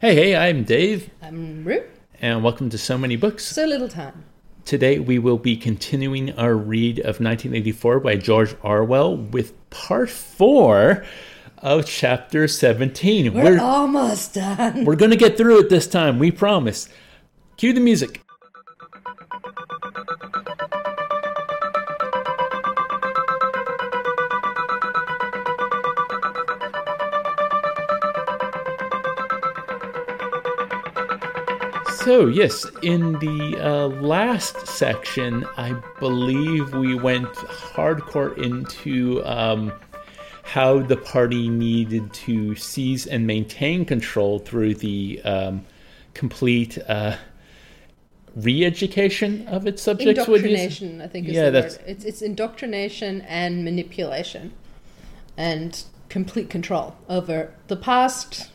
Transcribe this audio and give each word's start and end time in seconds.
Hey, 0.00 0.14
hey, 0.14 0.36
I'm 0.36 0.64
Dave, 0.64 1.10
I'm 1.22 1.64
Rue. 1.64 1.82
and 2.20 2.44
welcome 2.44 2.68
to 2.70 2.78
So 2.78 2.98
Many 2.98 3.16
Books. 3.16 3.44
So 3.46 3.64
little 3.64 3.88
time. 3.88 4.24
Today 4.64 4.98
we 4.98 5.18
will 5.18 5.38
be 5.38 5.56
continuing 5.56 6.32
our 6.38 6.54
read 6.54 6.98
of 6.98 7.20
1984 7.20 8.00
by 8.00 8.16
George 8.16 8.54
Orwell 8.62 9.16
with 9.16 9.54
part 9.70 10.10
four 10.10 11.04
of 11.58 11.86
chapter 11.86 12.46
17. 12.46 13.32
We're, 13.32 13.42
We're, 13.42 13.60
almost 13.60 14.34
done. 14.34 14.84
we're 14.84 14.96
going 14.96 15.12
to 15.12 15.16
get 15.16 15.36
through 15.36 15.60
it 15.60 15.70
this 15.70 15.86
time, 15.86 16.18
we 16.18 16.30
promise. 16.30 16.88
Cue 17.56 17.72
the 17.72 17.80
music. 17.80 18.22
So, 32.06 32.28
yes, 32.28 32.64
in 32.82 33.14
the 33.14 33.58
uh, 33.60 33.88
last 33.88 34.64
section, 34.68 35.44
I 35.56 35.72
believe 35.98 36.72
we 36.72 36.94
went 36.94 37.26
hardcore 37.34 38.38
into 38.38 39.24
um, 39.24 39.72
how 40.44 40.78
the 40.82 40.98
party 40.98 41.48
needed 41.48 42.12
to 42.12 42.54
seize 42.54 43.08
and 43.08 43.26
maintain 43.26 43.84
control 43.84 44.38
through 44.38 44.76
the 44.76 45.20
um, 45.24 45.66
complete 46.14 46.78
uh, 46.86 47.16
re 48.36 48.64
education 48.64 49.48
of 49.48 49.66
its 49.66 49.82
subjects. 49.82 50.20
indoctrination, 50.20 51.00
I 51.00 51.08
think, 51.08 51.26
is 51.26 51.34
Yeah, 51.34 51.46
the 51.46 51.50
that's- 51.50 51.78
word. 51.78 51.86
It's, 51.88 52.04
it's 52.04 52.22
indoctrination 52.22 53.22
and 53.22 53.64
manipulation 53.64 54.52
and 55.36 55.82
complete 56.08 56.50
control 56.50 56.94
over 57.08 57.52
the 57.66 57.76
past, 57.76 58.50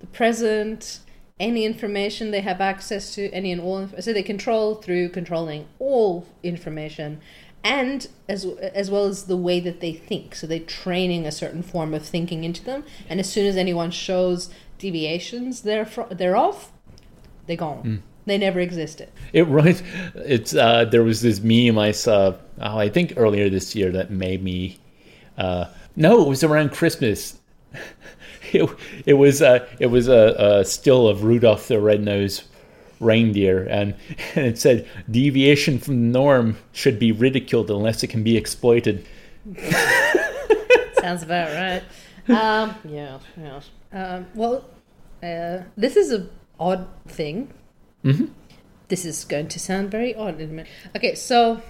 the 0.00 0.06
present, 0.08 1.00
any 1.40 1.64
information 1.64 2.30
they 2.30 2.42
have 2.42 2.60
access 2.60 3.14
to, 3.14 3.30
any 3.32 3.50
and 3.50 3.60
all. 3.60 3.88
So 3.98 4.12
they 4.12 4.22
control 4.22 4.76
through 4.76 5.08
controlling 5.08 5.66
all 5.78 6.26
information 6.42 7.20
and 7.62 8.08
as, 8.28 8.44
as 8.44 8.90
well 8.90 9.06
as 9.06 9.24
the 9.24 9.36
way 9.36 9.60
that 9.60 9.80
they 9.80 9.92
think. 9.92 10.34
So 10.34 10.46
they're 10.46 10.60
training 10.60 11.26
a 11.26 11.32
certain 11.32 11.62
form 11.62 11.92
of 11.94 12.04
thinking 12.04 12.44
into 12.44 12.64
them. 12.64 12.84
And 13.08 13.20
as 13.20 13.30
soon 13.30 13.46
as 13.46 13.56
anyone 13.56 13.90
shows 13.90 14.50
deviations 14.78 15.62
therefro- 15.62 16.16
thereof, 16.16 16.16
they're 16.18 16.36
off. 16.36 16.72
They're 17.46 17.56
gone. 17.56 17.82
Hmm. 17.82 17.96
They 18.26 18.38
never 18.38 18.60
existed. 18.60 19.10
It 19.32 19.42
right. 19.44 19.82
It's 20.14 20.54
uh, 20.54 20.84
there 20.84 21.02
was 21.02 21.22
this 21.22 21.40
meme 21.40 21.78
I 21.78 21.90
saw. 21.90 22.34
Oh, 22.60 22.78
I 22.78 22.88
think 22.88 23.14
earlier 23.16 23.48
this 23.48 23.74
year 23.74 23.90
that 23.92 24.10
made 24.10 24.42
me. 24.42 24.78
Uh, 25.36 25.66
no, 25.96 26.22
it 26.22 26.28
was 26.28 26.44
around 26.44 26.70
Christmas. 26.70 27.38
it, 28.52 28.70
it 29.06 29.14
was 29.14 29.42
uh, 29.42 29.66
it 29.78 29.86
was 29.86 30.08
a, 30.08 30.34
a 30.38 30.64
still 30.64 31.08
of 31.08 31.24
Rudolph 31.24 31.68
the 31.68 31.80
Red-Nosed 31.80 32.44
Reindeer, 33.00 33.64
and, 33.64 33.94
and 34.34 34.46
it 34.46 34.58
said 34.58 34.86
deviation 35.10 35.78
from 35.78 35.94
the 35.94 36.18
norm 36.18 36.56
should 36.72 36.98
be 36.98 37.12
ridiculed 37.12 37.70
unless 37.70 38.02
it 38.02 38.08
can 38.08 38.22
be 38.22 38.36
exploited. 38.36 39.06
Sounds 41.00 41.22
about 41.22 41.50
right. 41.54 41.82
Um, 42.28 42.74
yeah, 42.84 43.18
yeah. 43.38 43.60
Um, 43.92 44.26
well, 44.34 44.66
uh, 45.22 45.62
this 45.76 45.96
is 45.96 46.12
a 46.12 46.28
odd 46.58 46.86
thing. 47.08 47.52
Mm-hmm. 48.04 48.26
This 48.88 49.04
is 49.04 49.24
going 49.24 49.48
to 49.48 49.58
sound 49.58 49.90
very 49.90 50.14
odd 50.14 50.40
in 50.40 50.50
a 50.50 50.52
minute. 50.52 50.72
Okay, 50.94 51.14
so 51.14 51.62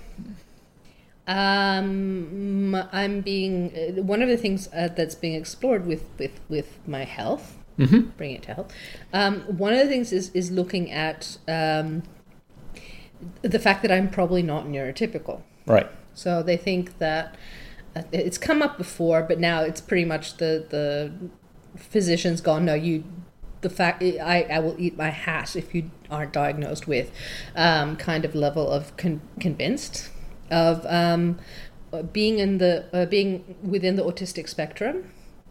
um, 1.31 2.75
I'm 2.91 3.21
being 3.21 3.73
uh, 3.73 4.03
one 4.03 4.21
of 4.21 4.29
the 4.29 4.37
things 4.37 4.69
uh, 4.75 4.89
that's 4.89 5.15
being 5.15 5.35
explored 5.35 5.87
with 5.87 6.05
with 6.19 6.41
with 6.49 6.79
my 6.89 7.05
health. 7.05 7.57
Mm-hmm. 7.79 8.11
Bring 8.17 8.33
it 8.33 8.43
to 8.43 8.55
health. 8.55 8.75
Um, 9.13 9.43
one 9.43 9.73
of 9.73 9.79
the 9.79 9.87
things 9.87 10.13
is 10.13 10.31
is 10.31 10.51
looking 10.51 10.91
at 10.91 11.39
um, 11.47 12.03
the 13.43 13.61
fact 13.61 13.83
that 13.83 13.93
I'm 13.93 14.11
probably 14.11 14.43
not 14.43 14.67
neurotypical. 14.67 15.43
Right. 15.67 15.89
So 16.15 16.43
they 16.43 16.57
think 16.57 16.99
that 16.99 17.37
uh, 17.95 18.03
it's 18.11 18.37
come 18.37 18.61
up 18.61 18.77
before, 18.77 19.23
but 19.23 19.39
now 19.39 19.63
it's 19.63 19.81
pretty 19.81 20.05
much 20.05 20.39
the 20.39 20.67
the 20.69 21.13
physician's 21.77 22.41
gone. 22.41 22.65
No, 22.65 22.75
you. 22.75 23.05
The 23.61 23.71
fact 23.71 24.03
I, 24.03 24.47
I 24.51 24.59
will 24.59 24.75
eat 24.79 24.97
my 24.97 25.11
hat 25.11 25.55
if 25.55 25.75
you 25.75 25.91
aren't 26.11 26.33
diagnosed 26.33 26.89
with 26.89 27.13
um, 27.55 27.95
kind 27.97 28.25
of 28.25 28.35
level 28.35 28.67
of 28.67 28.97
con- 28.97 29.21
convinced 29.39 30.09
of 30.51 30.87
um, 30.87 31.39
being 32.13 32.39
in 32.39 32.59
the 32.59 32.85
uh, 32.93 33.07
being 33.07 33.57
within 33.63 33.97
the 33.97 34.03
autistic 34.03 34.49
spectrum. 34.49 35.11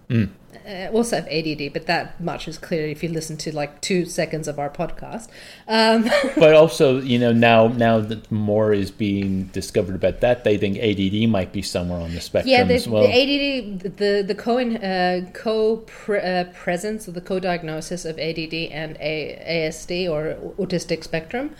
Mm. 0.10 0.30
Uh, 0.68 0.90
also 0.92 1.18
have 1.18 1.28
ADD, 1.28 1.72
but 1.72 1.86
that 1.86 2.20
much 2.20 2.48
is 2.48 2.58
clear 2.58 2.88
if 2.88 3.04
you 3.04 3.10
listen 3.10 3.38
to 3.38 3.56
like 3.56 3.80
two 3.82 4.06
seconds 4.06 4.48
of 4.48 4.58
our 4.58 4.70
podcast. 4.70 5.28
Um, 5.68 6.10
But 6.36 6.56
also, 6.56 7.00
you 7.00 7.20
know, 7.20 7.32
now 7.32 7.68
now 7.68 8.00
that 8.00 8.32
more 8.32 8.74
is 8.74 8.90
being 8.90 9.44
discovered 9.46 9.94
about 9.94 10.22
that, 10.22 10.44
they 10.44 10.58
think 10.58 10.80
ADD 10.80 11.30
might 11.30 11.54
be 11.54 11.62
somewhere 11.62 12.00
on 12.00 12.16
the 12.16 12.22
spectrum 12.22 12.52
Yeah, 12.52 12.64
the, 12.64 12.74
as 12.74 12.88
well. 12.88 13.04
the 13.04 13.14
ADD, 13.14 13.98
the 13.98 14.24
the 14.26 14.36
co 14.36 14.58
uh, 14.60 15.30
co 15.34 15.78
pre, 15.86 16.20
uh, 16.20 16.46
presence 16.46 17.08
or 17.08 17.12
the 17.12 17.22
co 17.22 17.40
diagnosis 17.40 18.04
of 18.04 18.18
ADD 18.18 18.54
and 18.72 18.98
A, 19.00 19.68
ASD 19.70 20.10
or 20.10 20.36
autistic 20.58 21.04
spectrum 21.04 21.56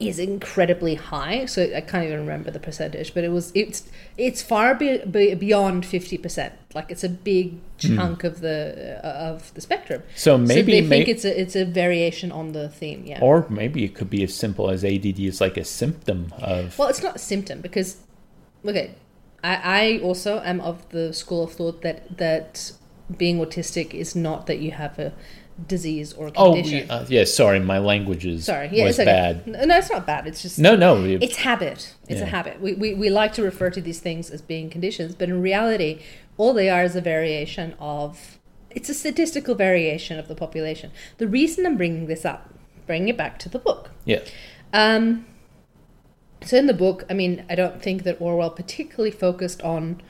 is 0.00 0.18
incredibly 0.18 0.94
high. 0.94 1.44
So 1.46 1.62
I 1.74 1.80
can't 1.80 2.04
even 2.04 2.20
remember 2.20 2.50
the 2.50 2.60
percentage, 2.60 3.14
but 3.14 3.24
it 3.24 3.30
was 3.30 3.50
it's 3.54 3.88
it's 4.16 4.42
far 4.42 4.74
be, 4.74 4.98
be, 4.98 5.34
beyond 5.34 5.84
fifty 5.84 6.16
percent. 6.16 6.54
Like 6.74 6.90
it's 6.90 7.02
a 7.02 7.08
big 7.08 7.58
chunk 7.78 8.24
of 8.24 8.40
the 8.40 9.00
uh, 9.04 9.08
of 9.08 9.52
the 9.54 9.60
spectrum. 9.60 10.02
Hmm. 10.02 10.08
So 10.14 10.38
maybe 10.38 10.72
they 10.72 10.80
may- 10.82 10.88
think 10.88 11.08
it's 11.08 11.24
a 11.24 11.40
it's 11.40 11.56
a 11.56 11.64
variation 11.64 12.30
on 12.30 12.52
the 12.52 12.68
theme. 12.68 13.04
Yeah. 13.06 13.20
Or 13.20 13.46
maybe 13.48 13.84
it 13.84 13.94
could 13.94 14.10
be 14.10 14.22
as 14.22 14.34
simple 14.34 14.70
as 14.70 14.84
ADD 14.84 15.18
is 15.20 15.40
like 15.40 15.56
a 15.56 15.64
symptom 15.64 16.32
of. 16.38 16.78
Well, 16.78 16.88
it's 16.88 17.02
not 17.02 17.16
a 17.16 17.20
symptom 17.20 17.60
because, 17.60 17.96
okay, 18.64 18.94
I, 19.42 19.98
I 19.98 20.00
also 20.02 20.40
am 20.40 20.60
of 20.60 20.88
the 20.90 21.12
school 21.12 21.44
of 21.44 21.52
thought 21.52 21.82
that 21.82 22.18
that 22.18 22.72
being 23.16 23.38
autistic 23.38 23.94
is 23.94 24.14
not 24.14 24.46
that 24.46 24.58
you 24.58 24.72
have 24.72 24.98
a 24.98 25.12
disease 25.66 26.12
or 26.12 26.30
oh, 26.36 26.54
condition. 26.54 26.90
uh, 26.90 27.04
yeah. 27.08 27.24
Sorry, 27.24 27.58
my 27.58 27.78
language 27.78 28.24
is 28.24 28.44
Sorry, 28.44 28.68
yeah, 28.72 28.84
it's 28.86 28.98
okay. 28.98 29.04
bad. 29.06 29.46
No, 29.46 29.76
it's 29.76 29.90
not 29.90 30.06
bad. 30.06 30.26
It's 30.26 30.40
just 30.42 30.58
No, 30.58 30.76
no. 30.76 31.04
it- 31.04 31.22
it's 31.22 31.36
habit. 31.36 31.94
It's 32.08 32.20
a 32.20 32.26
habit. 32.26 32.60
We, 32.60 32.74
we 32.74 32.94
we 32.94 33.10
like 33.10 33.32
to 33.34 33.42
refer 33.42 33.68
to 33.70 33.80
these 33.80 33.98
things 34.00 34.30
as 34.30 34.40
being 34.40 34.70
conditions, 34.70 35.14
but 35.14 35.28
in 35.28 35.42
reality, 35.42 36.00
all 36.36 36.52
they 36.54 36.70
are 36.70 36.84
is 36.84 36.94
a 36.96 37.00
variation 37.00 37.74
of. 37.80 38.38
It's 38.70 38.88
a 38.88 38.94
statistical 38.94 39.54
variation 39.54 40.18
of 40.18 40.28
the 40.28 40.34
population. 40.34 40.90
The 41.16 41.26
reason 41.26 41.66
I'm 41.66 41.76
bringing 41.76 42.06
this 42.06 42.24
up, 42.24 42.52
bringing 42.86 43.08
it 43.08 43.16
back 43.16 43.38
to 43.40 43.48
the 43.48 43.58
book. 43.58 43.90
yeah. 44.04 44.20
Um, 44.72 45.24
so 46.44 46.56
in 46.56 46.66
the 46.66 46.74
book, 46.74 47.04
I 47.10 47.14
mean, 47.14 47.44
I 47.50 47.54
don't 47.56 47.82
think 47.82 48.04
that 48.04 48.20
Orwell 48.20 48.50
particularly 48.50 49.10
focused 49.10 49.60
on 49.62 50.00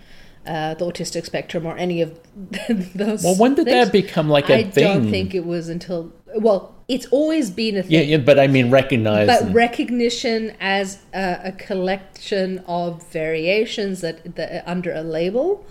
uh, 0.46 0.74
the 0.74 0.84
autistic 0.84 1.24
spectrum 1.24 1.66
or 1.66 1.76
any 1.76 2.02
of 2.02 2.18
those. 2.94 3.24
Well, 3.24 3.36
when 3.36 3.54
did 3.54 3.66
things. 3.66 3.86
that 3.86 3.92
become 3.92 4.28
like 4.28 4.48
a 4.50 4.58
I 4.58 4.64
thing? 4.64 4.86
I 4.86 4.94
don't 4.94 5.10
think 5.10 5.34
it 5.34 5.44
was 5.44 5.68
until 5.68 6.12
well, 6.36 6.74
it's 6.88 7.06
always 7.06 7.50
been 7.50 7.76
a 7.76 7.82
thing. 7.82 7.92
Yeah, 7.92 8.00
yeah. 8.00 8.16
But 8.18 8.38
I 8.38 8.46
mean, 8.46 8.70
recognize. 8.70 9.26
But 9.26 9.52
recognition 9.52 10.54
as 10.60 10.98
a, 11.14 11.40
a 11.44 11.52
collection 11.52 12.60
of 12.66 13.06
variations 13.10 14.00
that, 14.00 14.36
that 14.36 14.68
under 14.68 14.92
a 14.92 15.02
label, 15.02 15.66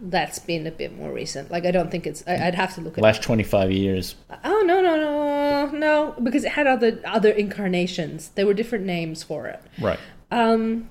that's 0.00 0.38
been 0.38 0.66
a 0.66 0.70
bit 0.70 0.96
more 0.96 1.12
recent. 1.12 1.50
Like 1.50 1.64
I 1.64 1.70
don't 1.70 1.90
think 1.90 2.06
it's. 2.06 2.22
I, 2.26 2.46
I'd 2.46 2.54
have 2.54 2.74
to 2.74 2.80
look 2.80 2.96
at. 2.98 3.04
last 3.04 3.22
twenty 3.22 3.42
five 3.44 3.70
years. 3.70 4.14
Oh 4.44 4.62
no 4.66 4.80
no 4.80 4.96
no 4.96 5.70
no! 5.70 6.14
Because 6.22 6.44
it 6.44 6.52
had 6.52 6.66
other 6.66 7.00
other 7.04 7.30
incarnations. 7.30 8.30
There 8.30 8.46
were 8.46 8.54
different 8.54 8.84
names 8.84 9.22
for 9.22 9.46
it. 9.46 9.60
Right. 9.80 9.98
Um, 10.30 10.88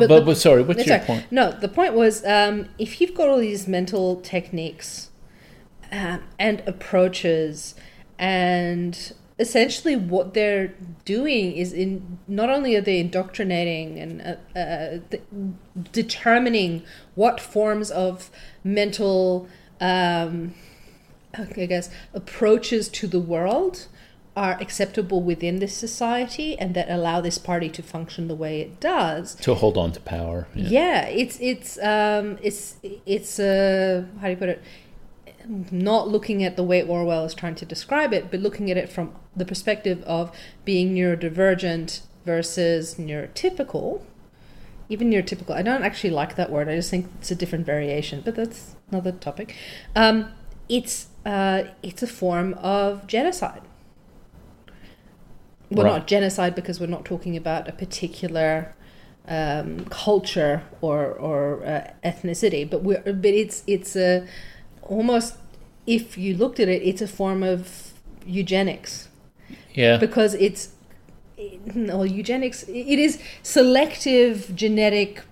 But 0.00 0.08
But 0.08 0.24
but, 0.24 0.36
sorry. 0.36 0.62
What's 0.62 0.78
That's 0.84 0.88
your 0.88 0.98
point? 1.00 1.26
No, 1.30 1.52
the 1.52 1.68
point 1.68 1.94
was 1.94 2.24
um, 2.24 2.68
if 2.78 3.00
you've 3.00 3.14
got 3.14 3.28
all 3.28 3.38
these 3.38 3.66
mental 3.68 4.20
techniques 4.20 5.10
um, 5.92 6.22
and 6.38 6.62
approaches, 6.66 7.74
and 8.18 9.12
essentially 9.38 9.96
what 9.96 10.34
they're 10.34 10.74
doing 11.04 11.52
is 11.56 11.72
in 11.72 12.18
not 12.28 12.50
only 12.50 12.76
are 12.76 12.80
they 12.80 13.00
indoctrinating 13.00 13.98
and 13.98 14.22
uh, 14.22 14.58
uh, 14.58 14.98
th- 15.10 15.22
determining 15.92 16.82
what 17.14 17.40
forms 17.40 17.90
of 17.90 18.30
mental, 18.62 19.48
um, 19.80 20.54
I 21.36 21.66
guess, 21.66 21.90
approaches 22.12 22.88
to 22.90 23.06
the 23.06 23.20
world 23.20 23.88
are 24.36 24.56
acceptable 24.60 25.22
within 25.22 25.60
this 25.60 25.76
society 25.76 26.58
and 26.58 26.74
that 26.74 26.90
allow 26.90 27.20
this 27.20 27.38
party 27.38 27.68
to 27.68 27.82
function 27.82 28.26
the 28.26 28.34
way 28.34 28.60
it 28.60 28.80
does 28.80 29.36
To 29.36 29.54
hold 29.54 29.76
on 29.78 29.92
to 29.92 30.00
power. 30.00 30.48
Yeah. 30.54 30.68
yeah, 30.68 31.06
it's 31.06 31.38
it's 31.40 31.78
um 31.78 32.38
it's 32.42 32.76
it's 33.06 33.38
uh 33.38 34.04
how 34.20 34.26
do 34.26 34.30
you 34.30 34.36
put 34.36 34.48
it 34.48 34.62
not 35.70 36.08
looking 36.08 36.42
at 36.42 36.56
the 36.56 36.62
way 36.64 36.82
Orwell 36.82 37.24
is 37.24 37.34
trying 37.34 37.54
to 37.56 37.66
describe 37.66 38.12
it, 38.12 38.30
but 38.30 38.40
looking 38.40 38.70
at 38.70 38.76
it 38.76 38.88
from 38.88 39.14
the 39.36 39.44
perspective 39.44 40.02
of 40.04 40.34
being 40.64 40.94
neurodivergent 40.94 42.00
versus 42.24 42.94
neurotypical. 42.94 44.02
Even 44.88 45.10
neurotypical, 45.10 45.50
I 45.54 45.62
don't 45.62 45.82
actually 45.82 46.10
like 46.10 46.36
that 46.36 46.50
word. 46.50 46.68
I 46.68 46.76
just 46.76 46.90
think 46.90 47.10
it's 47.18 47.30
a 47.30 47.34
different 47.34 47.66
variation, 47.66 48.22
but 48.24 48.34
that's 48.34 48.74
another 48.90 49.12
topic. 49.12 49.54
Um, 49.94 50.30
it's 50.68 51.08
uh, 51.24 51.64
it's 51.82 52.02
a 52.02 52.06
form 52.06 52.54
of 52.54 53.06
genocide. 53.06 53.62
Well, 55.74 55.86
Right. 55.86 55.92
not 55.98 56.06
genocide 56.06 56.54
because 56.54 56.80
we're 56.80 56.86
not 56.86 57.04
talking 57.04 57.36
about 57.36 57.68
a 57.68 57.72
particular 57.72 58.74
um, 59.26 59.86
culture 59.86 60.62
or 60.80 61.06
or 61.12 61.64
uh, 61.64 61.90
ethnicity, 62.04 62.68
but 62.68 62.82
we're 62.82 63.00
but 63.00 63.24
it's 63.42 63.62
it's 63.66 63.96
a 63.96 64.26
almost 64.82 65.36
if 65.86 66.16
you 66.16 66.36
looked 66.36 66.60
at 66.60 66.68
it, 66.68 66.82
it's 66.82 67.02
a 67.02 67.08
form 67.08 67.42
of 67.42 67.92
eugenics 68.26 69.08
Yeah. 69.74 69.98
because 69.98 70.34
it's 70.34 70.70
no 71.74 72.02
eugenics. 72.04 72.62
It 72.68 72.98
is 72.98 73.18
selective 73.42 74.54
genetic 74.54 75.22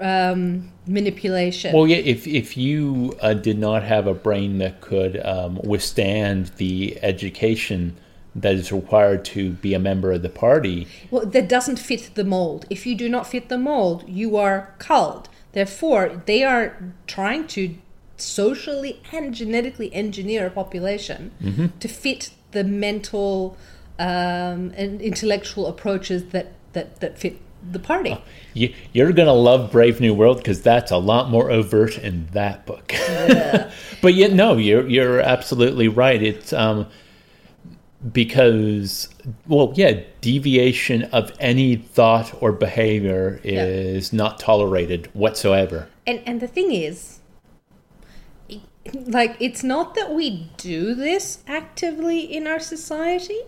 um, 0.00 0.72
manipulation. 0.86 1.72
Well, 1.74 1.86
yeah. 1.86 1.98
If 1.98 2.26
if 2.26 2.56
you 2.56 3.14
uh, 3.20 3.34
did 3.34 3.58
not 3.58 3.82
have 3.82 4.06
a 4.06 4.14
brain 4.14 4.58
that 4.58 4.80
could 4.80 5.20
um, 5.24 5.60
withstand 5.62 6.52
the 6.56 6.98
education 7.02 7.96
that 8.40 8.54
is 8.54 8.72
required 8.72 9.24
to 9.24 9.50
be 9.52 9.74
a 9.74 9.78
member 9.78 10.12
of 10.12 10.22
the 10.22 10.28
party, 10.28 10.86
Well, 11.10 11.26
that 11.26 11.48
doesn't 11.48 11.78
fit 11.78 12.10
the 12.14 12.24
mold. 12.24 12.66
If 12.70 12.86
you 12.86 12.94
do 12.94 13.08
not 13.08 13.26
fit 13.26 13.48
the 13.48 13.58
mold, 13.58 14.04
you 14.08 14.36
are 14.36 14.74
culled. 14.78 15.28
Therefore, 15.52 16.22
they 16.26 16.44
are 16.44 16.76
trying 17.06 17.46
to 17.48 17.76
socially 18.16 19.02
and 19.12 19.34
genetically 19.34 19.92
engineer 19.94 20.46
a 20.46 20.50
population 20.50 21.32
to 21.80 21.88
fit 21.88 22.30
the 22.52 22.64
mental 22.64 23.56
um, 23.98 24.72
and 24.76 25.00
intellectual 25.00 25.66
approaches 25.66 26.26
that, 26.26 26.52
that, 26.72 27.00
that 27.00 27.18
fit 27.18 27.40
the 27.70 27.78
party. 27.78 28.16
you, 28.54 28.72
you're 28.92 29.12
gonna 29.12 29.32
love 29.34 29.70
Brave 29.70 30.00
New 30.00 30.14
World 30.14 30.38
because 30.38 30.62
that's 30.62 30.90
a 30.90 30.96
lot 30.96 31.30
more 31.30 31.50
overt 31.50 31.98
in 31.98 32.26
that 32.32 32.64
book. 32.66 32.94
but 34.02 34.14
yet, 34.14 34.32
no, 34.32 34.56
you're 34.56 34.88
you're 34.88 35.20
absolutely 35.20 35.88
right. 35.88 36.22
It's 36.22 36.52
um, 36.52 36.86
because 38.12 39.08
well, 39.46 39.72
yeah, 39.76 40.00
deviation 40.20 41.04
of 41.04 41.32
any 41.38 41.76
thought 41.76 42.32
or 42.42 42.52
behavior 42.52 43.40
Yeah. 43.44 43.64
is 43.64 44.12
not 44.12 44.38
tolerated 44.38 45.08
whatsoever. 45.12 45.88
And 46.06 46.20
and 46.26 46.40
the 46.40 46.46
thing 46.46 46.72
is, 46.72 47.20
like, 48.94 49.36
it's 49.38 49.62
not 49.62 49.94
that 49.94 50.12
we 50.14 50.50
do 50.56 50.94
this 50.94 51.38
actively 51.46 52.20
in 52.20 52.46
our 52.46 52.58
society, 52.58 53.40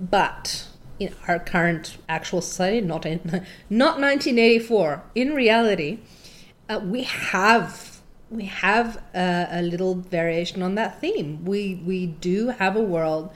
but 0.00 0.66
in 0.98 1.14
our 1.26 1.38
current 1.38 1.96
actual 2.08 2.40
society, 2.42 2.80
not 2.80 3.06
in 3.06 3.20
not 3.70 4.00
1984. 4.00 5.02
In 5.14 5.34
reality, 5.34 5.98
uh, 6.68 6.80
we 6.84 7.04
have 7.04 8.00
we 8.30 8.44
have 8.44 9.02
a, 9.14 9.48
a 9.50 9.62
little 9.62 9.94
variation 9.94 10.62
on 10.62 10.74
that 10.74 11.00
theme. 11.00 11.44
We 11.44 11.80
we 11.86 12.06
do 12.06 12.48
have 12.48 12.76
a 12.76 12.82
world 12.82 13.30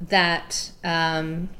that. 0.00 0.72
Um, 0.84 1.50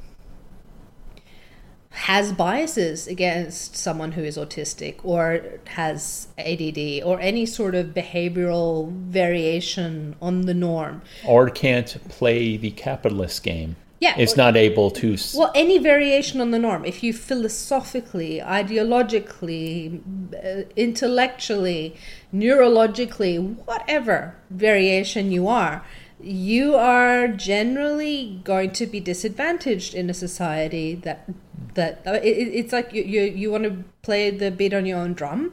has 1.90 2.32
biases 2.32 3.08
against 3.08 3.76
someone 3.76 4.12
who 4.12 4.23
is 4.23 4.38
autistic 4.38 4.96
or 5.02 5.43
has 5.67 6.29
ADD 6.38 7.02
or 7.05 7.19
any 7.19 7.44
sort 7.44 7.75
of 7.75 7.87
behavioral 7.88 8.93
variation 8.93 10.14
on 10.23 10.43
the 10.43 10.55
norm. 10.55 11.02
Or 11.26 11.50
can't 11.50 11.96
play 12.08 12.56
the 12.56 12.70
capitalist 12.70 13.43
game. 13.43 13.75
Yeah, 14.00 14.14
it's 14.17 14.35
or- 14.35 14.37
not 14.37 14.56
able 14.56 14.93
to. 14.93 15.17
Well, 15.35 15.50
any 15.56 15.79
variation 15.79 16.40
on 16.40 16.52
the 16.52 16.58
norm, 16.61 16.85
if 16.85 17.02
you 17.02 17.12
philosophically, 17.12 18.40
ideologically, 18.40 20.00
uh, 20.35 20.69
intellectually, 20.76 21.96
neurologically, 22.32 23.56
whatever 23.67 24.37
variation 24.50 25.32
you 25.32 25.49
are, 25.49 25.85
you 26.20 26.74
are 26.74 27.28
generally 27.28 28.40
going 28.44 28.72
to 28.72 28.86
be 28.86 29.00
disadvantaged 29.00 29.94
in 29.94 30.10
a 30.10 30.14
society 30.14 30.94
that 30.96 31.28
that 31.74 32.02
uh, 32.06 32.12
it, 32.14 32.36
it- 32.38 32.54
it's 32.54 32.72
like 32.72 32.92
you 32.92 33.02
you, 33.02 33.22
you 33.22 33.50
want 33.50 33.64
to 33.64 33.84
play 34.02 34.30
the 34.30 34.50
beat 34.50 34.74
on 34.74 34.86
your 34.86 34.98
own 34.98 35.14
drum. 35.14 35.52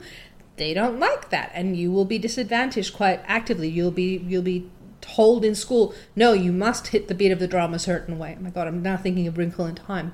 They 0.58 0.74
don't 0.74 1.00
like 1.00 1.30
that, 1.32 1.52
and 1.54 1.76
you 1.76 1.92
will 1.92 2.06
be 2.06 2.18
disadvantaged 2.18 2.94
quite 2.94 3.20
actively. 3.26 3.68
You'll 3.70 3.92
be 3.92 4.18
you'll 4.28 4.42
be 4.42 4.70
told 5.02 5.46
in 5.46 5.54
school, 5.54 5.94
no, 6.16 6.34
you 6.34 6.52
must 6.52 6.88
hit 6.88 7.08
the 7.08 7.14
beat 7.14 7.32
of 7.32 7.40
the 7.40 7.48
drum 7.48 7.74
a 7.74 7.80
certain 7.80 8.18
way. 8.18 8.36
Oh 8.40 8.44
my 8.44 8.50
god, 8.50 8.68
I'm 8.68 8.82
now 8.82 8.98
thinking 8.98 9.28
of 9.28 9.38
Wrinkle 9.38 9.66
in 9.68 9.76
Time. 9.76 10.14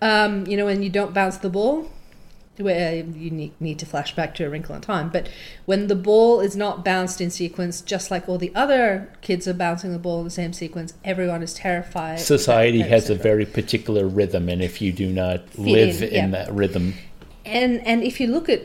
Um, 0.00 0.46
you 0.46 0.56
know, 0.56 0.64
when 0.64 0.82
you 0.82 0.88
don't 0.88 1.12
bounce 1.12 1.36
the 1.38 1.50
ball, 1.50 1.90
where 2.60 2.94
you 2.96 3.30
need, 3.58 3.78
to 3.78 3.86
flash 3.86 4.14
back 4.14 4.34
to 4.36 4.44
a 4.44 4.50
Wrinkle 4.50 4.74
in 4.74 4.80
Time, 4.80 5.08
but 5.10 5.28
when 5.64 5.86
the 5.86 5.94
ball 5.94 6.40
is 6.40 6.56
not 6.56 6.84
bounced 6.84 7.20
in 7.20 7.30
sequence, 7.30 7.80
just 7.80 8.10
like 8.10 8.28
all 8.28 8.38
the 8.38 8.52
other 8.54 9.12
kids 9.20 9.46
are 9.46 9.54
bouncing 9.54 9.92
the 9.92 9.98
ball 9.98 10.18
in 10.18 10.24
the 10.24 10.30
same 10.30 10.52
sequence, 10.52 10.94
everyone 11.04 11.42
is 11.42 11.54
terrified. 11.54 12.20
Society 12.20 12.80
has 12.80 13.10
a 13.10 13.14
very 13.14 13.46
particular 13.46 14.06
rhythm, 14.06 14.48
and 14.48 14.62
if 14.62 14.80
you 14.80 14.92
do 14.92 15.08
not 15.08 15.48
Fit 15.50 15.58
live 15.58 16.02
in, 16.02 16.24
in, 16.24 16.30
that 16.32 16.52
rhythm, 16.52 16.94
and 17.44 17.84
and 17.86 18.02
if 18.02 18.20
you 18.20 18.26
look 18.26 18.48
at 18.48 18.62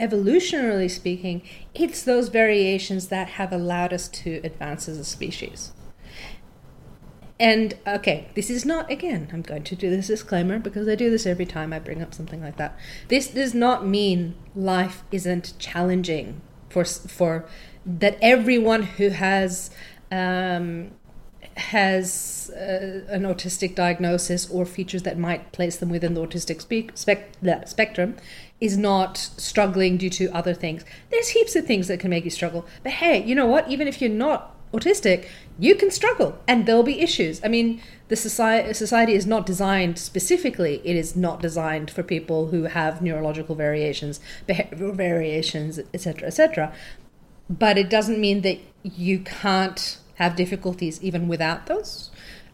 evolutionarily 0.00 0.90
speaking 0.90 1.42
it's 1.74 2.02
those 2.02 2.28
variations 2.28 3.08
that 3.08 3.30
have 3.30 3.52
allowed 3.52 3.92
us 3.92 4.06
to 4.08 4.40
advance 4.44 4.88
as 4.88 4.96
a 4.96 5.04
species 5.04 5.72
and 7.40 7.74
okay 7.86 8.28
this 8.34 8.50
is 8.50 8.64
not 8.64 8.90
again 8.90 9.28
i'm 9.32 9.42
going 9.42 9.62
to 9.62 9.76
do 9.76 9.88
this 9.90 10.08
disclaimer 10.08 10.58
because 10.58 10.88
i 10.88 10.94
do 10.94 11.10
this 11.10 11.26
every 11.26 11.46
time 11.46 11.72
i 11.72 11.78
bring 11.78 12.02
up 12.02 12.12
something 12.12 12.40
like 12.40 12.56
that 12.56 12.76
this 13.08 13.28
does 13.28 13.54
not 13.54 13.86
mean 13.86 14.34
life 14.56 15.04
isn't 15.12 15.52
challenging 15.58 16.40
for 16.68 16.84
for 16.84 17.46
that 17.86 18.18
everyone 18.20 18.82
who 18.82 19.08
has 19.10 19.70
um, 20.10 20.90
has 21.56 22.50
uh, 22.54 23.04
an 23.08 23.22
autistic 23.22 23.74
diagnosis 23.74 24.48
or 24.50 24.64
features 24.64 25.02
that 25.02 25.18
might 25.18 25.52
place 25.52 25.76
them 25.76 25.88
within 25.88 26.14
the 26.14 26.20
autistic 26.20 26.60
spe- 26.60 26.96
spec- 26.96 27.34
spectrum 27.66 28.16
is 28.60 28.76
not 28.76 29.16
struggling 29.16 29.96
due 29.96 30.10
to 30.10 30.28
other 30.28 30.54
things. 30.54 30.84
There's 31.10 31.28
heaps 31.28 31.56
of 31.56 31.66
things 31.66 31.88
that 31.88 32.00
can 32.00 32.10
make 32.10 32.24
you 32.24 32.30
struggle. 32.30 32.64
But 32.82 32.92
hey, 32.92 33.24
you 33.24 33.34
know 33.34 33.46
what? 33.46 33.68
Even 33.68 33.88
if 33.88 34.00
you're 34.00 34.10
not 34.10 34.54
autistic, 34.72 35.26
you 35.58 35.74
can 35.74 35.90
struggle 35.90 36.38
and 36.46 36.66
there'll 36.66 36.82
be 36.82 37.00
issues. 37.00 37.40
I 37.44 37.48
mean, 37.48 37.80
the 38.08 38.16
society, 38.16 38.72
society 38.74 39.14
is 39.14 39.26
not 39.26 39.46
designed 39.46 39.98
specifically, 39.98 40.80
it 40.84 40.96
is 40.96 41.16
not 41.16 41.42
designed 41.42 41.90
for 41.90 42.02
people 42.02 42.48
who 42.48 42.64
have 42.64 43.02
neurological 43.02 43.54
variations, 43.54 44.20
behavioral 44.48 44.94
variations, 44.94 45.78
etc., 45.92 46.28
etc 46.28 46.72
but 47.48 47.78
it 47.78 47.88
doesn't 47.88 48.20
mean 48.20 48.42
that 48.42 48.58
you 48.82 49.20
can't 49.20 49.98
have 50.16 50.36
difficulties 50.36 51.02
even 51.02 51.28
without 51.28 51.66
those. 51.66 52.10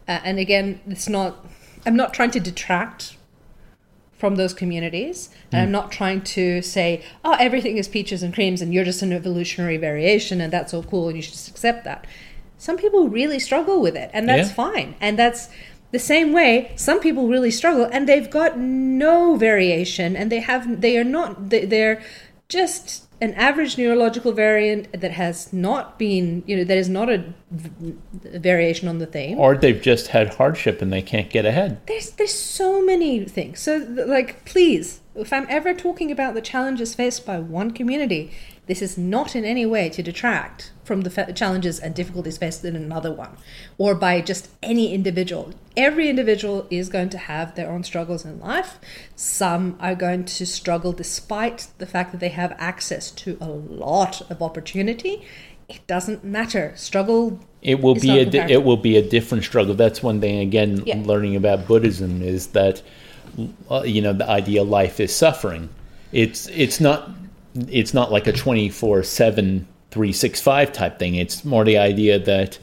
Uh, 0.07 0.19
and 0.23 0.39
again, 0.39 0.79
it's 0.87 1.09
not. 1.09 1.45
I'm 1.85 1.95
not 1.95 2.13
trying 2.13 2.31
to 2.31 2.39
detract 2.39 3.17
from 4.25 4.37
those 4.37 4.55
communities, 4.55 5.29
and 5.51 5.61
I'm 5.61 5.67
mm. 5.67 5.73
not 5.73 5.91
trying 5.91 6.21
to 6.21 6.59
say, 6.63 7.03
"Oh, 7.23 7.35
everything 7.39 7.77
is 7.77 7.87
peaches 7.87 8.23
and 8.23 8.33
creams, 8.33 8.59
and 8.59 8.73
you're 8.73 8.83
just 8.83 9.03
an 9.03 9.13
evolutionary 9.13 9.77
variation, 9.77 10.41
and 10.41 10.51
that's 10.51 10.71
so 10.71 10.81
cool, 10.81 11.09
and 11.09 11.15
you 11.15 11.21
should 11.21 11.33
just 11.33 11.47
accept 11.47 11.83
that." 11.83 12.07
Some 12.57 12.75
people 12.75 13.07
really 13.07 13.37
struggle 13.37 13.79
with 13.81 13.95
it, 13.95 14.09
and 14.13 14.27
that's 14.27 14.49
Yeah. 14.49 14.55
fine. 14.55 14.95
And 14.99 15.19
that's 15.19 15.49
the 15.91 15.99
same 15.99 16.33
way 16.33 16.71
some 16.75 16.99
people 16.99 17.27
really 17.27 17.51
struggle, 17.51 17.87
and 17.91 18.09
they've 18.09 18.31
got 18.31 18.57
no 18.57 19.35
variation, 19.35 20.15
and 20.15 20.31
they 20.31 20.39
have 20.39 20.81
they 20.81 20.97
are 20.97 21.03
not 21.03 21.51
they're 21.51 22.01
just 22.49 23.04
an 23.21 23.33
average 23.35 23.77
neurological 23.77 24.31
variant 24.31 24.91
that 24.99 25.11
has 25.11 25.53
not 25.53 25.97
been 25.97 26.43
you 26.45 26.55
know 26.57 26.63
that 26.63 26.77
is 26.77 26.89
not 26.89 27.09
a 27.09 27.23
v- 27.51 27.95
variation 28.37 28.87
on 28.87 28.99
the 28.99 29.05
theme 29.05 29.39
or 29.39 29.55
they've 29.55 29.81
just 29.81 30.07
had 30.07 30.33
hardship 30.33 30.81
and 30.81 30.91
they 30.91 31.01
can't 31.01 31.29
get 31.29 31.45
ahead. 31.45 31.79
there's 31.87 32.11
there's 32.11 32.33
so 32.33 32.81
many 32.81 33.23
things 33.25 33.59
so 33.59 33.77
like 34.07 34.43
please 34.45 35.01
if 35.15 35.31
i'm 35.31 35.45
ever 35.49 35.73
talking 35.73 36.11
about 36.11 36.33
the 36.33 36.41
challenges 36.41 36.93
faced 36.93 37.25
by 37.25 37.39
one 37.39 37.71
community 37.71 38.31
this 38.67 38.81
is 38.81 38.97
not 38.97 39.35
in 39.35 39.45
any 39.45 39.65
way 39.65 39.89
to 39.89 40.01
detract 40.01 40.71
from 40.83 41.01
the 41.01 41.09
fa- 41.09 41.31
challenges 41.33 41.79
and 41.79 41.93
difficulties 41.95 42.37
faced 42.37 42.63
in 42.65 42.75
another 42.75 43.11
one 43.11 43.35
or 43.77 43.93
by 43.95 44.21
just 44.21 44.49
any 44.63 44.93
individual 44.93 45.51
every 45.77 46.09
individual 46.09 46.67
is 46.69 46.89
going 46.89 47.09
to 47.09 47.17
have 47.17 47.55
their 47.55 47.69
own 47.69 47.83
struggles 47.83 48.25
in 48.25 48.39
life 48.39 48.79
some 49.15 49.75
are 49.79 49.95
going 49.95 50.23
to 50.25 50.45
struggle 50.45 50.91
despite 50.91 51.67
the 51.77 51.85
fact 51.85 52.11
that 52.11 52.19
they 52.19 52.29
have 52.29 52.53
access 52.57 53.11
to 53.11 53.37
a 53.41 53.47
lot 53.47 54.21
of 54.31 54.41
opportunity 54.41 55.25
it 55.67 55.85
doesn't 55.87 56.23
matter 56.23 56.71
struggle 56.75 57.39
It 57.63 57.81
will 57.81 57.95
be 57.95 58.19
a 58.19 58.25
di- 58.25 58.51
it 58.51 58.63
will 58.63 58.77
be 58.77 58.97
a 58.97 59.01
different 59.01 59.43
struggle. 59.43 59.73
That's 59.73 60.03
one 60.03 60.21
thing 60.21 60.37
again 60.39 60.83
Yeah. 60.85 61.01
learning 61.03 61.35
about 61.35 61.65
Buddhism 61.67 62.21
is 62.21 62.47
that 62.53 62.83
uh, 63.71 63.81
you 63.81 63.99
know 64.03 64.13
the 64.13 64.29
idea 64.29 64.61
life 64.63 64.99
is 64.99 65.11
suffering. 65.15 65.69
It's 66.11 66.45
it's 66.49 66.79
not 66.79 67.09
it's 67.69 67.93
not 67.93 68.11
like 68.11 68.27
a 68.27 68.33
24/7 68.33 69.65
365 69.91 70.73
type 70.73 70.99
thing. 70.99 71.15
It's 71.15 71.45
more 71.45 71.63
the 71.63 71.77
idea 71.77 72.19
that 72.19 72.59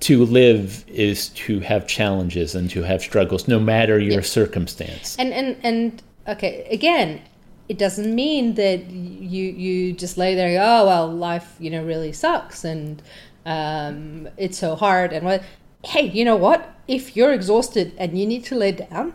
to 0.00 0.24
live 0.24 0.84
is 0.86 1.30
to 1.30 1.60
have 1.60 1.88
challenges 1.88 2.54
and 2.54 2.70
to 2.70 2.82
have 2.82 3.00
struggles 3.00 3.48
no 3.48 3.58
matter 3.58 3.98
your 3.98 4.22
circumstance. 4.22 5.16
And 5.18 5.32
and 5.32 5.56
and 5.62 6.02
okay, 6.28 6.66
again, 6.70 7.20
it 7.68 7.78
doesn't 7.78 8.14
mean 8.14 8.54
that 8.54 8.90
you 8.90 9.44
you 9.44 9.92
just 9.92 10.18
lay 10.18 10.34
there. 10.34 10.48
And 10.48 10.56
go, 10.56 10.64
oh 10.64 10.86
well, 10.86 11.08
life 11.08 11.56
you 11.58 11.70
know 11.70 11.84
really 11.84 12.12
sucks, 12.12 12.64
and 12.64 13.02
um, 13.48 14.28
it's 14.36 14.58
so 14.58 14.76
hard 14.76 15.12
and 15.12 15.24
what 15.24 15.42
hey 15.84 16.06
you 16.10 16.24
know 16.24 16.36
what 16.36 16.74
if 16.86 17.16
you're 17.16 17.32
exhausted 17.32 17.94
and 17.96 18.18
you 18.18 18.26
need 18.26 18.44
to 18.44 18.54
lay 18.54 18.72
down 18.72 19.14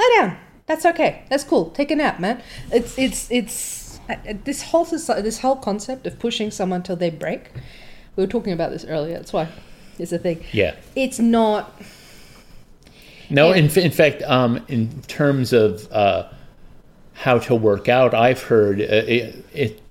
lay 0.00 0.06
down 0.16 0.36
that's 0.64 0.86
okay 0.86 1.24
that's 1.28 1.44
cool 1.44 1.70
take 1.70 1.90
a 1.90 1.96
nap 1.96 2.18
man 2.18 2.42
it's 2.72 2.98
it's 2.98 3.30
it's 3.30 3.85
this 4.44 4.62
whole 4.62 4.84
soci- 4.86 5.22
this 5.22 5.38
whole 5.40 5.56
concept 5.56 6.06
of 6.06 6.18
pushing 6.18 6.50
someone 6.50 6.82
till 6.82 6.96
they 6.96 7.10
break 7.10 7.50
we 8.16 8.22
were 8.24 8.28
talking 8.30 8.52
about 8.52 8.70
this 8.70 8.84
earlier 8.84 9.14
that's 9.14 9.32
why 9.32 9.48
it's 9.98 10.12
a 10.12 10.18
thing 10.18 10.42
Yeah. 10.52 10.74
it's 10.94 11.18
not 11.18 11.72
No, 13.30 13.52
in, 13.52 13.68
in 13.78 13.90
fact, 13.90 14.22
um, 14.22 14.64
in 14.68 15.02
terms 15.08 15.52
of 15.52 15.90
uh, 15.90 16.28
how 17.14 17.38
to 17.40 17.56
work 17.56 17.88
out, 17.88 18.14
I've 18.14 18.40
heard 18.42 18.80
uh, 18.80 18.84
it, 18.84 19.44
it 19.52 19.82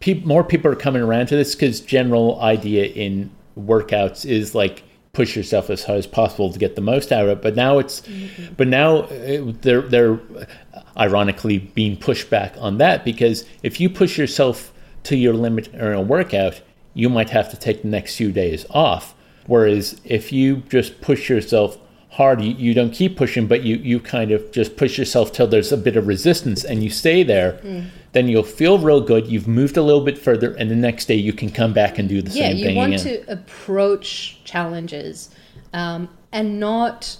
peop 0.00 0.26
more 0.26 0.44
people 0.44 0.70
are 0.70 0.76
coming 0.76 1.00
around 1.00 1.28
to 1.28 1.36
this 1.36 1.54
because 1.54 1.80
general 1.80 2.38
idea 2.42 2.84
in 2.84 3.30
workouts 3.58 4.26
is 4.26 4.54
like 4.54 4.82
push 5.18 5.34
yourself 5.34 5.68
as 5.68 5.82
hard 5.82 5.98
as 5.98 6.06
possible 6.06 6.52
to 6.52 6.60
get 6.60 6.76
the 6.76 6.80
most 6.80 7.10
out 7.10 7.24
of 7.24 7.30
it. 7.30 7.42
But 7.42 7.56
now 7.56 7.80
it's, 7.80 8.02
but 8.56 8.68
now 8.68 8.98
uh, 8.98 9.52
they're 9.62 9.82
they're 9.82 10.20
ironically 10.96 11.58
being 11.58 11.96
pushed 11.96 12.30
back 12.30 12.54
on 12.58 12.78
that 12.78 13.04
because 13.04 13.44
if 13.64 13.80
you 13.80 13.90
push 13.90 14.16
yourself 14.16 14.72
to 15.02 15.16
your 15.16 15.34
limit 15.34 15.74
in 15.74 15.80
a 15.80 16.00
workout, 16.00 16.60
you 16.94 17.08
might 17.08 17.30
have 17.30 17.50
to 17.50 17.56
take 17.56 17.82
the 17.82 17.88
next 17.88 18.14
few 18.14 18.30
days 18.30 18.64
off. 18.70 19.16
Whereas 19.46 20.00
if 20.04 20.30
you 20.30 20.58
just 20.68 21.00
push 21.00 21.28
yourself 21.28 21.78
hard, 22.10 22.40
you, 22.40 22.52
you 22.54 22.74
don't 22.74 22.92
keep 22.92 23.16
pushing, 23.16 23.46
but 23.46 23.62
you, 23.62 23.76
you 23.76 24.00
kind 24.00 24.30
of 24.30 24.50
just 24.50 24.76
push 24.76 24.98
yourself 24.98 25.32
till 25.32 25.46
there's 25.46 25.72
a 25.72 25.76
bit 25.76 25.96
of 25.96 26.06
resistance 26.06 26.64
and 26.64 26.82
you 26.82 26.90
stay 26.90 27.22
there, 27.22 27.60
then 28.12 28.28
you'll 28.28 28.42
feel 28.42 28.78
real 28.78 29.00
good. 29.00 29.26
You've 29.26 29.46
moved 29.46 29.76
a 29.76 29.82
little 29.82 30.04
bit 30.04 30.18
further, 30.18 30.54
and 30.54 30.70
the 30.70 30.76
next 30.76 31.06
day 31.06 31.14
you 31.14 31.32
can 31.32 31.50
come 31.50 31.72
back 31.72 31.98
and 31.98 32.08
do 32.08 32.22
the 32.22 32.30
yeah 32.30 32.48
same 32.48 32.56
you 32.56 32.64
thing 32.64 32.76
want 32.76 32.94
again. 32.94 33.24
to 33.24 33.32
approach 33.32 34.40
challenges 34.44 35.30
um, 35.72 36.08
and 36.32 36.58
not 36.58 37.16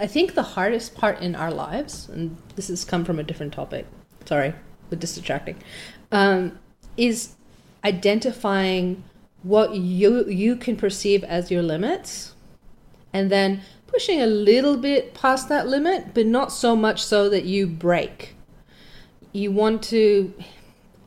i 0.00 0.06
think 0.06 0.34
the 0.34 0.42
hardest 0.42 0.94
part 0.94 1.20
in 1.20 1.34
our 1.34 1.50
lives 1.50 2.08
and 2.10 2.36
this 2.54 2.68
has 2.68 2.84
come 2.84 3.04
from 3.04 3.18
a 3.18 3.22
different 3.22 3.52
topic 3.52 3.84
sorry 4.24 4.54
but 4.88 5.00
just 5.00 5.16
distracting 5.16 5.56
um, 6.12 6.56
is 6.96 7.34
identifying 7.84 9.02
what 9.42 9.74
you 9.74 10.24
you 10.28 10.54
can 10.54 10.76
perceive 10.76 11.24
as 11.24 11.50
your 11.50 11.62
limits 11.62 12.34
and 13.12 13.30
then 13.30 13.60
pushing 13.98 14.22
a 14.22 14.26
little 14.26 14.76
bit 14.76 15.12
past 15.12 15.48
that 15.48 15.66
limit 15.66 16.14
but 16.14 16.24
not 16.24 16.52
so 16.52 16.76
much 16.76 17.04
so 17.04 17.28
that 17.28 17.44
you 17.46 17.66
break. 17.66 18.36
You 19.32 19.50
want 19.50 19.82
to 19.94 20.32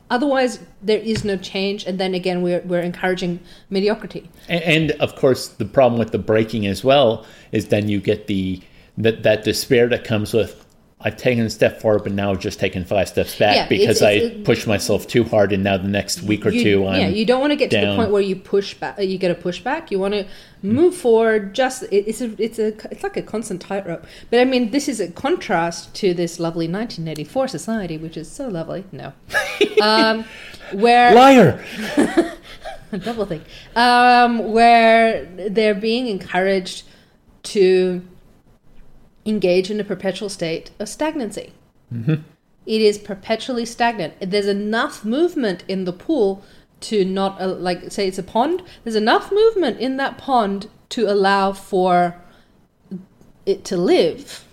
otherwise 0.09 0.59
there 0.81 0.99
is 0.99 1.23
no 1.23 1.37
change 1.37 1.85
and 1.85 1.97
then 1.97 2.13
again 2.13 2.41
we're, 2.41 2.59
we're 2.65 2.81
encouraging 2.81 3.39
mediocrity. 3.69 4.29
And, 4.49 4.61
and 4.63 4.91
of 4.99 5.15
course, 5.15 5.47
the 5.47 5.63
problem 5.63 5.99
with 5.99 6.11
the 6.11 6.17
breaking 6.17 6.67
as 6.67 6.83
well 6.83 7.25
is 7.53 7.69
then 7.69 7.87
you 7.87 8.01
get 8.01 8.27
the 8.27 8.61
that 8.97 9.23
that 9.23 9.45
despair 9.45 9.87
that 9.87 10.03
comes 10.03 10.33
with 10.33 10.65
I've 11.03 11.17
taken 11.17 11.45
a 11.45 11.49
step 11.49 11.81
forward, 11.81 12.03
but 12.03 12.11
now 12.13 12.31
I've 12.31 12.39
just 12.39 12.59
taken 12.59 12.85
five 12.85 13.07
steps 13.09 13.35
back 13.37 13.55
Yeah, 13.55 13.67
because 13.67 14.01
it's- 14.01 14.15
it's- 14.23 14.39
I 14.39 14.43
pushed 14.43 14.67
myself 14.67 15.07
too 15.07 15.23
hard, 15.23 15.51
and 15.51 15.63
now 15.63 15.77
the 15.77 15.87
next 15.87 16.21
week 16.23 16.45
or 16.45 16.51
you, 16.51 16.63
two, 16.63 16.87
I'm 16.87 16.99
yeah 16.99 17.07
you 17.07 17.25
don't 17.25 17.39
want 17.41 17.51
to 17.51 17.55
get 17.57 17.71
to 17.71 17.79
the 17.81 17.95
point 17.95 18.11
where 18.11 18.21
you 18.21 18.35
push 18.35 18.73
back 18.75 18.99
you 19.01 19.17
get 19.17 19.31
a 19.31 19.35
pushback. 19.35 19.89
You 19.91 19.99
want 19.99 20.13
to 20.13 20.25
move 20.63 20.93
forward 20.95 21.55
just 21.55 21.83
it, 21.83 22.07
it's 22.07 22.21
a 22.21 22.31
it's 22.37 22.59
a 22.59 22.67
it's 22.91 23.01
like 23.03 23.17
a 23.17 23.21
constant 23.23 23.61
tightrope. 23.61 24.05
But 24.29 24.39
i 24.39 24.45
mean 24.45 24.69
this 24.71 24.87
is 24.87 24.99
a 24.99 25.07
contrast 25.09 25.93
to 25.95 26.13
this 26.13 26.39
lovely 26.39 26.67
1984 26.67 27.47
society 27.47 27.97
which 27.97 28.15
is 28.15 28.29
so 28.31 28.47
lovely. 28.47 28.83
No. 28.91 29.13
Um 29.81 30.25
where 30.73 31.13
liar. 31.15 31.63
double 33.03 33.25
thing. 33.25 33.41
Um, 33.75 34.51
where 34.51 35.25
they're 35.49 35.73
being 35.75 36.07
encouraged 36.07 36.83
to 37.43 38.01
engage 39.25 39.69
in 39.71 39.79
a 39.79 39.83
perpetual 39.83 40.29
state 40.29 40.71
of 40.79 40.87
stagnancy 40.89 41.53
It 42.65 42.81
is 42.81 42.97
perpetually 42.97 43.65
stagnant 43.65 44.13
there's 44.21 44.47
enough 44.47 45.03
movement 45.05 45.63
in 45.67 45.85
the 45.85 45.93
pool 45.93 46.43
to 46.81 47.03
not 47.05 47.39
uh, 47.41 47.47
like 47.47 47.91
say 47.91 48.07
it's 48.07 48.17
a 48.17 48.23
pond 48.23 48.63
there's 48.83 48.95
enough 48.95 49.31
movement 49.31 49.79
in 49.79 49.97
that 49.97 50.17
pond 50.17 50.69
to 50.89 51.09
allow 51.11 51.51
for 51.53 52.15
it 53.45 53.63
to 53.65 53.77
live 53.77 54.43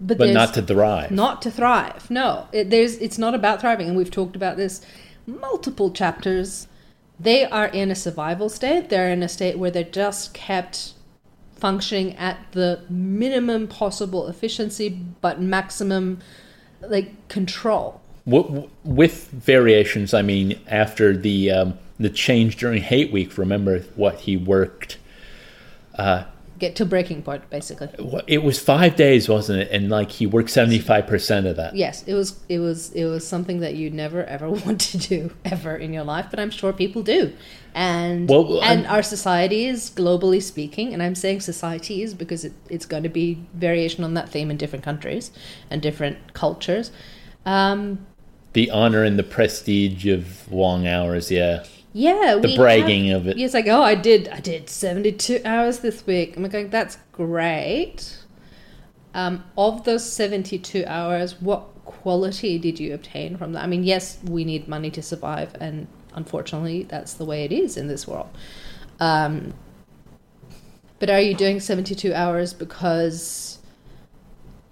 But 0.00 0.18
there's- 0.18 0.34
not 0.34 0.54
to 0.54 0.62
thrive. 0.62 1.10
not 1.10 1.42
to 1.42 1.50
thrive. 1.50 2.10
No, 2.10 2.48
it, 2.52 2.70
there's 2.70 2.96
it's 2.96 3.18
not 3.18 3.34
about 3.34 3.60
thriving, 3.60 3.88
and 3.88 3.96
we've 3.96 4.10
talked 4.10 4.34
about 4.36 4.56
this 4.56 4.80
multiple 5.26 5.90
chapters. 5.92 6.66
They 7.20 7.44
are 7.44 7.66
in 7.66 7.90
a 7.90 7.94
survival 7.94 8.48
state. 8.48 8.88
They're 8.88 9.10
in 9.12 9.22
a 9.22 9.28
state 9.28 9.58
where 9.58 9.70
they're 9.70 9.84
just 9.84 10.34
kept 10.34 10.94
functioning 11.62 12.16
at 12.16 12.36
the 12.50 12.80
minimum 12.90 13.68
possible 13.68 14.26
efficiency, 14.26 14.88
but 15.20 15.40
maximum 15.40 16.18
like 16.80 17.28
control. 17.28 18.00
With 18.26 19.28
variations, 19.30 20.12
I 20.12 20.22
mean, 20.22 20.58
after 20.66 21.16
the 21.16 21.52
um, 21.52 21.78
the 22.00 22.10
change 22.10 22.56
during 22.56 22.82
Hate 22.82 23.12
Week, 23.12 23.38
remember 23.38 23.78
what 23.94 24.16
he 24.16 24.36
worked. 24.36 24.98
Get 26.62 26.76
to 26.76 26.86
breaking 26.86 27.22
point, 27.22 27.50
basically. 27.50 27.88
It 28.28 28.44
was 28.44 28.56
five 28.60 28.94
days, 28.94 29.28
wasn't 29.28 29.62
it? 29.62 29.68
And 29.72 29.90
like 29.90 30.12
he 30.12 30.26
worked 30.26 30.48
seventy 30.48 30.78
five 30.78 31.08
percent 31.08 31.44
of 31.48 31.56
that. 31.56 31.74
Yes, 31.74 32.04
it 32.06 32.14
was 32.14 32.38
it 32.48 32.60
was 32.60 32.92
it 32.92 33.04
was 33.04 33.26
something 33.26 33.58
that 33.58 33.74
you 33.74 33.90
never 33.90 34.22
ever 34.26 34.48
want 34.64 34.80
to 34.92 34.96
do 34.98 35.32
ever 35.44 35.74
in 35.76 35.92
your 35.92 36.04
life, 36.04 36.26
but 36.30 36.38
I'm 36.38 36.50
sure 36.50 36.72
people 36.72 37.02
do. 37.02 37.32
And 37.74 38.28
Well, 38.28 38.62
and 38.62 38.86
I'm- 38.86 38.94
our 38.94 39.02
societies, 39.02 39.90
globally 39.90 40.40
speaking, 40.40 40.92
and 40.92 41.02
I'm 41.02 41.16
saying 41.16 41.40
society 41.40 42.00
is 42.00 42.14
because 42.14 42.44
it, 42.44 42.52
it's 42.70 42.86
going 42.86 43.02
to 43.02 43.08
be 43.08 43.44
variation 43.54 44.04
on 44.04 44.14
that 44.14 44.28
theme 44.28 44.48
in 44.48 44.56
different 44.56 44.84
countries 44.84 45.32
and 45.68 45.82
different 45.82 46.32
cultures. 46.32 46.92
Um, 47.44 48.06
The 48.52 48.70
honor 48.70 49.02
and 49.02 49.18
the 49.18 49.24
prestige 49.24 50.06
of 50.06 50.52
long 50.52 50.86
hours, 50.86 51.28
yeah. 51.32 51.64
Yeah, 51.92 52.38
The 52.40 52.56
bragging 52.56 53.06
have- 53.06 53.22
of 53.22 53.28
it. 53.28 53.38
It's 53.38 53.54
like, 53.54 53.66
oh, 53.66 53.82
I 53.82 53.94
did 53.94 54.28
I 54.28 54.40
did 54.40 54.68
72 54.70 55.40
hours 55.44 55.80
this 55.80 56.06
week. 56.06 56.36
I'm 56.36 56.48
going, 56.48 56.70
that's 56.70 56.98
great. 57.12 58.18
Um, 59.14 59.44
of 59.58 59.84
those 59.84 60.10
72 60.10 60.84
hours, 60.86 61.40
what 61.40 61.66
quality 61.84 62.58
did 62.58 62.80
you 62.80 62.94
obtain 62.94 63.36
from 63.36 63.52
that? 63.52 63.62
I 63.62 63.66
mean, 63.66 63.84
yes, 63.84 64.18
we 64.24 64.44
need 64.44 64.68
money 64.68 64.90
to 64.90 65.02
survive, 65.02 65.54
and 65.60 65.86
unfortunately, 66.14 66.84
that's 66.84 67.14
the 67.14 67.24
way 67.26 67.44
it 67.44 67.52
is 67.52 67.76
in 67.76 67.88
this 67.88 68.08
world. 68.08 68.30
Um, 69.00 69.52
but 70.98 71.10
are 71.10 71.20
you 71.20 71.34
doing 71.34 71.60
72 71.60 72.14
hours 72.14 72.54
because 72.54 73.58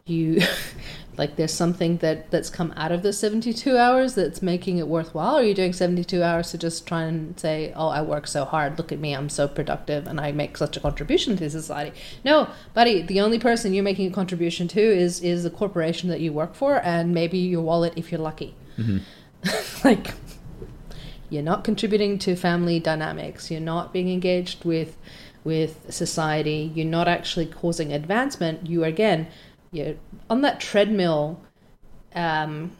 you 0.06 0.40
like 1.20 1.36
there's 1.36 1.52
something 1.52 1.98
that 1.98 2.30
that's 2.30 2.48
come 2.48 2.72
out 2.78 2.90
of 2.90 3.02
the 3.02 3.12
72 3.12 3.76
hours 3.76 4.14
that's 4.14 4.40
making 4.40 4.78
it 4.78 4.88
worthwhile? 4.88 5.36
Or 5.36 5.40
are 5.40 5.44
you 5.44 5.52
doing 5.52 5.74
72 5.74 6.22
hours 6.22 6.50
to 6.52 6.56
just 6.56 6.86
try 6.86 7.02
and 7.02 7.38
say 7.38 7.74
oh 7.76 7.88
i 7.88 8.00
work 8.00 8.26
so 8.26 8.46
hard. 8.46 8.78
Look 8.78 8.90
at 8.90 8.98
me. 8.98 9.14
I'm 9.14 9.28
so 9.28 9.46
productive 9.46 10.06
and 10.06 10.18
i 10.18 10.32
make 10.32 10.56
such 10.56 10.78
a 10.78 10.80
contribution 10.80 11.36
to 11.36 11.50
society. 11.50 11.94
No 12.24 12.48
buddy 12.72 13.02
the 13.02 13.20
only 13.20 13.38
person 13.38 13.74
you're 13.74 13.84
making 13.84 14.10
a 14.10 14.14
contribution 14.14 14.66
to 14.68 14.80
is 14.80 15.20
is 15.20 15.42
the 15.42 15.50
corporation 15.50 16.08
that 16.08 16.20
you 16.20 16.32
work 16.32 16.54
for 16.54 16.80
and 16.82 17.12
maybe 17.12 17.36
your 17.36 17.60
wallet 17.60 17.92
if 17.96 18.10
you're 18.10 18.26
lucky. 18.32 18.54
Mm-hmm. 18.78 18.98
Like 19.84 20.14
you're 21.28 21.42
not 21.52 21.64
contributing 21.64 22.18
to 22.20 22.34
family 22.34 22.80
dynamics. 22.80 23.50
You're 23.50 23.60
not 23.74 23.92
being 23.92 24.10
engaged 24.10 24.64
with 24.64 24.96
with 25.44 25.92
society. 25.92 26.72
You're 26.74 26.86
not 26.86 27.08
actually 27.08 27.46
causing 27.46 27.92
advancement. 27.92 28.66
You 28.66 28.84
again 28.84 29.28
you're 29.72 29.94
on 30.28 30.42
that 30.42 30.60
treadmill 30.60 31.40
um, 32.14 32.72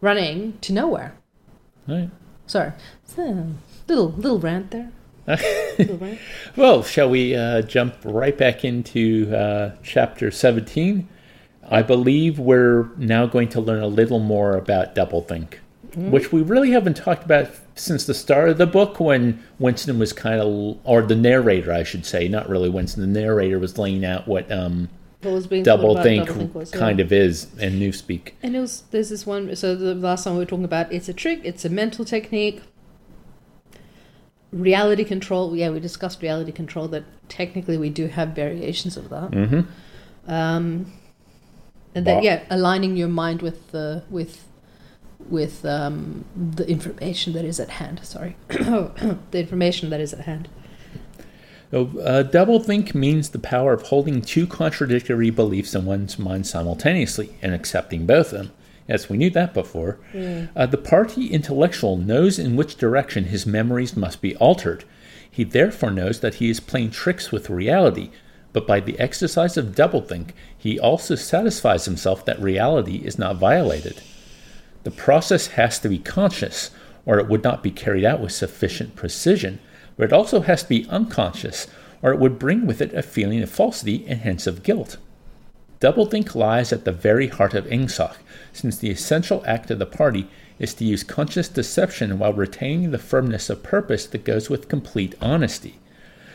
running 0.00 0.58
to 0.60 0.72
nowhere 0.72 1.14
Right. 1.86 2.10
sorry 2.46 2.72
little 3.88 4.12
little 4.12 4.38
rant 4.38 4.70
there 4.70 4.90
little 5.78 5.98
rant. 5.98 6.18
Well, 6.56 6.82
shall 6.82 7.10
we 7.10 7.36
uh, 7.36 7.62
jump 7.62 7.94
right 8.04 8.36
back 8.36 8.64
into 8.64 9.32
uh, 9.34 9.76
chapter 9.82 10.30
17? 10.30 11.06
I 11.70 11.82
believe 11.82 12.38
we're 12.38 12.88
now 12.96 13.26
going 13.26 13.48
to 13.50 13.60
learn 13.60 13.82
a 13.82 13.86
little 13.86 14.18
more 14.18 14.56
about 14.56 14.94
doublethink, 14.96 15.54
which 15.94 16.32
we 16.32 16.42
really 16.42 16.72
haven't 16.72 16.96
talked 16.96 17.22
about 17.22 17.48
since 17.76 18.06
the 18.06 18.14
start 18.14 18.48
of 18.48 18.58
the 18.58 18.66
book 18.66 18.98
when 18.98 19.40
Winston 19.60 19.98
was 20.00 20.12
kind 20.12 20.40
of, 20.40 20.78
or 20.84 21.02
the 21.02 21.14
narrator, 21.14 21.72
I 21.72 21.84
should 21.84 22.04
say, 22.06 22.26
not 22.26 22.48
really 22.48 22.70
Winston, 22.70 23.12
the 23.12 23.20
narrator 23.20 23.58
was 23.58 23.78
laying 23.78 24.04
out 24.04 24.26
what 24.26 24.50
um, 24.50 24.88
What 25.22 25.32
was 25.32 25.46
being 25.46 25.64
told 25.64 25.80
about 25.80 26.04
doublethink 26.04 26.26
doublethink 26.26 26.54
was, 26.54 26.72
yeah. 26.72 26.78
kind 26.78 26.98
of 26.98 27.12
is 27.12 27.52
in 27.58 27.74
Newspeak. 27.74 28.32
And 28.42 28.56
it 28.56 28.60
was 28.60 28.84
there's 28.90 29.10
this 29.10 29.26
one. 29.26 29.54
So 29.54 29.76
the 29.76 29.94
last 29.94 30.24
time 30.24 30.34
we 30.34 30.40
were 30.40 30.46
talking 30.46 30.64
about 30.64 30.90
it's 30.92 31.08
a 31.08 31.12
trick, 31.12 31.40
it's 31.44 31.64
a 31.64 31.68
mental 31.68 32.04
technique. 32.04 32.62
Reality 34.50 35.04
control. 35.04 35.54
Yeah, 35.54 35.70
we 35.70 35.78
discussed 35.78 36.22
reality 36.22 36.52
control. 36.52 36.88
That 36.88 37.04
technically 37.28 37.76
we 37.76 37.90
do 37.90 38.06
have 38.06 38.30
variations 38.30 38.96
of 38.96 39.10
that. 39.10 39.34
hmm 39.34 39.60
Um, 40.26 40.92
and 41.94 42.06
that 42.06 42.14
Bar- 42.14 42.24
yeah, 42.24 42.42
aligning 42.48 42.96
your 42.96 43.08
mind 43.08 43.42
with 43.42 43.72
the 43.72 44.04
with 44.08 44.46
with 45.28 45.64
um, 45.66 46.24
the 46.34 46.68
information 46.68 47.34
that 47.34 47.44
is 47.44 47.60
at 47.60 47.68
hand. 47.68 48.00
Sorry, 48.04 48.36
the 48.48 49.18
information 49.32 49.90
that 49.90 50.00
is 50.00 50.14
at 50.14 50.20
hand. 50.20 50.48
So, 51.70 51.86
uh, 52.00 52.24
doublethink 52.24 52.94
means 52.94 53.28
the 53.28 53.38
power 53.38 53.72
of 53.72 53.82
holding 53.82 54.22
two 54.22 54.46
contradictory 54.46 55.30
beliefs 55.30 55.74
in 55.74 55.84
one's 55.84 56.18
mind 56.18 56.46
simultaneously 56.46 57.36
and 57.42 57.54
accepting 57.54 58.06
both 58.06 58.32
of 58.32 58.38
them. 58.38 58.52
Yes, 58.88 59.08
we 59.08 59.16
knew 59.16 59.30
that 59.30 59.54
before. 59.54 60.00
Uh, 60.56 60.66
the 60.66 60.76
party 60.76 61.28
intellectual 61.28 61.96
knows 61.96 62.40
in 62.40 62.56
which 62.56 62.74
direction 62.76 63.24
his 63.26 63.46
memories 63.46 63.96
must 63.96 64.20
be 64.20 64.34
altered. 64.36 64.84
He 65.30 65.44
therefore 65.44 65.92
knows 65.92 66.18
that 66.20 66.34
he 66.34 66.50
is 66.50 66.58
playing 66.58 66.90
tricks 66.90 67.30
with 67.30 67.48
reality, 67.48 68.10
but 68.52 68.66
by 68.66 68.80
the 68.80 68.98
exercise 68.98 69.56
of 69.56 69.76
doublethink, 69.76 70.30
he 70.58 70.76
also 70.76 71.14
satisfies 71.14 71.84
himself 71.84 72.24
that 72.24 72.42
reality 72.42 72.96
is 72.96 73.16
not 73.16 73.36
violated. 73.36 74.02
The 74.82 74.90
process 74.90 75.48
has 75.48 75.78
to 75.80 75.88
be 75.88 76.00
conscious, 76.00 76.72
or 77.06 77.20
it 77.20 77.28
would 77.28 77.44
not 77.44 77.62
be 77.62 77.70
carried 77.70 78.04
out 78.04 78.20
with 78.20 78.32
sufficient 78.32 78.96
precision, 78.96 79.60
but 80.00 80.06
it 80.06 80.14
also 80.14 80.40
has 80.40 80.62
to 80.62 80.68
be 80.70 80.86
unconscious, 80.88 81.66
or 82.00 82.10
it 82.10 82.18
would 82.18 82.38
bring 82.38 82.66
with 82.66 82.80
it 82.80 82.94
a 82.94 83.02
feeling 83.02 83.42
of 83.42 83.50
falsity 83.50 84.02
and 84.08 84.20
hence 84.20 84.46
of 84.46 84.62
guilt. 84.62 84.96
Doublethink 85.78 86.34
lies 86.34 86.72
at 86.72 86.86
the 86.86 86.90
very 86.90 87.26
heart 87.26 87.52
of 87.52 87.66
Ingsoc, 87.66 88.16
since 88.50 88.78
the 88.78 88.88
essential 88.88 89.44
act 89.46 89.70
of 89.70 89.78
the 89.78 89.84
party 89.84 90.26
is 90.58 90.72
to 90.72 90.86
use 90.86 91.04
conscious 91.04 91.48
deception 91.48 92.18
while 92.18 92.32
retaining 92.32 92.92
the 92.92 92.98
firmness 92.98 93.50
of 93.50 93.62
purpose 93.62 94.06
that 94.06 94.24
goes 94.24 94.48
with 94.48 94.70
complete 94.70 95.14
honesty. 95.20 95.78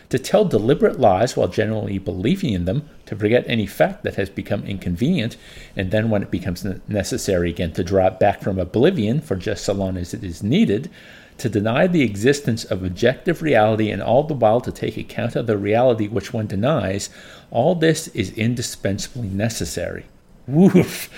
To 0.10 0.20
tell 0.20 0.46
deliberate 0.46 1.00
lies 1.00 1.36
while 1.36 1.48
generally 1.48 1.98
believing 1.98 2.54
in 2.54 2.66
them, 2.66 2.88
to 3.08 3.16
forget 3.16 3.46
any 3.48 3.66
fact 3.66 4.04
that 4.04 4.14
has 4.14 4.30
become 4.30 4.64
inconvenient, 4.66 5.38
and 5.76 5.90
then 5.90 6.12
when 6.12 6.22
it 6.22 6.30
becomes 6.30 6.64
necessary 6.88 7.50
again 7.50 7.72
to 7.72 7.84
drop 7.84 8.20
back 8.20 8.44
from 8.44 8.60
oblivion 8.60 9.22
for 9.22 9.36
just 9.36 9.66
so 9.66 9.74
long 9.74 9.98
as 9.98 10.14
it 10.14 10.24
is 10.24 10.44
needed, 10.44 10.92
to 11.38 11.50
deny 11.50 11.88
the 11.88 12.01
existence 12.01 12.63
of 12.63 12.84
objective 12.84 13.42
reality 13.42 13.92
and 13.92 14.01
all 14.01 14.24
the 14.24 14.34
while 14.34 14.62
to 14.62 14.72
take 14.72 14.98
account 14.98 15.36
of 15.36 15.48
the 15.48 15.58
reality 15.58 16.08
which 16.08 16.34
one 16.34 16.48
denies, 16.48 17.10
all 17.51 17.75
this 17.75 18.08
is 18.10 18.32
indispensably 18.32 19.27
necessary. 19.27 20.06
Woof! 20.48 21.10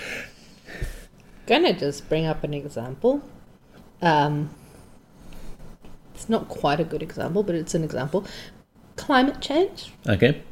Gonna 1.46 1.72
just 1.72 2.08
bring 2.08 2.26
up 2.26 2.44
an 2.44 2.52
example. 2.52 3.22
Um, 4.02 4.50
it's 6.14 6.28
not 6.28 6.48
quite 6.48 6.80
a 6.80 6.84
good 6.84 7.02
example, 7.02 7.42
but 7.42 7.54
it's 7.54 7.74
an 7.74 7.84
example. 7.84 8.24
Climate 8.96 9.40
change. 9.40 9.92
Okay. 10.06 10.42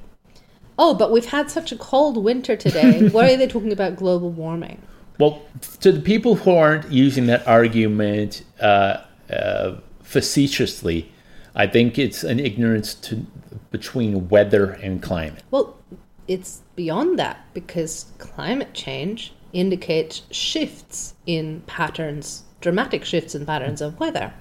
Oh, 0.78 0.94
but 0.94 1.10
we've 1.10 1.26
had 1.26 1.50
such 1.50 1.72
a 1.72 1.76
cold 1.76 2.22
winter 2.22 2.56
today. 2.56 3.08
Why 3.12 3.32
are 3.32 3.36
they 3.36 3.46
talking 3.46 3.72
about 3.72 3.96
global 3.96 4.30
warming? 4.30 4.80
Well, 5.18 5.42
to 5.80 5.92
the 5.92 6.00
people 6.00 6.36
who 6.36 6.52
aren't 6.52 6.92
using 6.92 7.26
that 7.26 7.46
argument 7.48 8.44
uh, 8.60 8.98
uh, 9.30 9.76
facetiously, 10.02 11.12
I 11.54 11.66
think 11.66 11.98
it's 11.98 12.22
an 12.24 12.38
ignorance 12.38 12.94
to 12.94 13.26
between 13.70 14.28
weather 14.28 14.72
and 14.82 15.02
climate. 15.02 15.42
Well, 15.50 15.76
it's 16.28 16.62
beyond 16.76 17.18
that 17.18 17.44
because 17.54 18.12
climate 18.18 18.74
change 18.74 19.34
indicates 19.52 20.22
shifts 20.30 21.14
in 21.26 21.62
patterns, 21.66 22.44
dramatic 22.60 23.04
shifts 23.04 23.34
in 23.34 23.46
patterns 23.46 23.80
of 23.80 23.98
weather. 23.98 24.32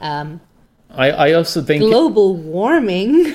Um, 0.00 0.40
I, 0.90 1.10
I 1.10 1.32
also 1.32 1.62
think 1.62 1.80
global 1.80 2.36
warming 2.36 3.34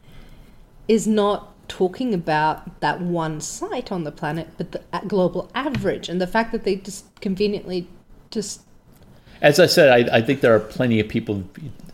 is 0.88 1.06
not 1.06 1.52
talking 1.68 2.14
about 2.14 2.80
that 2.80 3.00
one 3.00 3.40
site 3.40 3.90
on 3.90 4.04
the 4.04 4.12
planet, 4.12 4.48
but 4.56 4.72
the 4.72 4.82
global 5.06 5.50
average, 5.54 6.08
and 6.08 6.20
the 6.20 6.26
fact 6.26 6.52
that 6.52 6.64
they 6.64 6.76
just 6.76 7.20
conveniently 7.20 7.88
just. 8.30 8.62
As 9.42 9.60
I 9.60 9.66
said, 9.66 10.08
I, 10.10 10.16
I 10.18 10.22
think 10.22 10.40
there 10.40 10.54
are 10.54 10.60
plenty 10.60 11.00
of 11.00 11.08
people 11.08 11.44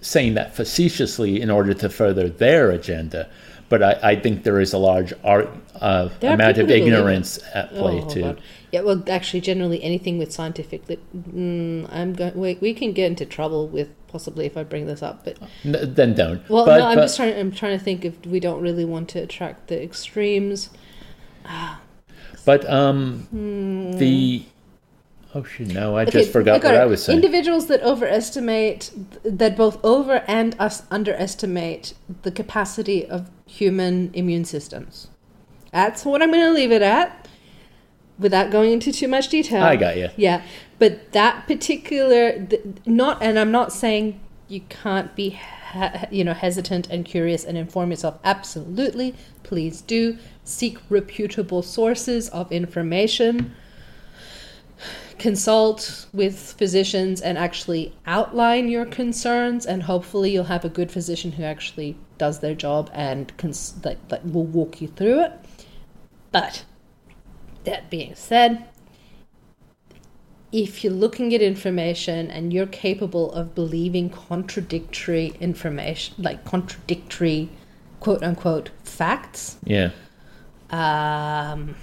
saying 0.00 0.34
that 0.34 0.54
facetiously 0.54 1.40
in 1.40 1.50
order 1.50 1.75
to 1.75 1.88
further 1.88 2.28
their 2.28 2.70
agenda, 2.70 3.28
but 3.68 3.82
I, 3.82 3.99
I 4.02 4.16
think 4.16 4.42
there 4.44 4.61
is 4.61 4.72
a 4.72 4.78
large 4.78 5.12
art, 5.25 5.49
uh, 5.80 6.08
amount 6.22 6.58
of 6.58 6.70
ignorance 6.70 7.38
at 7.55 7.70
play 7.74 8.00
Oh, 8.00 8.09
too. 8.09 8.37
Yeah, 8.70 8.81
well, 8.83 9.02
actually, 9.09 9.40
generally 9.40 9.83
anything 9.83 10.18
with 10.18 10.33
scientific, 10.33 10.88
lit- 10.88 11.12
mm, 11.35 11.88
I'm 11.92 12.14
going. 12.14 12.35
We, 12.35 12.55
we 12.61 12.74
can 12.74 12.92
get 12.92 13.07
into 13.07 13.26
trouble 13.26 13.68
with 13.68 13.88
possibly 14.09 14.46
if 14.46 14.57
I 14.57 14.62
bring 14.64 14.87
this 14.87 15.02
up, 15.02 15.24
but 15.24 15.37
N- 15.64 15.94
then 15.94 16.14
don't. 16.14 16.48
well, 16.48 16.64
but, 16.64 16.78
no, 16.78 16.87
I'm 16.87 16.96
but- 16.96 17.02
just 17.02 17.16
trying. 17.16 17.38
I'm 17.38 17.50
trying 17.52 17.78
to 17.78 17.85
think 17.85 18.05
if 18.05 18.24
we 18.26 18.40
don't 18.40 18.61
really 18.62 18.85
want 18.85 19.09
to 19.11 19.18
attract 19.20 19.68
the 19.68 19.83
extremes. 19.83 20.70
But 22.44 22.68
um, 22.68 23.26
Hmm. 23.31 23.92
the 23.98 24.44
oh 25.35 25.45
shit, 25.45 25.68
no, 25.68 25.97
I 25.97 26.03
Okay, 26.03 26.11
just 26.21 26.33
forgot 26.33 26.61
got 26.61 26.73
what. 26.73 26.81
I 26.81 26.87
was 26.87 27.05
saying. 27.05 27.16
Individuals 27.16 27.66
that 27.68 27.83
overestimate, 27.83 28.90
that 29.25 29.57
both 29.57 29.83
over 29.85 30.25
and 30.27 30.57
us 30.59 30.83
underestimate 30.90 31.95
the 32.23 32.31
capacity 32.31 33.07
of 33.07 33.31
human 33.47 34.11
immune 34.14 34.45
systems. 34.45 35.09
That's 35.73 36.05
what 36.05 36.23
I'm 36.23 36.31
going 36.31 36.45
to 36.45 36.53
leave 36.53 36.71
it 36.71 36.83
at, 36.83 37.29
without 38.18 38.51
going 38.51 38.73
into 38.73 38.92
too 38.92 39.09
much 39.09 39.29
detail. 39.29 39.62
I 39.62 39.77
got 39.77 39.97
you. 39.97 40.11
Yeah, 40.16 40.42
but 40.79 41.12
that 41.12 41.47
particular, 41.47 42.47
not, 42.85 43.23
and 43.23 43.38
I'm 43.38 43.51
not 43.51 43.73
saying 43.73 44.21
you 44.49 44.61
can't 44.68 45.14
be, 45.16 45.40
you 46.11 46.25
know, 46.25 46.35
hesitant 46.35 46.88
and 46.90 47.07
curious 47.07 47.45
and 47.45 47.57
inform 47.57 47.90
yourself. 47.90 48.18
Absolutely, 48.23 49.14
please 49.42 49.81
do 49.81 50.18
seek 50.45 50.79
reputable 50.90 51.62
sources 51.62 52.29
of 52.29 52.53
information. 52.53 53.55
Consult 55.18 56.07
with 56.12 56.55
physicians 56.59 57.20
and 57.20 57.38
actually 57.38 57.94
outline 58.07 58.68
your 58.68 58.87
concerns, 58.87 59.66
and 59.66 59.83
hopefully 59.83 60.33
you'll 60.33 60.44
have 60.44 60.64
a 60.64 60.68
good 60.68 60.90
physician 60.90 61.33
who 61.33 61.42
actually 61.44 61.96
does 62.18 62.40
their 62.40 62.55
job 62.55 62.90
and 62.92 63.37
cons- 63.37 63.72
that, 63.83 64.09
that 64.09 64.25
will 64.27 64.44
walk 64.46 64.81
you 64.81 64.88
through 64.88 65.20
it. 65.25 65.33
But 66.31 66.64
that 67.64 67.90
being 67.90 68.14
said, 68.14 68.64
if 70.51 70.83
you're 70.85 70.92
looking 70.92 71.35
at 71.35 71.40
information 71.40 72.31
and 72.31 72.53
you're 72.53 72.66
capable 72.66 73.33
of 73.33 73.55
believing 73.55 74.11
contradictory 74.11 75.35
information, 75.40 76.14
like 76.18 76.44
contradictory 76.44 77.48
quote 78.01 78.22
unquote 78.22 78.70
facts, 78.85 79.57
Yeah. 79.64 79.90
um, 80.70 81.75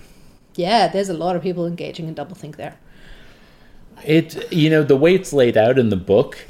yeah, 0.55 0.87
there's 0.87 1.09
a 1.09 1.13
lot 1.13 1.35
of 1.35 1.41
people 1.41 1.65
engaging 1.65 2.07
in 2.07 2.15
doublethink 2.15 2.57
there. 2.57 2.77
It 4.05 4.51
you 4.51 4.69
know 4.69 4.83
the 4.83 4.97
way 4.97 5.15
it's 5.15 5.33
laid 5.33 5.57
out 5.57 5.77
in 5.77 5.89
the 5.89 5.97
book. 5.97 6.45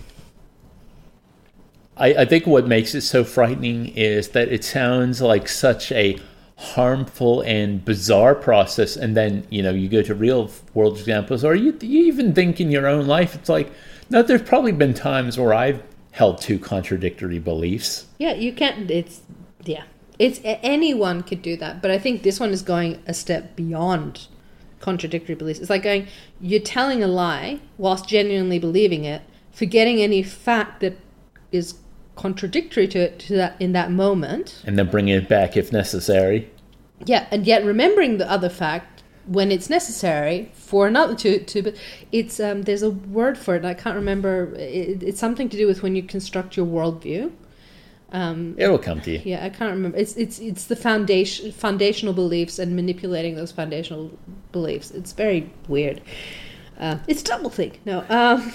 I, 1.97 2.13
I 2.13 2.25
think 2.25 2.47
what 2.47 2.67
makes 2.67 2.95
it 2.95 3.01
so 3.01 3.23
frightening 3.23 3.87
is 3.89 4.29
that 4.29 4.47
it 4.47 4.63
sounds 4.63 5.21
like 5.21 5.49
such 5.49 5.91
a 5.91 6.17
harmful 6.57 7.41
and 7.41 7.83
bizarre 7.83 8.35
process, 8.35 8.95
and 8.95 9.15
then 9.15 9.45
you 9.49 9.61
know 9.63 9.71
you 9.71 9.89
go 9.89 10.01
to 10.01 10.15
real 10.15 10.51
world 10.73 10.97
examples, 10.97 11.43
or 11.43 11.55
you 11.55 11.77
you 11.81 12.05
even 12.05 12.33
think 12.33 12.59
in 12.59 12.71
your 12.71 12.87
own 12.87 13.07
life, 13.07 13.35
it's 13.35 13.49
like 13.49 13.71
no, 14.09 14.23
there's 14.23 14.41
probably 14.41 14.71
been 14.71 14.93
times 14.93 15.37
where 15.37 15.53
I've 15.53 15.83
held 16.11 16.41
two 16.41 16.57
contradictory 16.59 17.39
beliefs. 17.39 18.07
Yeah, 18.17 18.33
you 18.33 18.53
can't. 18.53 18.89
It's 18.89 19.21
yeah, 19.63 19.83
it's 20.17 20.39
anyone 20.43 21.23
could 21.23 21.41
do 21.41 21.55
that, 21.57 21.81
but 21.81 21.91
I 21.91 21.99
think 21.99 22.23
this 22.23 22.39
one 22.39 22.49
is 22.49 22.61
going 22.61 23.01
a 23.07 23.13
step 23.13 23.55
beyond 23.55 24.27
contradictory 24.79 25.35
beliefs. 25.35 25.59
It's 25.59 25.69
like 25.69 25.83
going, 25.83 26.07
you're 26.39 26.59
telling 26.59 27.03
a 27.03 27.07
lie 27.07 27.59
whilst 27.77 28.07
genuinely 28.07 28.59
believing 28.59 29.03
it, 29.05 29.21
forgetting 29.51 30.01
any 30.01 30.23
fact 30.23 30.79
that 30.81 30.97
is 31.51 31.75
contradictory 32.15 32.87
to 32.87 32.99
it 32.99 33.19
to 33.19 33.35
that 33.35 33.55
in 33.61 33.71
that 33.73 33.91
moment. 33.91 34.61
and 34.65 34.77
then 34.77 34.89
bringing 34.89 35.15
it 35.15 35.29
back 35.29 35.55
if 35.55 35.71
necessary. 35.71 36.49
Yeah, 37.05 37.27
and 37.31 37.47
yet 37.47 37.63
remembering 37.63 38.17
the 38.17 38.29
other 38.29 38.49
fact 38.49 39.03
when 39.25 39.51
it's 39.51 39.69
necessary 39.69 40.51
for 40.55 40.87
another 40.87 41.13
to 41.13 41.39
to 41.43 41.61
but 41.61 41.75
it's 42.11 42.39
um 42.39 42.63
there's 42.63 42.81
a 42.81 42.89
word 42.89 43.37
for 43.37 43.55
it 43.55 43.63
I 43.63 43.75
can't 43.75 43.95
remember 43.95 44.55
it, 44.55 45.03
it's 45.03 45.19
something 45.19 45.49
to 45.49 45.57
do 45.57 45.67
with 45.67 45.83
when 45.83 45.95
you 45.95 46.01
construct 46.03 46.57
your 46.57 46.65
worldview. 46.65 47.31
Um, 48.11 48.55
It'll 48.57 48.79
come 48.79 49.01
to 49.01 49.11
you. 49.11 49.21
yeah, 49.23 49.45
I 49.45 49.49
can't 49.49 49.71
remember. 49.71 49.97
It's 49.97 50.15
it's 50.17 50.39
it's 50.39 50.65
the 50.65 50.75
foundation 50.75 51.51
foundational 51.51 52.13
beliefs 52.13 52.57
and 52.57 52.75
manipulating 52.75 53.35
those 53.35 53.51
foundational 53.51 54.11
beliefs. 54.51 54.91
It's 54.91 55.11
very 55.11 55.51
weird. 55.67 56.01
Uh, 56.79 56.97
it's 57.07 57.21
doublethink. 57.21 57.75
No, 57.85 57.99
um, 58.09 58.51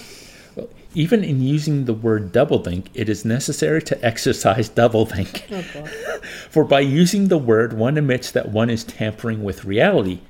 well, 0.57 0.69
Even 0.95 1.23
in 1.23 1.41
using 1.41 1.85
the 1.85 1.95
word 1.95 2.33
doublethink, 2.33 2.87
it 2.95 3.09
is 3.09 3.25
necessary 3.25 3.83
to 3.83 4.05
exercise 4.05 4.69
doublethink. 4.71 5.43
oh. 5.53 6.21
For 6.51 6.65
by 6.65 6.81
using 6.81 7.29
the 7.29 7.39
word, 7.39 7.75
one 7.75 7.97
admits 7.99 8.31
that 8.33 8.49
one 8.51 8.71
is 8.71 8.83
tampering 8.83 9.45
with 9.45 9.65
reality. 9.65 10.21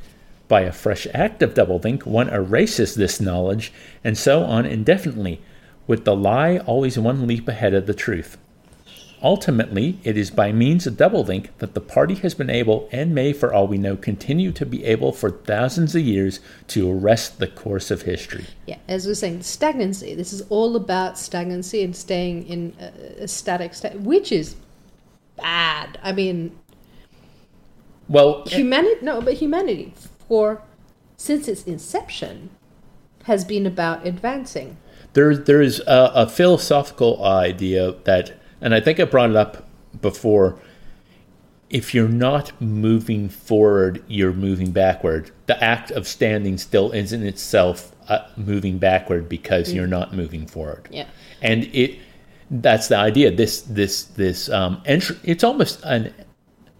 By 0.48 0.62
a 0.62 0.72
fresh 0.72 1.06
act 1.14 1.42
of 1.42 1.54
doublethink, 1.54 2.04
one 2.04 2.28
erases 2.28 2.94
this 2.96 3.20
knowledge, 3.20 3.72
and 4.02 4.18
so 4.18 4.42
on 4.42 4.66
indefinitely, 4.66 5.40
with 5.86 6.04
the 6.04 6.14
lie 6.14 6.58
always 6.58 6.98
one 6.98 7.26
leap 7.26 7.48
ahead 7.48 7.72
of 7.72 7.86
the 7.86 7.94
truth. 7.94 8.36
Ultimately, 9.24 9.98
it 10.04 10.16
is 10.16 10.30
by 10.30 10.52
means 10.52 10.86
of 10.86 10.94
doublethink 10.94 11.48
that 11.58 11.74
the 11.74 11.80
party 11.80 12.14
has 12.16 12.34
been 12.34 12.50
able, 12.50 12.88
and 12.92 13.14
may, 13.14 13.32
for 13.32 13.52
all 13.52 13.66
we 13.66 13.78
know, 13.78 13.96
continue 13.96 14.52
to 14.52 14.66
be 14.66 14.84
able 14.84 15.10
for 15.12 15.30
thousands 15.30 15.96
of 15.96 16.02
years 16.02 16.38
to 16.68 16.92
arrest 16.92 17.38
the 17.38 17.48
course 17.48 17.90
of 17.90 18.02
history. 18.02 18.46
Yeah, 18.66 18.78
as 18.86 19.06
we 19.06 19.10
we're 19.10 19.14
saying, 19.14 19.42
stagnancy. 19.42 20.14
This 20.14 20.32
is 20.32 20.42
all 20.50 20.76
about 20.76 21.18
stagnancy 21.18 21.82
and 21.82 21.96
staying 21.96 22.46
in 22.46 22.76
a, 22.78 23.24
a 23.24 23.28
static 23.28 23.74
state, 23.74 23.98
which 24.00 24.30
is 24.30 24.56
bad. 25.36 25.98
I 26.02 26.12
mean, 26.12 26.56
Well, 28.08 28.44
humanity. 28.46 29.00
No, 29.02 29.20
but 29.20 29.34
humanity 29.34 29.94
for 30.28 30.62
since 31.16 31.48
its 31.48 31.64
inception 31.64 32.50
has 33.24 33.44
been 33.44 33.64
about 33.66 34.06
advancing. 34.06 34.76
there 35.14 35.34
there 35.36 35.62
is 35.62 35.80
a, 35.80 36.12
a 36.14 36.28
philosophical 36.28 37.24
idea 37.24 37.94
that, 38.04 38.32
and 38.64 38.74
I 38.74 38.80
think 38.80 38.98
I 38.98 39.04
brought 39.04 39.30
it 39.30 39.36
up 39.36 39.68
before. 40.00 40.58
If 41.70 41.94
you're 41.94 42.08
not 42.08 42.60
moving 42.60 43.28
forward, 43.28 44.02
you're 44.08 44.32
moving 44.32 44.70
backward. 44.72 45.30
The 45.46 45.62
act 45.62 45.90
of 45.90 46.08
standing 46.08 46.56
still 46.56 46.90
is 46.92 47.12
in 47.12 47.22
itself 47.22 47.94
uh, 48.08 48.26
moving 48.36 48.78
backward 48.78 49.28
because 49.28 49.72
you're 49.72 49.86
not 49.86 50.14
moving 50.14 50.46
forward. 50.46 50.88
Yeah. 50.90 51.06
and 51.42 51.64
it 51.74 51.98
that's 52.50 52.88
the 52.88 52.96
idea. 52.96 53.30
This 53.30 53.62
this 53.62 54.04
this 54.04 54.48
um, 54.48 54.82
entr- 54.86 55.18
it's 55.24 55.44
almost 55.44 55.82
an 55.84 56.14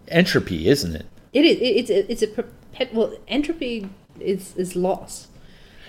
entropy, 0.07 0.67
isn't 0.67 0.95
it? 0.95 1.05
It 1.33 1.45
is. 1.45 1.57
It, 1.57 1.61
it's 1.61 1.89
a, 1.89 2.11
it's 2.11 2.21
a 2.21 2.27
perpetual 2.27 3.17
entropy 3.27 3.89
is 4.19 4.55
is 4.55 4.75
loss. 4.75 5.27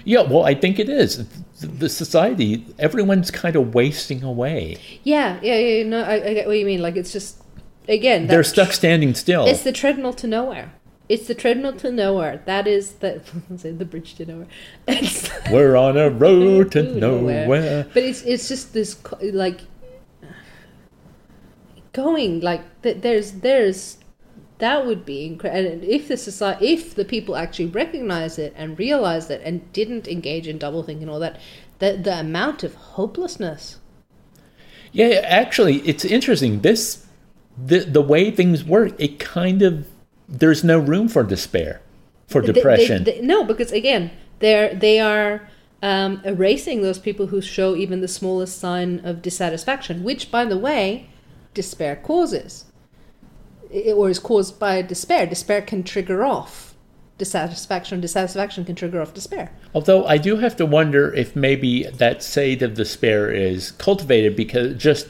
Yeah, 0.07 0.23
well, 0.23 0.45
I 0.45 0.55
think 0.55 0.79
it 0.79 0.89
is. 0.89 1.27
The, 1.61 1.89
society, 1.89 2.65
everyone's 2.79 3.33
kind 3.33 3.57
of 3.57 3.75
wasting 3.75 4.23
away. 4.23 4.79
Yeah, 5.03 5.41
yeah, 5.43 5.59
yeah. 5.59 5.83
No, 5.83 6.05
I, 6.05 6.15
I 6.15 6.35
get 6.35 6.47
what 6.47 6.57
you 6.57 6.65
mean. 6.65 6.81
Like 6.81 6.95
it's 6.95 7.13
just 7.13 7.43
again, 7.89 8.29
They're 8.29 8.45
stuck 8.45 8.71
standing 8.71 9.15
still. 9.15 9.47
It's 9.47 9.65
the 9.65 9.73
treadmill 9.73 10.13
to 10.15 10.29
nowhere. 10.29 10.73
It's 11.09 11.27
the 11.27 11.35
treadmill 11.35 11.73
to 11.79 11.91
nowhere. 11.91 12.41
That 12.47 12.69
is 12.69 12.93
the 12.93 13.21
say 13.57 13.73
the 13.73 13.85
bridge 13.85 14.15
to 14.15 14.27
nowhere. 14.27 14.47
It's 14.87 15.29
We're 15.51 15.75
on 15.75 15.97
a 15.97 16.09
road 16.09 16.71
to 16.73 16.85
to 16.85 17.01
nowhere. 17.01 17.89
But 17.93 18.05
it's 18.05 18.23
it's 18.23 18.47
just 18.47 18.75
this 18.75 18.97
like 19.21 19.63
going 21.93 22.41
like 22.43 22.63
there's 22.83 23.33
there's 23.33 23.99
that 24.59 24.87
would 24.87 25.05
be 25.05 25.27
incredible 25.27 25.81
if 25.87 26.09
the 26.09 26.17
society 26.17 26.69
if 26.73 26.95
the 26.95 27.05
people 27.05 27.37
actually 27.37 27.67
recognize 27.67 28.39
it 28.39 28.53
and 28.57 28.79
realize 28.79 29.29
it 29.31 29.41
and 29.45 29.71
didn't 29.73 30.09
engage 30.09 30.47
in 30.49 30.59
double 30.59 30.83
thinking 30.83 31.03
and 31.05 31.11
all 31.11 31.21
that 31.21 31.39
the 31.79 31.93
the 32.03 32.21
amount 32.21 32.63
of 32.65 32.75
hopelessness 32.75 33.79
Yeah, 34.93 35.21
actually, 35.25 35.77
it's 35.91 36.05
interesting. 36.05 36.61
This, 36.61 37.05
the 37.67 37.81
the 37.81 38.01
way 38.01 38.31
things 38.31 38.65
work, 38.65 38.93
it 38.99 39.19
kind 39.19 39.61
of 39.63 39.87
there's 40.29 40.65
no 40.65 40.79
room 40.79 41.09
for 41.09 41.23
despair, 41.23 41.81
for 42.27 42.41
They- 42.41 42.47
they- 42.47 42.53
depression. 42.55 43.05
they- 43.05 43.21
no, 43.21 43.45
because 43.45 43.73
again, 43.73 44.11
they're 44.39 44.75
they 44.75 44.99
are 45.01 45.49
um, 45.83 46.23
erasing 46.25 46.81
those 46.83 46.99
people 46.99 47.27
who 47.27 47.41
show 47.43 47.77
even 47.77 48.01
the 48.01 48.09
smallest 48.09 48.59
sign 48.59 49.01
of 49.05 49.21
dissatisfaction, 49.21 50.03
which, 50.03 50.31
by 50.31 50.45
the 50.47 50.57
way, 50.57 51.09
despair 51.53 51.95
causes, 51.97 52.65
or 53.95 54.11
is 54.11 54.19
caused 54.19 54.59
by 54.59 54.83
despair. 54.83 55.27
Despair 55.27 55.63
can 55.63 55.83
trigger 55.83 56.25
off 56.25 56.75
dissatisfaction. 57.19 58.01
Dissatisfaction 58.01 58.65
can 58.65 58.75
trigger 58.75 59.01
off 59.01 59.15
despair. 59.15 59.51
Although 59.75 60.07
I 60.07 60.19
do 60.19 60.37
have 60.37 60.57
to 60.57 60.67
wonder 60.67 61.13
if 61.15 61.35
maybe 61.35 61.85
that 61.85 62.23
state 62.23 62.63
of 62.63 62.75
despair 62.75 63.31
is 63.31 63.73
cultivated 63.73 64.37
because 64.37 64.77
just 64.77 65.09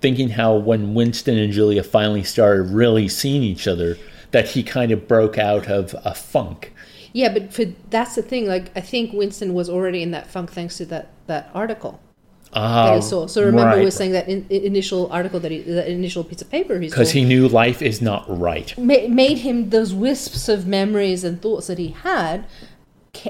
thinking 0.00 0.30
how 0.30 0.54
when 0.54 0.94
Winston 0.94 1.38
and 1.38 1.52
Julia 1.52 1.82
finally 1.82 2.24
started 2.24 2.64
really 2.64 3.08
seeing 3.08 3.42
each 3.42 3.66
other, 3.66 3.96
that 4.32 4.48
he 4.48 4.62
kind 4.62 4.90
of 4.90 5.06
broke 5.06 5.38
out 5.38 5.68
of 5.68 5.94
a 6.04 6.14
funk. 6.14 6.72
Yeah, 7.12 7.32
but 7.32 7.52
for 7.52 7.66
that's 7.90 8.16
the 8.16 8.22
thing. 8.22 8.46
Like, 8.46 8.76
I 8.76 8.80
think 8.80 9.12
Winston 9.12 9.54
was 9.54 9.70
already 9.70 10.02
in 10.02 10.10
that 10.10 10.26
funk 10.26 10.50
thanks 10.50 10.76
to 10.78 10.86
that 10.86 11.10
that 11.26 11.50
article. 11.54 12.00
Ah, 12.54 12.86
that 12.86 12.96
he 12.96 13.02
saw. 13.02 13.26
So 13.26 13.42
remember, 13.44 13.66
right. 13.70 13.78
we 13.78 13.84
were 13.84 13.90
saying 13.90 14.12
that 14.12 14.28
in, 14.28 14.46
in- 14.48 14.62
initial 14.64 15.10
article 15.10 15.40
that 15.40 15.50
he, 15.50 15.60
that 15.62 15.88
initial 15.88 16.22
piece 16.24 16.40
of 16.42 16.50
paper 16.50 16.78
he 16.78 16.88
saw. 16.88 16.94
because 16.94 17.10
he 17.12 17.24
knew 17.24 17.48
life 17.48 17.82
is 17.82 18.00
not 18.00 18.24
right. 18.28 18.76
ma- 18.78 19.08
made 19.08 19.38
him 19.38 19.70
those 19.70 19.92
wisps 19.92 20.48
of 20.48 20.66
memories 20.66 21.24
and 21.24 21.42
thoughts 21.42 21.66
that 21.66 21.78
he 21.78 21.88
had 21.88 22.46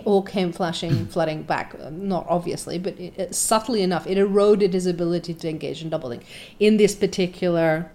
all 0.06 0.22
came 0.22 0.50
flashing 0.50 1.06
flooding 1.06 1.42
back 1.42 1.74
Uh, 1.78 1.90
not 1.90 2.24
obviously 2.28 2.78
but 2.78 2.98
it, 2.98 3.12
it- 3.18 3.34
subtly 3.34 3.82
enough 3.82 4.06
it 4.06 4.16
eroded 4.16 4.72
his 4.72 4.86
ability 4.86 5.34
to 5.34 5.48
engage 5.48 5.82
in 5.82 5.90
doubling 5.90 6.22
in 6.58 6.78
this 6.78 6.94
particular 6.94 7.90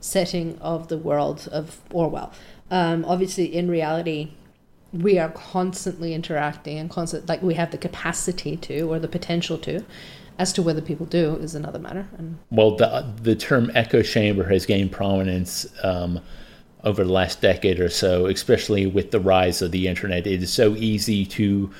setting 0.00 0.56
of 0.60 0.86
the 0.88 0.96
world 0.96 1.48
of 1.52 1.80
orwell 1.92 2.32
um, 2.70 3.04
obviously 3.06 3.46
in 3.46 3.68
reality 3.68 4.30
we 4.92 5.18
are 5.18 5.30
constantly 5.30 6.14
interacting 6.14 6.78
and 6.78 6.88
constant 6.90 7.28
like 7.28 7.42
we 7.42 7.54
have 7.54 7.70
the 7.72 7.78
capacity 7.78 8.56
to 8.56 8.82
or 8.82 9.00
the 9.00 9.08
potential 9.08 9.58
to 9.58 9.84
as 10.42 10.52
to 10.52 10.60
whether 10.62 10.80
people 10.82 11.06
do 11.06 11.36
is 11.36 11.54
another 11.54 11.78
matter 11.78 12.04
and 12.18 12.36
Well, 12.50 12.72
the 12.76 13.06
the 13.22 13.36
term 13.36 13.70
echo 13.74 14.02
chamber 14.02 14.44
has 14.48 14.66
gained 14.66 14.90
prominence 14.90 15.66
um, 15.84 16.20
over 16.82 17.04
the 17.04 17.12
last 17.12 17.40
decade 17.40 17.78
or 17.78 17.88
so, 17.88 18.26
especially 18.26 18.84
with 18.86 19.12
the 19.12 19.20
rise 19.20 19.62
of 19.62 19.70
the 19.70 19.86
internet. 19.86 20.26
It 20.26 20.42
is 20.42 20.52
so 20.52 20.74
easy 20.74 21.24
to 21.26 21.70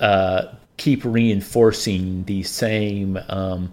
uh, 0.00 0.42
keep 0.76 1.02
reinforcing 1.02 2.24
the 2.24 2.42
same 2.42 3.18
um, 3.30 3.72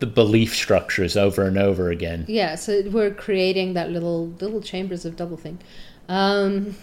the 0.00 0.06
belief 0.06 0.54
structures 0.54 1.16
over 1.16 1.46
and 1.46 1.58
over 1.58 1.90
again. 1.90 2.24
yeah 2.28 2.54
so 2.56 2.82
we're 2.90 3.14
creating 3.26 3.74
that 3.74 3.90
little 3.90 4.28
little 4.40 4.60
chambers 4.62 5.04
of 5.04 5.16
doublethink 5.16 5.58
um, 6.08 6.74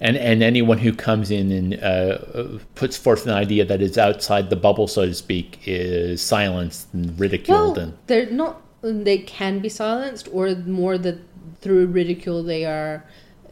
And 0.00 0.16
and 0.16 0.42
anyone 0.42 0.78
who 0.78 0.92
comes 0.92 1.30
in 1.30 1.50
and 1.50 1.82
uh, 1.82 2.58
puts 2.74 2.96
forth 2.96 3.26
an 3.26 3.32
idea 3.32 3.64
that 3.64 3.80
is 3.80 3.96
outside 3.96 4.50
the 4.50 4.56
bubble, 4.56 4.88
so 4.88 5.06
to 5.06 5.14
speak, 5.14 5.60
is 5.64 6.20
silenced 6.20 6.92
and 6.92 7.18
ridiculed. 7.18 7.76
Well, 7.76 7.86
and 7.86 7.98
they're 8.06 8.30
not. 8.30 8.62
They 8.82 9.18
can 9.18 9.60
be 9.60 9.68
silenced, 9.68 10.28
or 10.32 10.54
more 10.54 10.98
that 10.98 11.18
through 11.60 11.86
ridicule 11.86 12.42
they 12.42 12.64
are. 12.66 13.04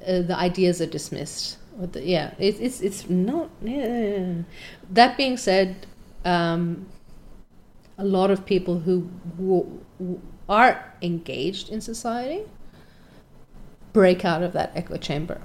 Uh, 0.06 0.20
the 0.20 0.36
ideas 0.36 0.82
are 0.82 0.86
dismissed. 0.86 1.56
The, 1.78 2.02
yeah, 2.02 2.34
it, 2.38 2.60
it's 2.60 2.82
it's 2.82 3.08
not. 3.08 3.48
Yeah. 3.62 4.42
That 4.90 5.16
being 5.16 5.38
said, 5.38 5.86
um, 6.26 6.86
a 7.96 8.04
lot 8.04 8.30
of 8.30 8.44
people 8.44 8.80
who 8.80 9.08
w- 9.36 9.80
w- 9.98 10.20
are 10.48 10.92
engaged 11.00 11.70
in 11.70 11.80
society 11.80 12.42
break 13.94 14.24
out 14.24 14.42
of 14.42 14.52
that 14.52 14.72
echo 14.74 14.96
chamber 14.98 15.40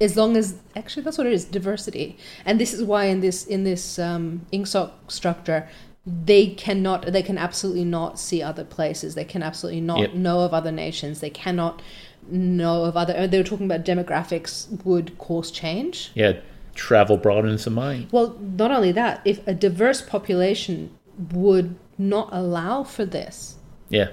as 0.00 0.16
long 0.16 0.36
as 0.36 0.54
actually 0.76 1.02
that's 1.02 1.18
what 1.18 1.26
it 1.26 1.32
is 1.32 1.44
diversity 1.44 2.16
and 2.44 2.60
this 2.60 2.72
is 2.72 2.82
why 2.82 3.04
in 3.04 3.20
this 3.20 3.44
in 3.46 3.64
this 3.64 3.98
um, 3.98 4.46
ingsoc 4.52 4.90
structure 5.08 5.68
they 6.06 6.46
cannot 6.46 7.06
they 7.12 7.22
can 7.22 7.36
absolutely 7.36 7.84
not 7.84 8.18
see 8.18 8.42
other 8.42 8.64
places 8.64 9.14
they 9.14 9.24
can 9.24 9.42
absolutely 9.42 9.80
not 9.80 9.98
Yep. 10.00 10.14
know 10.14 10.40
of 10.40 10.54
other 10.54 10.72
nations 10.72 11.20
they 11.20 11.30
cannot 11.30 11.82
know 12.30 12.84
of 12.84 12.96
other 12.96 13.26
they 13.26 13.38
were 13.38 13.44
talking 13.44 13.66
about 13.66 13.84
demographics 13.84 14.68
would 14.84 15.16
cause 15.18 15.50
change 15.50 16.10
yeah, 16.14 16.34
travel 16.74 17.16
broadens 17.16 17.64
the 17.64 17.70
mind. 17.70 18.08
well 18.12 18.38
not 18.40 18.70
only 18.70 18.92
that 18.92 19.20
if 19.24 19.46
a 19.46 19.54
diverse 19.54 20.00
population 20.02 20.90
would 21.32 21.74
not 21.98 22.28
allow 22.32 22.82
for 22.84 23.04
this 23.04 23.56
Yeah. 23.88 24.08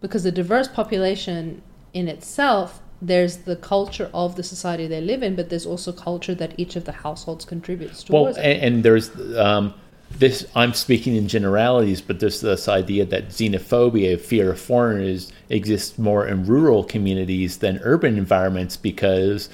because 0.00 0.24
a 0.26 0.32
diverse 0.32 0.68
population 0.68 1.62
in 1.94 2.06
itself 2.08 2.80
there's 3.02 3.38
the 3.38 3.56
culture 3.56 4.10
of 4.12 4.36
the 4.36 4.42
society 4.42 4.86
they 4.86 5.00
live 5.00 5.22
in 5.22 5.34
but 5.36 5.48
there's 5.48 5.66
also 5.66 5.92
culture 5.92 6.34
that 6.34 6.52
each 6.58 6.76
of 6.76 6.84
the 6.84 6.92
households 6.92 7.44
contributes 7.44 8.02
to. 8.04 8.12
Well, 8.12 8.26
and, 8.26 8.38
and 8.38 8.82
there's 8.82 9.10
um, 9.36 9.74
this. 10.10 10.46
I'm 10.54 10.74
speaking 10.74 11.16
in 11.16 11.28
generalities, 11.28 12.00
but 12.00 12.20
there's 12.20 12.40
this 12.40 12.68
idea 12.68 13.04
that 13.06 13.28
xenophobia, 13.28 14.20
fear 14.20 14.52
of 14.52 14.60
foreigners, 14.60 15.32
exists 15.48 15.98
more 15.98 16.26
in 16.26 16.44
rural 16.46 16.84
communities 16.84 17.58
than 17.58 17.78
urban 17.82 18.18
environments 18.18 18.76
because 18.76 19.48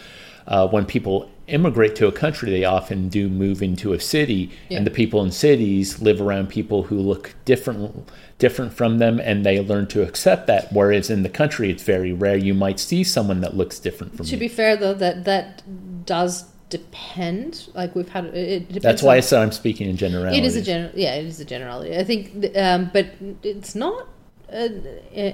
uh, 0.47 0.67
when 0.69 0.87
people 0.87 1.31
immigrate 1.49 1.95
to 1.97 2.07
a 2.07 2.13
country, 2.13 2.51
they 2.51 2.65
often 2.65 3.09
do 3.09 3.29
move 3.29 3.63
into 3.63 3.93
a 3.93 4.01
city, 4.01 4.51
Yeah. 4.69 4.79
and 4.79 4.87
the 4.87 4.91
people 4.91 5.23
in 5.23 5.31
cities 5.31 6.01
live 6.03 6.21
around 6.21 6.49
people 6.49 6.85
who 6.85 6.99
look 6.99 7.35
different 7.45 8.09
different 8.39 8.73
from 8.75 8.99
them, 8.99 9.19
and 9.19 9.47
they 9.47 9.61
learn 9.61 9.87
to 9.87 10.03
accept 10.03 10.47
that. 10.47 10.71
Whereas 10.73 11.09
in 11.09 11.23
the 11.23 11.29
country, 11.31 11.71
it's 11.71 11.83
very 11.83 12.13
rare 12.13 12.37
you 12.37 12.53
might 12.53 12.79
see 12.79 13.03
someone 13.03 13.41
that 13.41 13.57
looks 13.57 13.79
different 13.79 14.13
from 14.13 14.19
them. 14.19 14.27
to 14.27 14.33
you. 14.33 14.41
be 14.41 14.49
fair 14.49 14.77
though 14.77 14.93
that 14.95 15.25
that 15.25 15.63
does 16.05 16.45
depend 16.69 17.69
like 17.75 17.95
we've 17.95 18.09
had 18.09 18.25
it 18.27 18.61
depends 18.67 18.83
That's 18.83 19.03
why 19.03 19.17
I 19.17 19.21
said 19.21 19.41
I'm 19.41 19.53
speaking 19.53 19.89
in 19.89 19.97
generalities. 19.97 20.39
it 20.39 20.45
is 20.45 20.57
a 20.57 20.63
general 20.63 20.91
yeah 20.97 21.15
it 21.15 21.25
is 21.25 21.39
a 21.39 21.45
generality 21.45 21.97
i 21.97 22.03
think 22.03 22.57
um, 22.57 22.91
but 22.93 23.07
it's 23.45 23.75
not 23.77 24.09
an 24.49 24.85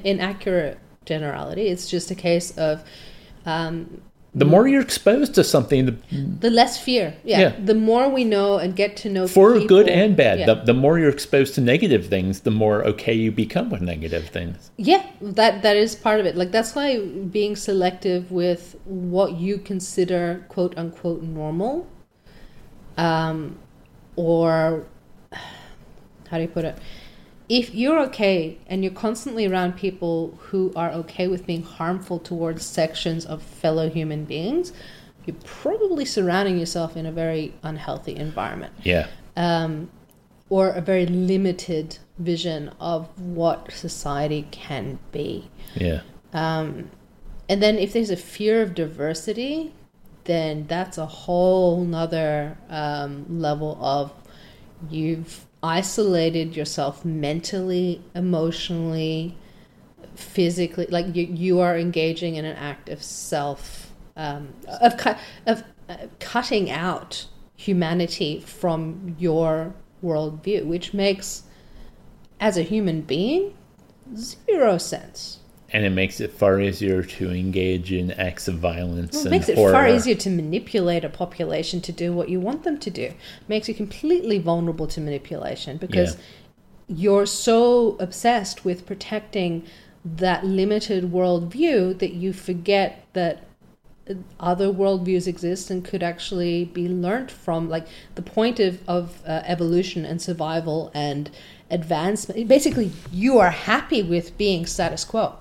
inaccurate 0.04 0.78
generality 1.06 1.68
it's 1.68 1.88
just 1.88 2.10
a 2.10 2.14
case 2.14 2.56
of 2.58 2.84
um, 3.46 4.02
The 4.34 4.46
more 4.46 4.66
you're 4.66 4.80
exposed 4.80 5.34
to 5.34 5.44
something, 5.44 5.84
the, 5.84 5.94
the 6.40 6.48
less 6.48 6.78
fear. 6.82 7.14
Yeah. 7.22 7.40
Yeah. 7.40 7.56
The 7.62 7.74
more 7.74 8.08
we 8.08 8.24
know 8.24 8.56
and 8.56 8.74
get 8.74 8.96
to 8.98 9.10
know 9.10 9.26
for 9.28 9.52
people- 9.52 9.66
good 9.68 9.88
and 9.90 10.16
bad, 10.16 10.38
Yeah. 10.38 10.46
the, 10.46 10.54
the 10.54 10.72
more 10.72 10.98
you're 10.98 11.10
exposed 11.10 11.54
to 11.56 11.60
negative 11.60 12.06
things, 12.06 12.40
the 12.40 12.50
more 12.50 12.82
okay 12.86 13.12
you 13.12 13.30
become 13.30 13.68
with 13.68 13.82
negative 13.82 14.28
things. 14.28 14.70
Yeah, 14.78 15.04
that 15.20 15.60
that 15.62 15.76
is 15.76 15.94
part 15.94 16.18
of 16.18 16.24
it. 16.24 16.34
Like 16.34 16.50
that's 16.50 16.74
why 16.74 16.98
being 17.30 17.56
selective 17.56 18.32
with 18.32 18.74
what 18.86 19.34
you 19.34 19.58
consider 19.58 20.46
quote 20.48 20.78
unquote 20.78 21.22
normal, 21.22 21.86
um, 22.96 23.58
or 24.16 24.86
how 26.30 26.38
do 26.38 26.42
you 26.42 26.48
put 26.48 26.64
it? 26.64 26.78
If 27.48 27.74
you're 27.74 27.98
okay 28.04 28.58
and 28.66 28.82
you're 28.82 28.92
constantly 28.92 29.46
around 29.46 29.76
people 29.76 30.38
who 30.40 30.72
are 30.74 30.90
okay 30.92 31.28
with 31.28 31.46
being 31.46 31.62
harmful 31.62 32.18
towards 32.18 32.64
sections 32.64 33.26
of 33.26 33.42
fellow 33.42 33.90
human 33.90 34.24
beings, 34.24 34.72
you're 35.26 35.36
probably 35.44 36.04
surrounding 36.04 36.58
yourself 36.58 36.96
in 36.96 37.06
a 37.06 37.12
very 37.12 37.54
unhealthy 37.62 38.16
environment 38.16 38.72
Yeah. 38.82 39.06
um, 39.36 39.90
or 40.48 40.70
a 40.70 40.80
very 40.80 41.06
limited 41.06 41.98
vision 42.18 42.70
of 42.80 43.08
what 43.18 43.70
society 43.72 44.46
can 44.50 44.98
be. 45.12 45.50
Yeah. 45.74 46.00
Um, 46.32 46.90
and 47.48 47.62
then 47.62 47.76
if 47.78 47.92
there's 47.92 48.10
a 48.10 48.16
fear 48.16 48.62
of 48.62 48.74
diversity, 48.74 49.74
then 50.24 50.66
that's 50.68 50.98
a 50.98 51.06
whole 51.06 51.84
nother 51.84 52.56
um, 52.68 53.26
level 53.28 53.76
of 53.80 54.12
you've 54.90 55.46
isolated 55.62 56.56
yourself 56.56 57.04
mentally, 57.04 58.02
emotionally, 58.14 59.36
physically. 60.14 60.86
Like 60.86 61.14
you, 61.14 61.24
you 61.24 61.60
are 61.60 61.78
engaging 61.78 62.34
in 62.34 62.44
an 62.44 62.56
act 62.56 62.88
of 62.88 63.02
self, 63.02 63.92
um, 64.16 64.52
of, 64.80 64.96
cu- 64.96 65.14
of 65.46 65.62
uh, 65.88 65.96
cutting 66.18 66.70
out 66.70 67.26
humanity 67.56 68.40
from 68.40 69.14
your 69.18 69.74
worldview, 70.02 70.66
which 70.66 70.92
makes, 70.92 71.44
as 72.40 72.56
a 72.56 72.62
human 72.62 73.02
being, 73.02 73.54
zero 74.16 74.78
sense. 74.78 75.38
And 75.72 75.86
it 75.86 75.90
makes 75.90 76.20
it 76.20 76.32
far 76.32 76.60
easier 76.60 77.02
to 77.02 77.30
engage 77.30 77.92
in 77.92 78.10
acts 78.12 78.46
of 78.46 78.56
violence 78.56 79.14
Well, 79.14 79.22
it 79.22 79.26
and 79.26 79.30
makes 79.30 79.48
it 79.48 79.56
horror. 79.56 79.72
far 79.72 79.88
easier 79.88 80.14
to 80.16 80.30
manipulate 80.30 81.02
a 81.02 81.08
population 81.08 81.80
to 81.80 81.92
do 81.92 82.12
what 82.12 82.28
you 82.28 82.40
want 82.40 82.64
them 82.64 82.78
to 82.78 82.90
do. 82.90 83.04
It 83.04 83.16
Makes 83.48 83.68
you 83.68 83.74
completely 83.74 84.38
vulnerable 84.38 84.86
to 84.88 85.00
manipulation 85.00 85.78
because 85.78 86.18
you're 86.88 87.24
so 87.26 87.96
obsessed 88.00 88.64
with 88.66 88.84
protecting 88.84 89.64
that 90.04 90.44
limited 90.44 91.10
worldview 91.10 91.98
that 92.00 92.12
you 92.12 92.34
forget 92.34 93.06
that 93.14 93.44
other 94.40 94.66
worldviews 94.66 95.26
exist 95.26 95.70
and 95.70 95.84
could 95.84 96.02
actually 96.02 96.66
be 96.66 96.88
learnt 96.88 97.30
from. 97.30 97.70
Like 97.70 97.86
the 98.14 98.22
point 98.22 98.60
of, 98.60 98.86
of 98.88 99.22
uh, 99.26 99.42
evolution 99.46 100.04
and 100.04 100.20
survival 100.20 100.90
and 100.92 101.30
advancement. 101.70 102.46
Basically, 102.46 102.90
you 103.10 103.38
are 103.38 103.50
happy 103.50 104.02
with 104.02 104.36
being 104.36 104.66
status 104.66 105.04
quo 105.04 105.38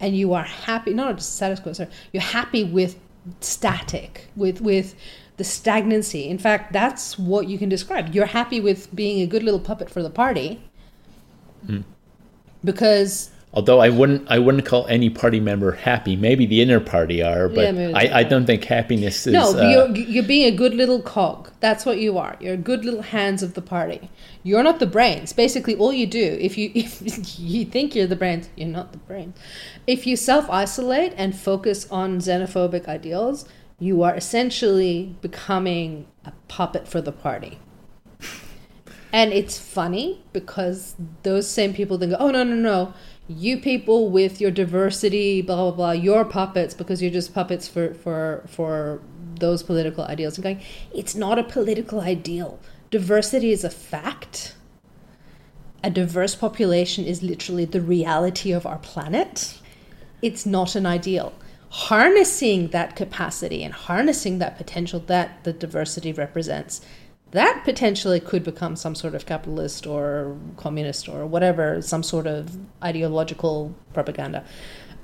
and 0.00 0.16
you 0.16 0.32
are 0.32 0.44
happy 0.44 0.92
not 0.92 1.16
just 1.16 1.36
status 1.36 1.60
quo 1.60 1.72
sorry 1.72 1.90
you're 2.12 2.22
happy 2.22 2.64
with 2.64 2.98
static 3.40 4.26
with 4.36 4.60
with 4.60 4.94
the 5.40 5.44
stagnancy. 5.44 6.28
In 6.28 6.36
fact 6.36 6.70
that's 6.70 7.18
what 7.18 7.48
you 7.48 7.56
can 7.56 7.70
describe. 7.70 8.14
You're 8.14 8.26
happy 8.26 8.60
with 8.60 8.94
being 8.94 9.22
a 9.22 9.26
good 9.26 9.42
little 9.42 9.58
puppet 9.58 9.88
for 9.88 10.02
the 10.02 10.10
party 10.10 10.62
hmm. 11.64 11.80
because 12.62 13.30
Although 13.52 13.80
I 13.80 13.88
wouldn't, 13.88 14.30
I 14.30 14.38
wouldn't 14.38 14.64
call 14.64 14.86
any 14.86 15.10
party 15.10 15.40
member 15.40 15.72
happy. 15.72 16.14
Maybe 16.14 16.46
the 16.46 16.60
inner 16.60 16.78
party 16.78 17.20
are, 17.20 17.48
but 17.48 17.74
Yeah, 17.74 17.90
I, 17.96 18.20
I 18.20 18.22
don't 18.22 18.46
think 18.46 18.62
happiness 18.62 19.26
is. 19.26 19.32
no 19.32 19.58
uh, 19.58 19.68
you're 19.68 19.96
you're 19.96 20.24
being 20.24 20.46
a 20.46 20.56
good 20.56 20.74
little 20.74 21.02
cog 21.02 21.50
that's 21.58 21.84
what 21.84 21.98
you 21.98 22.16
are 22.16 22.36
you're 22.40 22.56
good 22.56 22.84
little 22.84 23.02
hands 23.02 23.42
of 23.42 23.54
the 23.54 23.62
party 23.62 24.08
you're 24.44 24.62
not 24.62 24.78
the 24.78 24.86
brains 24.86 25.32
basically 25.32 25.74
all 25.76 25.92
you 25.92 26.06
do 26.06 26.38
if 26.40 26.56
you 26.56 26.70
if 26.74 27.40
you 27.40 27.64
think 27.64 27.94
you're 27.94 28.06
the 28.06 28.16
brains 28.16 28.48
you're 28.56 28.68
not 28.68 28.92
the 28.92 28.98
brains 28.98 29.36
if 29.86 30.06
you 30.06 30.16
self-isolate 30.16 31.12
and 31.16 31.36
focus 31.36 31.90
on 31.90 32.18
xenophobic 32.18 32.86
ideals 32.86 33.44
you 33.78 34.02
are 34.02 34.14
essentially 34.14 35.16
becoming 35.20 36.06
a 36.24 36.32
puppet 36.48 36.86
for 36.86 37.00
the 37.00 37.12
party 37.12 37.58
and 39.12 39.32
it's 39.32 39.58
funny 39.58 40.22
because 40.32 40.94
those 41.22 41.48
same 41.48 41.74
people 41.74 41.98
then 41.98 42.10
go, 42.10 42.16
oh, 42.20 42.30
no, 42.30 42.44
no, 42.44 42.54
no. 42.54 42.94
You 43.30 43.58
people 43.58 44.10
with 44.10 44.40
your 44.40 44.50
diversity, 44.50 45.40
blah, 45.40 45.54
blah, 45.54 45.70
blah, 45.70 45.90
you're 45.92 46.24
puppets 46.24 46.74
because 46.74 47.00
you're 47.00 47.12
just 47.12 47.32
puppets 47.32 47.68
for, 47.68 47.94
for, 47.94 48.42
for 48.48 49.00
those 49.36 49.62
political 49.62 50.02
ideals. 50.02 50.36
And 50.36 50.42
going, 50.42 50.60
it's 50.92 51.14
not 51.14 51.38
a 51.38 51.44
political 51.44 52.00
ideal. 52.00 52.58
Diversity 52.90 53.52
is 53.52 53.62
a 53.62 53.70
fact. 53.70 54.56
A 55.84 55.90
diverse 55.90 56.34
population 56.34 57.04
is 57.04 57.22
literally 57.22 57.64
the 57.64 57.80
reality 57.80 58.50
of 58.50 58.66
our 58.66 58.78
planet. 58.78 59.60
It's 60.20 60.44
not 60.44 60.74
an 60.74 60.84
ideal. 60.84 61.32
Harnessing 61.68 62.68
that 62.68 62.96
capacity 62.96 63.62
and 63.62 63.72
harnessing 63.72 64.40
that 64.40 64.56
potential 64.56 64.98
that 65.06 65.44
the 65.44 65.52
diversity 65.52 66.12
represents 66.12 66.80
that 67.32 67.62
potentially 67.64 68.20
could 68.20 68.42
become 68.42 68.76
some 68.76 68.94
sort 68.94 69.14
of 69.14 69.26
capitalist 69.26 69.86
or 69.86 70.36
communist 70.56 71.08
or 71.08 71.26
whatever, 71.26 71.80
some 71.80 72.02
sort 72.02 72.26
of 72.26 72.56
ideological 72.82 73.74
propaganda, 73.92 74.44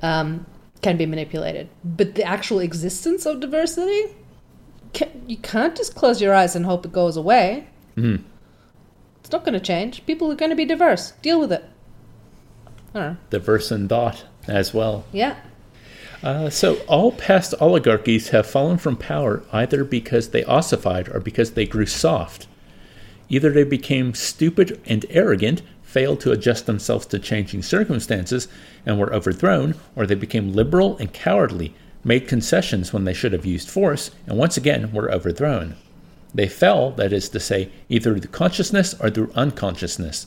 um, 0.03 0.47
can 0.83 0.97
be 0.97 1.07
manipulated. 1.07 1.69
But 1.85 2.15
the 2.17 2.25
actual 2.25 2.59
existence 2.61 3.27
of 3.27 3.41
diversity, 3.41 4.15
ca 4.93 5.09
you 5.27 5.37
can't 5.37 5.77
just 5.77 5.95
close 5.95 6.21
your 6.21 6.35
eyes 6.35 6.57
and 6.57 6.67
hope 6.67 6.85
it 6.85 6.93
goes 6.93 7.17
away. 7.17 7.67
Mhm. 7.97 8.23
It's 9.21 9.33
not 9.33 9.45
going 9.45 9.55
to 9.55 9.61
change. 9.61 10.05
People 10.07 10.31
are 10.31 10.37
going 10.37 10.51
to 10.51 10.57
be 10.57 10.65
diverse. 10.65 11.13
Deal 11.23 11.41
with 11.41 11.53
it. 11.53 11.65
I 12.67 12.71
don't 13.01 13.03
know. 13.13 13.17
diverse 13.31 13.71
in 13.73 13.89
thought 13.89 14.25
as 14.47 14.73
well. 14.73 15.05
Yeah. 15.13 15.35
Uh, 16.23 16.49
so 16.51 16.77
all 16.87 17.13
past 17.13 17.55
oligarchies 17.61 18.31
have 18.31 18.47
fallen 18.47 18.79
from 18.79 18.97
power 18.97 19.43
either 19.53 19.85
because 19.85 20.31
they 20.31 20.45
ossified 20.45 21.09
or 21.09 21.21
because 21.21 21.53
they 21.53 21.67
grew 21.67 21.87
soft. 21.87 22.47
Either 23.29 23.51
they 23.51 23.65
became 23.65 24.15
stupid 24.15 24.81
and 24.87 25.05
arrogant, 25.11 25.63
failed 25.83 26.21
to 26.21 26.33
adjust 26.33 26.67
themselves 26.67 27.07
to 27.07 27.19
changing 27.19 27.63
circumstances, 27.63 28.49
and 28.85 28.99
were 28.99 29.13
overthrown, 29.13 29.75
or 29.95 30.07
they 30.07 30.15
became 30.15 30.53
liberal 30.53 30.97
and 30.99 31.13
cowardly, 31.13 31.75
made 32.05 32.29
concessions 32.29 32.93
when 32.93 33.05
they 33.05 33.15
should 33.15 33.33
have 33.33 33.45
used 33.45 33.69
force, 33.69 34.11
and 34.27 34.39
once 34.39 34.57
again 34.57 34.93
were 34.93 35.11
overthrown. 35.11 35.75
They 36.35 36.49
fell, 36.49 36.93
that 36.93 37.13
is 37.13 37.29
to 37.31 37.41
say, 37.41 37.71
either 37.89 38.19
through 38.19 38.31
consciousness 38.31 38.95
or 39.01 39.11
through 39.11 39.33
unconsciousness. 39.35 40.27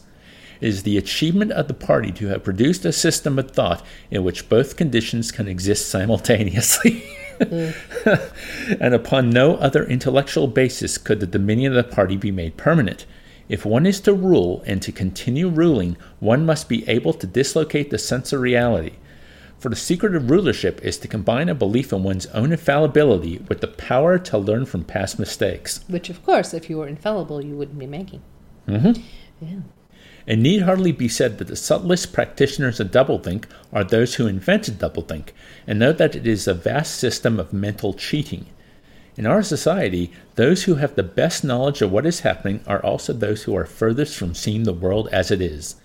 Is 0.62 0.84
the 0.84 0.98
achievement 0.98 1.52
of 1.52 1.68
the 1.68 1.74
party 1.74 2.12
to 2.14 2.28
have 2.28 2.44
produced 2.44 2.84
a 2.86 2.92
system 2.92 3.40
of 3.40 3.52
thought 3.52 3.86
in 4.12 4.24
which 4.24 4.50
both 4.50 4.76
conditions 4.76 5.32
can 5.32 5.48
exist 5.48 5.88
simultaneously. 5.90 7.04
and 7.40 8.94
upon 8.94 9.30
no 9.30 9.56
other 9.56 9.86
intellectual 9.86 10.48
basis 10.48 10.98
could 10.98 11.22
the 11.22 11.28
dominion 11.28 11.76
of 11.76 11.88
the 11.88 11.96
party 11.96 12.18
be 12.18 12.32
made 12.32 12.58
permanent. 12.58 13.06
If 13.48 13.66
one 13.66 13.86
is 13.86 14.00
to 14.02 14.14
rule 14.14 14.62
and 14.68 14.82
to 14.82 14.92
continue 14.92 15.48
ruling, 15.48 15.98
one 16.20 16.46
must 16.46 16.70
be 16.70 16.88
able 16.88 17.14
to 17.14 17.26
dislocate 17.26 17.90
the 17.90 17.98
sense 17.98 18.34
of 18.34 18.42
reality. 18.42 18.94
For 19.58 19.70
the 19.70 19.76
secret 19.76 20.16
of 20.16 20.30
rulership 20.30 20.80
is 20.84 20.98
to 21.00 21.08
combine 21.08 21.50
a 21.50 21.56
belief 21.56 21.92
in 21.92 22.04
one's 22.04 22.28
own 22.28 22.52
infallibility 22.52 23.40
with 23.50 23.60
the 23.60 23.68
power 23.68 24.18
to 24.20 24.38
learn 24.38 24.66
from 24.66 24.86
past 24.86 25.20
mistakes. 25.20 25.84
Which, 25.88 26.10
of 26.10 26.24
course, 26.24 26.54
if 26.54 26.70
you 26.70 26.78
were 26.78 26.88
infallible, 26.88 27.44
you 27.44 27.58
wouldn't 27.58 27.80
be 27.80 27.88
making. 27.88 28.22
Mm-hmm. 28.68 29.02
Yeah. 29.42 29.60
It 30.30 30.38
need 30.38 30.62
hardly 30.62 30.92
be 30.92 31.08
said 31.08 31.40
that 31.40 31.48
the 31.48 31.56
subtlest 31.56 32.14
practitioners 32.14 32.80
of 32.80 32.92
doublethink 32.92 33.46
are 33.74 33.84
those 33.84 34.14
who 34.14 34.28
invented 34.28 34.78
doublethink, 34.78 35.30
and 35.66 35.80
know 35.80 35.92
that 35.92 36.16
it 36.16 36.28
is 36.28 36.48
a 36.48 36.54
vast 36.54 36.94
system 37.00 37.40
of 37.40 37.52
mental 37.52 37.96
cheating. 37.96 38.46
In 39.18 39.26
our 39.26 39.42
society, 39.42 40.12
those 40.36 40.66
who 40.66 40.76
have 40.76 40.94
the 40.94 41.02
best 41.02 41.44
knowledge 41.44 41.82
of 41.82 41.92
what 41.92 42.06
is 42.06 42.20
happening 42.20 42.60
are 42.68 42.86
also 42.86 43.12
those 43.12 43.44
who 43.44 43.56
are 43.56 43.66
furthest 43.66 44.16
from 44.16 44.36
seeing 44.36 44.66
the 44.66 44.72
world 44.72 45.10
as 45.12 45.32
it 45.32 45.42
is. 45.42 45.78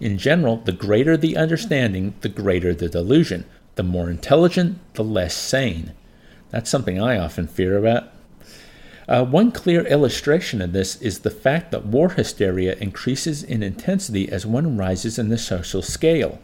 In 0.00 0.18
general, 0.18 0.56
the 0.56 0.72
greater 0.72 1.16
the 1.16 1.36
understanding, 1.36 2.14
the 2.22 2.28
greater 2.28 2.74
the 2.74 2.88
delusion. 2.88 3.44
The 3.76 3.84
more 3.84 4.10
intelligent, 4.10 4.80
the 4.94 5.04
less 5.04 5.32
sane. 5.32 5.92
That's 6.50 6.68
something 6.68 7.00
I 7.00 7.18
often 7.18 7.46
fear 7.46 7.78
about. 7.78 8.08
Uh, 9.08 9.24
one 9.24 9.52
clear 9.52 9.86
illustration 9.86 10.60
of 10.60 10.72
this 10.72 11.00
is 11.00 11.20
the 11.20 11.30
fact 11.30 11.70
that 11.70 11.86
war 11.86 12.10
hysteria 12.10 12.74
increases 12.76 13.42
in 13.42 13.62
intensity 13.62 14.28
as 14.28 14.44
one 14.44 14.76
rises 14.76 15.16
in 15.16 15.28
the 15.28 15.38
social 15.38 15.80
scale. 15.80 16.40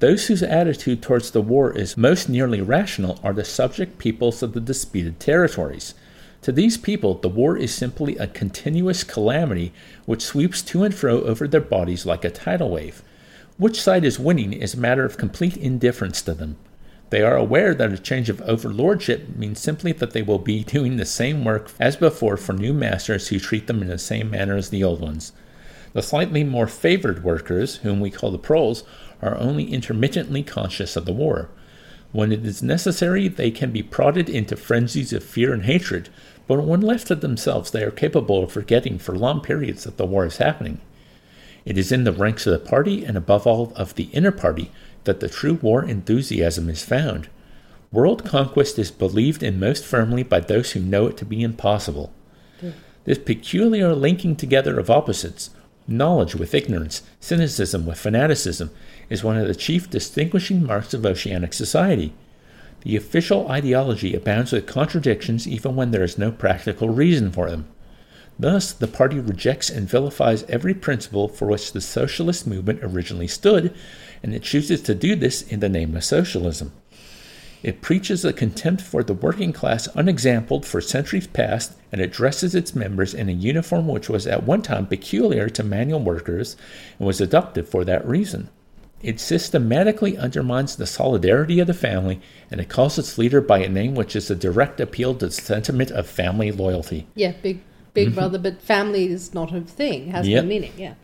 Those 0.00 0.26
whose 0.26 0.42
attitude 0.42 1.00
towards 1.00 1.30
the 1.30 1.40
war 1.40 1.72
is 1.72 1.96
most 1.96 2.28
nearly 2.28 2.60
rational 2.60 3.20
are 3.22 3.32
the 3.32 3.44
subject 3.44 3.98
peoples 3.98 4.42
of 4.42 4.52
the 4.52 4.60
disputed 4.60 5.20
territories. 5.20 5.94
To 6.42 6.50
these 6.50 6.76
people, 6.76 7.14
the 7.14 7.28
war 7.28 7.56
is 7.56 7.72
simply 7.72 8.16
a 8.16 8.26
continuous 8.26 9.04
calamity 9.04 9.72
which 10.04 10.24
sweeps 10.24 10.60
to 10.62 10.82
and 10.82 10.92
fro 10.92 11.20
over 11.20 11.46
their 11.46 11.60
bodies 11.60 12.04
like 12.04 12.24
a 12.24 12.30
tidal 12.30 12.70
wave. 12.70 13.00
Which 13.58 13.80
side 13.80 14.04
is 14.04 14.18
winning 14.18 14.52
is 14.52 14.74
a 14.74 14.80
matter 14.80 15.04
of 15.04 15.16
complete 15.16 15.56
indifference 15.56 16.20
to 16.22 16.34
them. 16.34 16.56
They 17.12 17.20
are 17.20 17.36
aware 17.36 17.74
that 17.74 17.92
a 17.92 17.98
change 17.98 18.30
of 18.30 18.40
overlordship 18.40 19.36
means 19.36 19.60
simply 19.60 19.92
that 19.92 20.12
they 20.12 20.22
will 20.22 20.38
be 20.38 20.64
doing 20.64 20.96
the 20.96 21.04
same 21.04 21.44
work 21.44 21.70
as 21.78 21.94
before 21.94 22.38
for 22.38 22.54
new 22.54 22.72
masters 22.72 23.28
who 23.28 23.38
treat 23.38 23.66
them 23.66 23.82
in 23.82 23.88
the 23.88 23.98
same 23.98 24.30
manner 24.30 24.56
as 24.56 24.70
the 24.70 24.82
old 24.82 25.02
ones. 25.02 25.34
The 25.92 26.00
slightly 26.00 26.42
more 26.42 26.66
favored 26.66 27.22
workers, 27.22 27.76
whom 27.76 28.00
we 28.00 28.10
call 28.10 28.30
the 28.30 28.38
proles, 28.38 28.84
are 29.20 29.36
only 29.36 29.64
intermittently 29.64 30.42
conscious 30.42 30.96
of 30.96 31.04
the 31.04 31.12
war. 31.12 31.50
When 32.12 32.32
it 32.32 32.46
is 32.46 32.62
necessary, 32.62 33.28
they 33.28 33.50
can 33.50 33.72
be 33.72 33.82
prodded 33.82 34.30
into 34.30 34.56
frenzies 34.56 35.12
of 35.12 35.22
fear 35.22 35.52
and 35.52 35.64
hatred, 35.64 36.08
but 36.46 36.64
when 36.64 36.80
left 36.80 37.08
to 37.08 37.14
themselves, 37.14 37.72
they 37.72 37.84
are 37.84 37.90
capable 37.90 38.44
of 38.44 38.52
forgetting 38.52 38.98
for 38.98 39.14
long 39.14 39.42
periods 39.42 39.84
that 39.84 39.98
the 39.98 40.06
war 40.06 40.24
is 40.24 40.38
happening. 40.38 40.80
It 41.66 41.76
is 41.76 41.92
in 41.92 42.04
the 42.04 42.12
ranks 42.12 42.46
of 42.46 42.54
the 42.54 42.70
party, 42.70 43.04
and 43.04 43.18
above 43.18 43.46
all 43.46 43.74
of 43.76 43.96
the 43.96 44.08
inner 44.14 44.32
party, 44.32 44.70
that 45.04 45.20
the 45.20 45.28
true 45.28 45.54
war 45.54 45.84
enthusiasm 45.84 46.68
is 46.68 46.84
found. 46.84 47.28
World 47.90 48.24
conquest 48.24 48.78
is 48.78 48.90
believed 48.90 49.42
in 49.42 49.60
most 49.60 49.84
firmly 49.84 50.22
by 50.22 50.40
those 50.40 50.72
who 50.72 50.80
know 50.80 51.06
it 51.06 51.16
to 51.18 51.24
be 51.24 51.42
impossible. 51.42 52.12
This 53.04 53.18
peculiar 53.18 53.94
linking 53.94 54.36
together 54.36 54.78
of 54.78 54.88
opposites, 54.88 55.50
knowledge 55.88 56.34
with 56.34 56.54
ignorance, 56.54 57.02
cynicism 57.20 57.84
with 57.84 57.98
fanaticism, 57.98 58.70
is 59.10 59.24
one 59.24 59.36
of 59.36 59.48
the 59.48 59.54
chief 59.54 59.90
distinguishing 59.90 60.64
marks 60.64 60.94
of 60.94 61.04
oceanic 61.04 61.52
society. 61.52 62.14
The 62.82 62.96
official 62.96 63.48
ideology 63.48 64.14
abounds 64.14 64.52
with 64.52 64.66
contradictions 64.66 65.46
even 65.46 65.76
when 65.76 65.90
there 65.90 66.04
is 66.04 66.16
no 66.16 66.30
practical 66.32 66.88
reason 66.88 67.30
for 67.30 67.50
them. 67.50 67.66
Thus, 68.38 68.72
the 68.72 68.88
party 68.88 69.20
rejects 69.20 69.68
and 69.68 69.88
vilifies 69.88 70.44
every 70.44 70.74
principle 70.74 71.28
for 71.28 71.46
which 71.48 71.72
the 71.72 71.80
socialist 71.80 72.46
movement 72.46 72.80
originally 72.82 73.28
stood, 73.28 73.74
and 74.22 74.34
it 74.34 74.42
chooses 74.42 74.82
to 74.82 74.94
do 74.94 75.16
this 75.16 75.42
in 75.42 75.60
the 75.60 75.68
name 75.68 75.96
of 75.96 76.04
socialism. 76.04 76.72
It 77.62 77.80
preaches 77.80 78.24
a 78.24 78.32
contempt 78.32 78.82
for 78.82 79.04
the 79.04 79.14
working 79.14 79.52
class 79.52 79.86
unexampled 79.88 80.66
for 80.66 80.80
centuries 80.80 81.28
past 81.28 81.74
and 81.92 82.00
addresses 82.00 82.54
its 82.54 82.74
members 82.74 83.14
in 83.14 83.28
a 83.28 83.32
uniform 83.32 83.86
which 83.86 84.08
was 84.08 84.26
at 84.26 84.42
one 84.42 84.62
time 84.62 84.86
peculiar 84.86 85.48
to 85.50 85.62
manual 85.62 86.00
workers 86.00 86.56
and 86.98 87.06
was 87.06 87.20
adopted 87.20 87.68
for 87.68 87.84
that 87.84 88.06
reason. 88.06 88.48
It 89.00 89.20
systematically 89.20 90.16
undermines 90.16 90.76
the 90.76 90.86
solidarity 90.86 91.60
of 91.60 91.66
the 91.66 91.74
family 91.74 92.20
and 92.50 92.60
it 92.60 92.68
calls 92.68 92.98
its 92.98 93.18
leader 93.18 93.40
by 93.40 93.58
a 93.58 93.68
name 93.68 93.94
which 93.94 94.16
is 94.16 94.30
a 94.30 94.36
direct 94.36 94.80
appeal 94.80 95.14
to 95.14 95.26
the 95.26 95.32
sentiment 95.32 95.90
of 95.92 96.06
family 96.06 96.50
loyalty. 96.50 97.06
Yeah, 97.14 97.32
big 97.42 97.60
big 97.94 98.08
mm-hmm. 98.08 98.14
brother, 98.14 98.38
but 98.38 98.62
family 98.62 99.06
is 99.06 99.34
not 99.34 99.54
a 99.54 99.60
thing, 99.60 100.08
has 100.08 100.26
Yep. 100.26 100.44
no 100.44 100.48
meaning. 100.48 100.72
Yeah. 100.76 100.94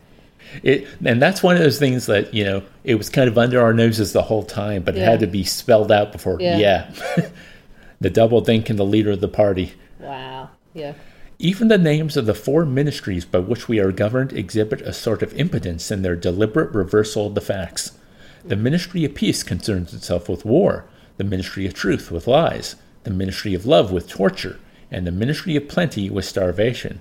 It, 0.63 0.87
and 1.03 1.21
that's 1.21 1.43
one 1.43 1.55
of 1.55 1.61
those 1.61 1.79
things 1.79 2.05
that 2.07 2.33
you 2.33 2.43
know 2.43 2.63
it 2.83 2.95
was 2.95 3.09
kind 3.09 3.27
of 3.27 3.37
under 3.37 3.61
our 3.61 3.73
noses 3.73 4.13
the 4.13 4.23
whole 4.23 4.43
time, 4.43 4.83
but 4.83 4.97
it 4.97 5.01
had 5.01 5.19
to 5.19 5.27
be 5.27 5.43
spelled 5.43 5.91
out 5.91 6.11
before. 6.11 6.37
Yeah. 6.39 6.57
Yeah, 6.57 7.29
the 8.01 8.09
double 8.09 8.41
think 8.41 8.69
and 8.69 8.79
the 8.79 8.85
leader 8.85 9.11
of 9.11 9.21
the 9.21 9.27
party. 9.27 9.73
Wow. 9.99 10.49
Yeah. 10.73 10.93
Even 11.41 11.69
the 11.69 11.77
names 11.77 12.17
of 12.17 12.25
the 12.25 12.33
four 12.33 12.65
ministries 12.65 13.23
by 13.23 13.39
which 13.39 13.69
we 13.69 13.79
are 13.79 13.93
governed 13.93 14.33
exhibit 14.33 14.81
a 14.81 14.91
sort 14.91 15.23
of 15.23 15.33
impotence 15.35 15.89
in 15.89 16.01
their 16.01 16.15
deliberate 16.15 16.73
reversal 16.73 17.27
of 17.27 17.35
the 17.35 17.41
facts. 17.41 17.93
The 18.43 18.57
ministry 18.57 19.05
of 19.05 19.15
peace 19.15 19.43
concerns 19.43 19.93
itself 19.93 20.27
with 20.27 20.43
war, 20.45 20.85
the 21.17 21.23
ministry 21.23 21.65
of 21.65 21.73
truth 21.73 22.11
with 22.11 22.27
lies, 22.27 22.75
the 23.03 23.11
ministry 23.11 23.53
of 23.53 23.65
love 23.65 23.91
with 23.91 24.09
torture, 24.09 24.59
and 24.91 25.07
the 25.07 25.11
ministry 25.11 25.55
of 25.55 25.69
plenty 25.69 26.09
with 26.09 26.25
starvation. 26.25 26.99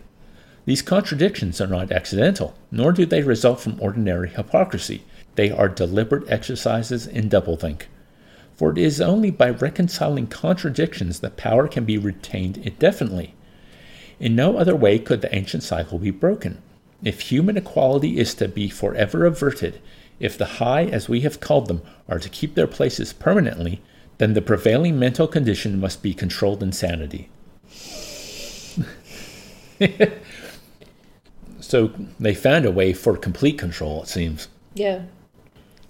These 0.68 0.82
contradictions 0.82 1.62
are 1.62 1.66
not 1.66 1.90
accidental, 1.90 2.54
nor 2.70 2.92
do 2.92 3.06
they 3.06 3.22
result 3.22 3.58
from 3.58 3.80
ordinary 3.80 4.28
hypocrisy. 4.28 5.02
They 5.34 5.50
are 5.50 5.66
deliberate 5.66 6.30
exercises 6.30 7.06
in 7.06 7.30
doublethink. 7.30 7.84
For 8.54 8.72
it 8.72 8.76
is 8.76 9.00
only 9.00 9.30
by 9.30 9.48
reconciling 9.48 10.26
contradictions 10.26 11.20
that 11.20 11.38
power 11.38 11.68
can 11.68 11.86
be 11.86 11.96
retained 11.96 12.58
indefinitely. 12.58 13.34
In 14.20 14.36
no 14.36 14.58
other 14.58 14.76
way 14.76 14.98
could 14.98 15.22
the 15.22 15.34
ancient 15.34 15.62
cycle 15.62 15.98
be 15.98 16.10
broken. 16.10 16.60
If 17.02 17.22
human 17.22 17.56
equality 17.56 18.18
is 18.18 18.34
to 18.34 18.46
be 18.46 18.68
forever 18.68 19.24
averted, 19.24 19.80
if 20.20 20.36
the 20.36 20.58
high, 20.60 20.84
as 20.84 21.08
we 21.08 21.22
have 21.22 21.40
called 21.40 21.68
them, 21.68 21.80
are 22.10 22.18
to 22.18 22.28
keep 22.28 22.54
their 22.54 22.66
places 22.66 23.14
permanently, 23.14 23.80
then 24.18 24.34
the 24.34 24.42
prevailing 24.42 24.98
mental 24.98 25.28
condition 25.28 25.80
must 25.80 26.02
be 26.02 26.12
controlled 26.12 26.62
insanity. 26.62 27.30
so 31.68 31.92
they 32.18 32.34
found 32.34 32.64
a 32.64 32.70
way 32.70 32.94
for 32.94 33.14
complete 33.14 33.58
control, 33.58 34.02
it 34.02 34.08
seems. 34.08 34.48
Yeah. 34.72 35.02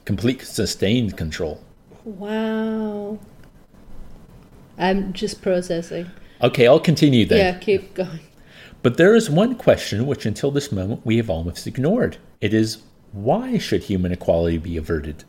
Complete 0.05 0.43
sustained 0.43 1.17
control. 1.17 1.63
Wow. 2.03 3.21
I'm 4.77 5.13
just 5.13 5.41
processing. 5.41 6.11
Okay, 6.43 6.67
I'll 6.67 6.81
continue 6.81 7.25
then. 7.25 7.39
Yeah, 7.39 7.59
keep 7.61 7.95
going. 7.95 8.19
But 8.83 8.97
there 8.97 9.15
is 9.15 9.31
one 9.31 9.55
question 9.55 10.09
which 10.09 10.27
until 10.27 10.51
this 10.51 10.73
moment 10.73 11.07
we 11.07 11.17
have 11.17 11.31
almost 11.31 11.65
ignored. 11.69 12.17
It 12.41 12.53
is 12.53 12.83
why 13.13 13.59
should 13.59 13.85
human 13.85 14.11
equality 14.11 14.59
be 14.59 14.77
averted? 14.77 15.23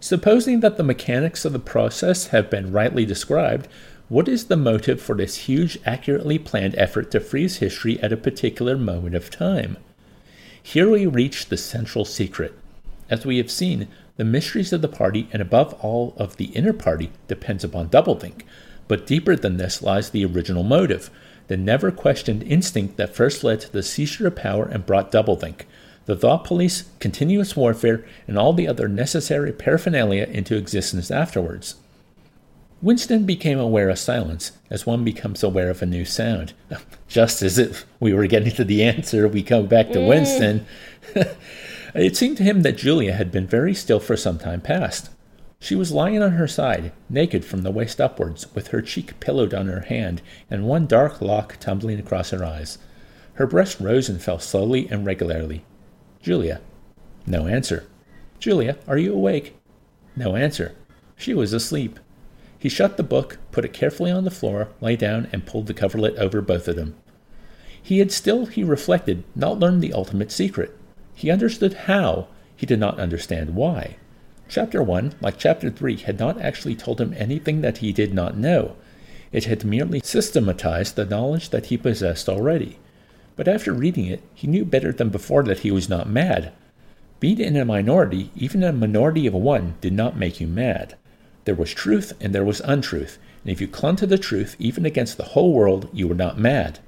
Supposing 0.00 0.58
that 0.58 0.76
the 0.76 0.82
mechanics 0.82 1.44
of 1.44 1.52
the 1.52 1.60
process 1.60 2.28
have 2.28 2.50
been 2.50 2.72
rightly 2.72 3.06
described, 3.06 3.68
what 4.08 4.26
is 4.26 4.46
the 4.46 4.56
motive 4.56 5.02
for 5.02 5.14
this 5.14 5.36
huge, 5.36 5.78
accurately 5.84 6.38
planned 6.38 6.74
effort 6.76 7.10
to 7.10 7.20
freeze 7.20 7.58
history 7.58 8.00
at 8.00 8.12
a 8.12 8.16
particular 8.16 8.76
moment 8.78 9.14
of 9.14 9.30
time? 9.30 9.76
Here 10.62 10.88
we 10.88 11.04
reach 11.04 11.46
the 11.46 11.58
central 11.58 12.06
secret. 12.06 12.54
As 13.10 13.26
we 13.26 13.36
have 13.36 13.50
seen, 13.50 13.86
the 14.16 14.24
mysteries 14.24 14.72
of 14.72 14.80
the 14.80 14.88
party 14.88 15.28
and 15.32 15.42
above 15.42 15.74
all 15.80 16.14
of 16.16 16.36
the 16.36 16.46
inner 16.46 16.72
party 16.72 17.12
depends 17.26 17.64
upon 17.64 17.90
doublethink, 17.90 18.42
but 18.86 19.06
deeper 19.06 19.36
than 19.36 19.58
this 19.58 19.82
lies 19.82 20.08
the 20.08 20.24
original 20.24 20.62
motive, 20.62 21.10
the 21.48 21.58
never 21.58 21.90
questioned 21.90 22.42
instinct 22.42 22.96
that 22.96 23.14
first 23.14 23.44
led 23.44 23.60
to 23.60 23.72
the 23.72 23.82
seizure 23.82 24.26
of 24.26 24.36
power 24.36 24.66
and 24.66 24.86
brought 24.86 25.12
doublethink, 25.12 25.62
the 26.06 26.16
thought 26.16 26.44
police, 26.44 26.84
continuous 26.98 27.54
warfare, 27.54 28.04
and 28.26 28.38
all 28.38 28.54
the 28.54 28.68
other 28.68 28.88
necessary 28.88 29.52
paraphernalia 29.52 30.24
into 30.24 30.56
existence 30.56 31.10
afterwards. 31.10 31.74
Winston 32.80 33.26
became 33.26 33.58
aware 33.58 33.88
of 33.88 33.98
silence 33.98 34.52
as 34.70 34.86
one 34.86 35.02
becomes 35.02 35.42
aware 35.42 35.68
of 35.68 35.82
a 35.82 35.86
new 35.86 36.04
sound. 36.04 36.52
Just 37.08 37.42
as 37.42 37.58
if 37.58 37.84
we 37.98 38.12
were 38.12 38.28
getting 38.28 38.52
to 38.54 38.64
the 38.64 38.84
answer, 38.84 39.26
we 39.26 39.42
come 39.42 39.66
back 39.66 39.88
to 39.88 39.98
mm. 39.98 40.06
Winston. 40.06 40.66
it 41.94 42.16
seemed 42.16 42.36
to 42.36 42.44
him 42.44 42.62
that 42.62 42.76
Julia 42.76 43.12
had 43.12 43.32
been 43.32 43.48
very 43.48 43.74
still 43.74 43.98
for 43.98 44.16
some 44.16 44.38
time 44.38 44.60
past. 44.60 45.10
She 45.60 45.74
was 45.74 45.90
lying 45.90 46.22
on 46.22 46.32
her 46.32 46.46
side, 46.46 46.92
naked 47.10 47.44
from 47.44 47.62
the 47.62 47.72
waist 47.72 48.00
upwards, 48.00 48.54
with 48.54 48.68
her 48.68 48.80
cheek 48.80 49.18
pillowed 49.18 49.52
on 49.52 49.66
her 49.66 49.80
hand 49.80 50.22
and 50.48 50.68
one 50.68 50.86
dark 50.86 51.20
lock 51.20 51.56
tumbling 51.58 51.98
across 51.98 52.30
her 52.30 52.44
eyes. 52.44 52.78
Her 53.34 53.46
breast 53.46 53.80
rose 53.80 54.08
and 54.08 54.22
fell 54.22 54.38
slowly 54.38 54.88
and 54.88 55.04
regularly. 55.04 55.64
Julia. 56.22 56.60
No 57.26 57.48
answer. 57.48 57.86
Julia, 58.38 58.76
are 58.86 58.98
you 58.98 59.12
awake? 59.12 59.56
No 60.14 60.36
answer. 60.36 60.76
She 61.16 61.34
was 61.34 61.52
asleep. 61.52 61.98
He 62.58 62.68
shut 62.68 62.96
the 62.96 63.02
book, 63.02 63.38
put 63.52 63.64
it 63.64 63.72
carefully 63.72 64.10
on 64.10 64.24
the 64.24 64.30
floor, 64.30 64.68
lay 64.80 64.96
down, 64.96 65.28
and 65.32 65.46
pulled 65.46 65.68
the 65.68 65.74
coverlet 65.74 66.16
over 66.16 66.40
both 66.40 66.66
of 66.66 66.76
them. 66.76 66.96
He 67.80 68.00
had 68.00 68.10
still, 68.10 68.46
he 68.46 68.64
reflected, 68.64 69.22
not 69.36 69.60
learned 69.60 69.80
the 69.80 69.92
ultimate 69.92 70.32
secret. 70.32 70.76
He 71.14 71.30
understood 71.30 71.74
how, 71.74 72.28
he 72.56 72.66
did 72.66 72.80
not 72.80 72.98
understand 72.98 73.54
why. 73.54 73.96
Chapter 74.48 74.82
1, 74.82 75.14
like 75.20 75.38
Chapter 75.38 75.70
3, 75.70 75.96
had 75.98 76.18
not 76.18 76.40
actually 76.40 76.74
told 76.74 77.00
him 77.00 77.14
anything 77.16 77.60
that 77.60 77.78
he 77.78 77.92
did 77.92 78.12
not 78.12 78.36
know. 78.36 78.76
It 79.30 79.44
had 79.44 79.64
merely 79.64 80.00
systematized 80.02 80.96
the 80.96 81.04
knowledge 81.04 81.50
that 81.50 81.66
he 81.66 81.76
possessed 81.76 82.28
already. 82.28 82.78
But 83.36 83.46
after 83.46 83.72
reading 83.72 84.06
it, 84.06 84.22
he 84.34 84.48
knew 84.48 84.64
better 84.64 84.90
than 84.90 85.10
before 85.10 85.44
that 85.44 85.60
he 85.60 85.70
was 85.70 85.88
not 85.88 86.08
mad. 86.08 86.52
Being 87.20 87.38
in 87.38 87.56
a 87.56 87.64
minority, 87.64 88.30
even 88.34 88.62
a 88.62 88.72
minority 88.72 89.26
of 89.26 89.34
one, 89.34 89.76
did 89.80 89.92
not 89.92 90.16
make 90.16 90.40
you 90.40 90.46
mad. 90.46 90.96
There 91.48 91.54
was 91.54 91.72
truth 91.72 92.12
and 92.20 92.34
there 92.34 92.44
was 92.44 92.60
untruth, 92.60 93.16
and 93.42 93.50
if 93.50 93.58
you 93.58 93.68
clung 93.68 93.96
to 93.96 94.06
the 94.06 94.18
truth, 94.18 94.54
even 94.58 94.84
against 94.84 95.16
the 95.16 95.32
whole 95.32 95.54
world, 95.54 95.88
you 95.94 96.06
were 96.06 96.14
not 96.14 96.38
mad. 96.38 96.78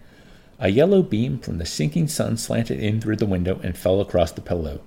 A 0.58 0.68
yellow 0.68 1.02
beam 1.02 1.38
from 1.38 1.56
the 1.56 1.64
sinking 1.64 2.08
sun 2.08 2.36
slanted 2.36 2.78
in 2.78 3.00
through 3.00 3.16
the 3.16 3.24
window 3.24 3.58
and 3.62 3.74
fell 3.74 4.02
across 4.02 4.32
the 4.32 4.42
pillow. 4.42 4.82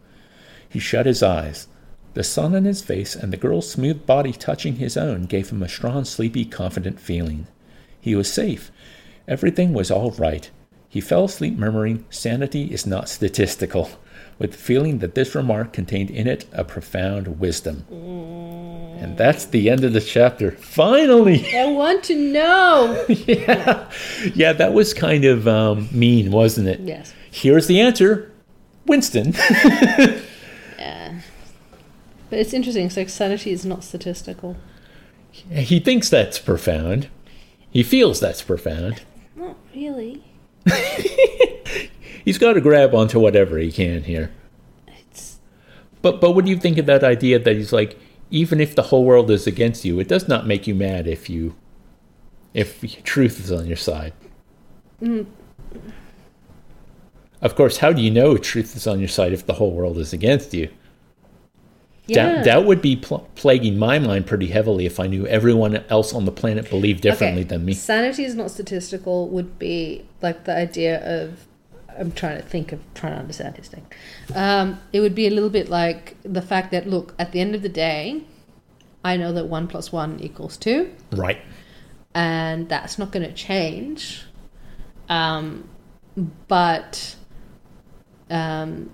He 0.69 0.77
shut 0.77 1.07
his 1.07 1.23
eyes. 1.23 1.65
The 2.13 2.23
sun 2.23 2.53
on 2.53 2.65
his 2.65 2.83
face 2.83 3.15
and 3.15 3.33
the 3.33 3.37
girl's 3.37 3.67
smooth 3.67 4.05
body 4.05 4.31
touching 4.31 4.75
his 4.75 4.95
own 4.95 5.23
gave 5.23 5.49
him 5.49 5.63
a 5.63 5.67
strong, 5.67 6.05
sleepy, 6.05 6.45
confident 6.45 6.99
feeling. 6.99 7.47
He 7.99 8.13
was 8.13 8.31
safe. 8.31 8.71
Everything 9.27 9.73
was 9.73 9.89
all 9.89 10.11
right. 10.11 10.51
He 10.87 11.01
fell 11.01 11.25
asleep 11.25 11.57
murmuring, 11.57 12.05
Sanity 12.11 12.65
is 12.65 12.85
not 12.85 13.09
statistical, 13.09 13.89
with 14.43 14.51
the 14.51 14.57
feeling 14.57 14.99
that 14.99 15.15
this 15.15 15.33
remark 15.33 15.71
contained 15.71 16.11
in 16.11 16.27
it 16.27 16.45
a 16.51 16.65
profound 16.65 17.39
wisdom. 17.39 17.85
And 17.89 19.17
that's 19.17 19.45
the 19.45 19.69
end 19.69 19.85
of 19.85 19.93
the 19.93 20.01
chapter. 20.01 20.51
Finally! 20.51 21.47
I 21.55 21.71
want 21.71 22.03
to 22.03 22.15
know. 22.15 23.05
yeah. 23.09 23.89
yeah, 24.35 24.51
that 24.51 24.73
was 24.73 24.93
kind 24.93 25.23
of 25.23 25.47
um, 25.47 25.87
mean, 25.93 26.29
wasn't 26.29 26.67
it? 26.67 26.81
yes. 26.81 27.13
Here's 27.31 27.67
the 27.67 27.79
answer 27.79 28.31
Winston. 28.85 29.33
Yeah. 30.77 31.21
But 32.29 32.39
it's 32.39 32.53
interesting. 32.53 32.91
Like 32.93 33.07
sanity 33.07 33.51
is 33.51 33.65
not 33.65 33.85
statistical. 33.85 34.57
He 35.31 35.79
thinks 35.79 36.09
that's 36.09 36.37
profound. 36.37 37.07
He 37.71 37.83
feels 37.83 38.19
that's 38.19 38.41
profound. 38.41 39.03
Not 39.37 39.55
really. 39.73 40.21
He's 42.23 42.37
got 42.37 42.53
to 42.53 42.61
grab 42.61 42.93
onto 42.95 43.19
whatever 43.19 43.57
he 43.57 43.71
can 43.71 44.03
here. 44.03 44.31
It's 44.87 45.39
But 46.01 46.21
but 46.21 46.31
what 46.31 46.45
do 46.45 46.51
you 46.51 46.57
think 46.57 46.77
of 46.77 46.85
that 46.85 47.03
idea 47.03 47.39
that 47.39 47.55
he's 47.55 47.73
like, 47.73 47.99
even 48.31 48.59
if 48.61 48.75
the 48.75 48.83
whole 48.83 49.05
world 49.05 49.29
is 49.29 49.45
against 49.47 49.85
you, 49.85 49.99
it 49.99 50.07
does 50.07 50.27
not 50.27 50.47
make 50.47 50.65
you 50.67 50.73
mad 50.75 51.07
if 51.07 51.29
you, 51.29 51.55
if 52.53 53.03
truth 53.03 53.39
is 53.39 53.51
on 53.51 53.67
your 53.67 53.77
side. 53.77 54.13
Mm. 55.01 55.25
Of 57.41 57.55
course, 57.55 57.77
how 57.77 57.91
do 57.91 58.01
you 58.01 58.09
know 58.09 58.37
truth 58.37 58.75
is 58.75 58.87
on 58.87 58.99
your 58.99 59.09
side 59.09 59.33
if 59.33 59.45
the 59.45 59.53
whole 59.53 59.71
world 59.71 59.97
is 59.97 60.13
against 60.13 60.53
you? 60.53 60.69
yeah. 62.07 62.35
Doubt, 62.35 62.45
doubt 62.45 62.65
would 62.65 62.81
be 62.81 62.95
pl- 62.97 63.29
plaguing 63.35 63.77
my 63.77 63.99
mind 63.99 64.25
pretty 64.27 64.47
heavily 64.47 64.85
if 64.85 64.99
I 64.99 65.07
knew 65.07 65.25
everyone 65.27 65.83
else 65.89 66.13
on 66.13 66.25
the 66.25 66.31
planet 66.31 66.69
believed 66.69 67.01
differently 67.01 67.41
Okay. 67.41 67.49
than 67.49 67.65
me. 67.65 67.73
Sanity 67.73 68.23
is 68.25 68.35
not 68.35 68.49
statistical 68.51 69.29
would 69.29 69.57
be 69.59 70.05
like 70.21 70.43
the 70.45 70.55
idea 70.55 71.01
of 71.05 71.45
I'm 71.99 72.11
trying 72.11 72.37
to 72.37 72.43
think 72.47 72.71
of 72.71 72.79
trying 72.93 73.13
to 73.13 73.19
understand 73.19 73.57
his 73.57 73.67
thing. 73.67 73.85
Um, 74.35 74.79
it 74.91 74.99
would 74.99 75.15
be 75.15 75.27
a 75.27 75.29
little 75.29 75.49
bit 75.49 75.69
like 75.69 76.15
the 76.23 76.41
fact 76.41 76.71
that 76.71 76.87
look, 76.87 77.13
at 77.19 77.31
the 77.31 77.39
end 77.39 77.55
of 77.55 77.61
the 77.61 77.69
day, 77.69 78.23
I 79.03 79.17
know 79.17 79.33
that 79.33 79.45
one 79.47 79.67
plus 79.67 79.91
one 79.91 80.19
equals 80.19 80.57
two, 80.57 80.91
Right. 81.11 81.39
and 82.15 82.69
that's 82.69 82.97
not 82.97 83.11
going 83.11 83.27
to 83.27 83.33
change. 83.33 84.23
Um, 85.09 85.67
but 86.47 87.15
um, 88.29 88.89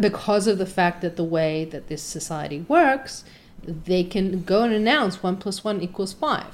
because 0.00 0.46
of 0.46 0.58
the 0.58 0.66
fact 0.66 1.02
that 1.02 1.16
the 1.16 1.24
way 1.24 1.64
that 1.66 1.88
this 1.88 2.02
society 2.02 2.60
works, 2.68 3.24
they 3.64 4.02
can 4.04 4.42
go 4.42 4.62
and 4.62 4.72
announce 4.72 5.22
one 5.22 5.36
plus 5.36 5.62
one 5.62 5.80
equals 5.82 6.12
5 6.12 6.44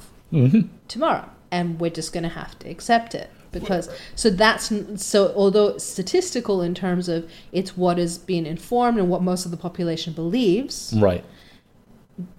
tomorrow, 0.89 1.31
and 1.51 1.81
we're 1.81 1.91
just 1.91 2.13
going 2.13 2.25
to 2.25 2.29
have 2.29 2.59
to 2.59 2.69
accept 2.69 3.15
it 3.15 3.31
because 3.53 3.89
so 4.15 4.29
that's 4.31 4.73
so 4.97 5.33
although 5.35 5.69
it's 5.69 5.85
statistical 5.85 6.61
in 6.63 6.75
terms 6.75 7.09
of 7.09 7.29
it's 7.53 7.77
what 7.77 7.99
is 7.99 8.19
being 8.19 8.45
informed 8.47 8.99
and 8.99 9.09
what 9.09 9.23
most 9.23 9.45
of 9.45 9.51
the 9.51 9.57
population 9.57 10.13
believes 10.13 10.93
Right. 10.97 11.25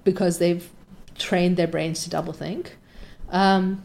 because 0.03 0.38
they've 0.39 0.70
trained 1.18 1.57
their 1.57 1.68
brains 1.68 2.03
to 2.03 2.10
double 2.10 2.34
think 2.34 2.78
um, 3.30 3.84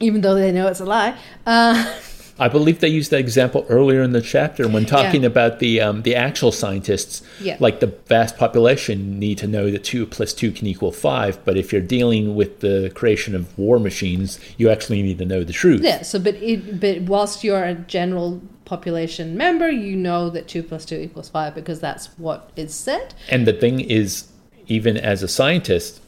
even 0.00 0.20
though 0.20 0.34
they 0.34 0.52
know 0.52 0.66
it's 0.66 0.80
a 0.80 0.84
lie 0.84 1.16
uh, 1.46 1.74
I 2.38 2.48
believe 2.48 2.80
they 2.80 2.88
used 2.88 3.10
that 3.12 3.20
example 3.20 3.64
earlier 3.68 4.02
in 4.02 4.10
the 4.12 4.20
chapter 4.20 4.66
when 4.68 4.86
talking 4.86 5.22
Yeah. 5.22 5.28
about 5.28 5.60
the 5.60 5.80
um, 5.80 6.02
the 6.02 6.16
actual 6.16 6.50
scientists. 6.50 7.22
Yeah. 7.40 7.56
Like 7.60 7.78
the 7.80 7.86
vast 8.06 8.36
population 8.36 9.18
need 9.20 9.38
to 9.38 9.46
know 9.46 9.70
that 9.70 9.84
two 9.84 10.04
plus 10.04 10.32
two 10.32 10.50
can 10.50 10.66
equal 10.66 10.90
five, 10.90 11.38
but 11.44 11.56
if 11.56 11.72
you're 11.72 11.80
dealing 11.80 12.34
with 12.34 12.58
the 12.60 12.90
creation 12.94 13.36
of 13.36 13.56
war 13.56 13.78
machines, 13.78 14.40
you 14.58 14.68
actually 14.68 15.00
need 15.02 15.18
to 15.18 15.24
know 15.24 15.44
the 15.44 15.52
truth. 15.52 15.82
Yeah. 15.84 16.02
So, 16.02 16.18
but 16.18 16.34
it, 16.36 16.80
but 16.80 17.02
whilst 17.02 17.44
you're 17.44 17.62
a 17.64 17.74
general 17.74 18.42
population 18.64 19.36
member, 19.36 19.70
you 19.70 19.94
know 19.94 20.28
that 20.30 20.48
two 20.48 20.62
plus 20.62 20.84
two 20.84 20.96
equals 20.96 21.28
five 21.28 21.54
because 21.54 21.78
that's 21.80 22.06
what 22.18 22.50
is 22.56 22.74
said. 22.74 23.14
And 23.30 23.46
the 23.46 23.52
thing 23.52 23.78
is, 23.80 24.26
even 24.66 24.96
as 24.96 25.22
a 25.22 25.28
scientist, 25.28 26.00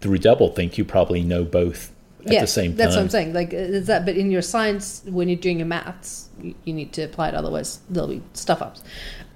through 0.00 0.18
doublethink, 0.18 0.76
you 0.76 0.84
probably 0.84 1.22
know 1.22 1.44
both 1.44 1.92
at 2.26 2.32
yeah, 2.32 2.40
the 2.40 2.46
same 2.46 2.70
time. 2.72 2.76
that's 2.76 2.94
what 2.96 3.02
I'm 3.02 3.08
saying. 3.10 3.32
Like, 3.32 3.52
is 3.52 3.86
that? 3.86 4.04
But 4.04 4.16
in 4.16 4.30
your 4.30 4.42
science, 4.42 5.02
when 5.06 5.28
you're 5.28 5.38
doing 5.38 5.58
your 5.58 5.66
maths, 5.66 6.28
you, 6.40 6.54
you 6.64 6.72
need 6.72 6.92
to 6.94 7.02
apply 7.02 7.28
it. 7.28 7.34
Otherwise, 7.34 7.80
there'll 7.88 8.08
be 8.08 8.22
stuff 8.34 8.60
ups. 8.62 8.82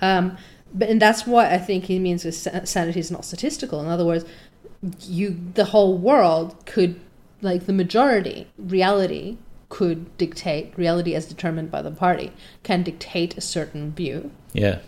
Um, 0.01 0.36
but 0.72 0.88
and 0.88 1.01
that's 1.01 1.26
what 1.26 1.47
I 1.47 1.59
think 1.59 1.84
he 1.84 1.99
means 1.99 2.24
with 2.24 2.34
sanity 2.34 3.01
is 3.01 3.11
not 3.11 3.24
statistical. 3.24 3.80
In 3.80 3.88
other 3.88 4.05
words, 4.05 4.24
you 5.01 5.38
the 5.55 5.66
whole 5.66 5.99
world 5.99 6.64
could 6.66 7.01
like 7.43 7.66
the 7.66 7.72
majority 7.72 8.47
reality 8.59 9.36
could 9.68 10.16
dictate 10.18 10.72
reality 10.76 11.14
as 11.14 11.26
determined 11.26 11.70
by 11.70 11.80
the 11.82 11.91
party 11.91 12.32
can 12.62 12.82
dictate 12.82 13.36
a 13.36 13.41
certain 13.41 13.93
view 13.93 14.30
Yeah. 14.53 14.80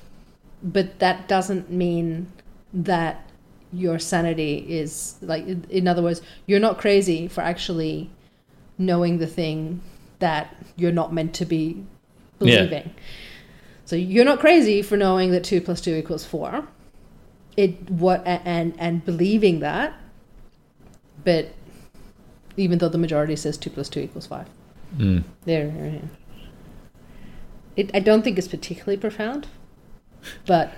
but 0.63 0.99
that 0.99 1.29
doesn't 1.29 1.71
mean 1.71 2.33
that 2.73 3.29
your 3.73 3.99
sanity 3.99 4.59
is 4.69 5.17
like 5.23 5.47
in- 5.47 5.89
other 5.89 6.03
words 6.03 6.21
you're 6.47 6.61
not 6.61 6.79
crazy 6.79 7.27
for 7.29 7.41
actually 7.41 8.11
knowing 8.79 9.19
the 9.19 9.27
thing 9.27 9.81
that 10.19 10.55
you're 10.77 10.93
not 10.93 11.13
meant 11.13 11.35
to 11.35 11.45
be 11.45 11.83
believing 12.39 12.93
so 13.85 13.97
you're 13.97 14.25
not 14.25 14.39
crazy 14.41 14.83
for 14.83 14.97
knowing 14.97 15.31
that 15.31 15.43
2 15.45 15.61
plus 15.61 15.81
2 15.81 15.95
equals 15.95 16.25
4 16.25 16.67
it 17.57 17.91
what 17.91 18.23
and 18.27 18.75
and 18.79 19.05
believing 19.05 19.61
that 19.61 19.95
but 21.25 21.49
even 22.57 22.79
though 22.79 22.89
the 22.89 22.99
majority 22.99 23.37
says 23.37 23.57
2 23.59 23.71
plus 23.71 23.89
2 23.89 24.01
equals 24.01 24.27
5 24.27 24.47
Mm. 24.99 25.25
there 25.47 25.67
yeah. 25.69 26.01
it, 27.77 27.91
i 27.95 27.99
don't 27.99 28.21
think 28.23 28.37
it's 28.37 28.49
particularly 28.49 28.99
profound 28.99 29.47
but 30.47 30.73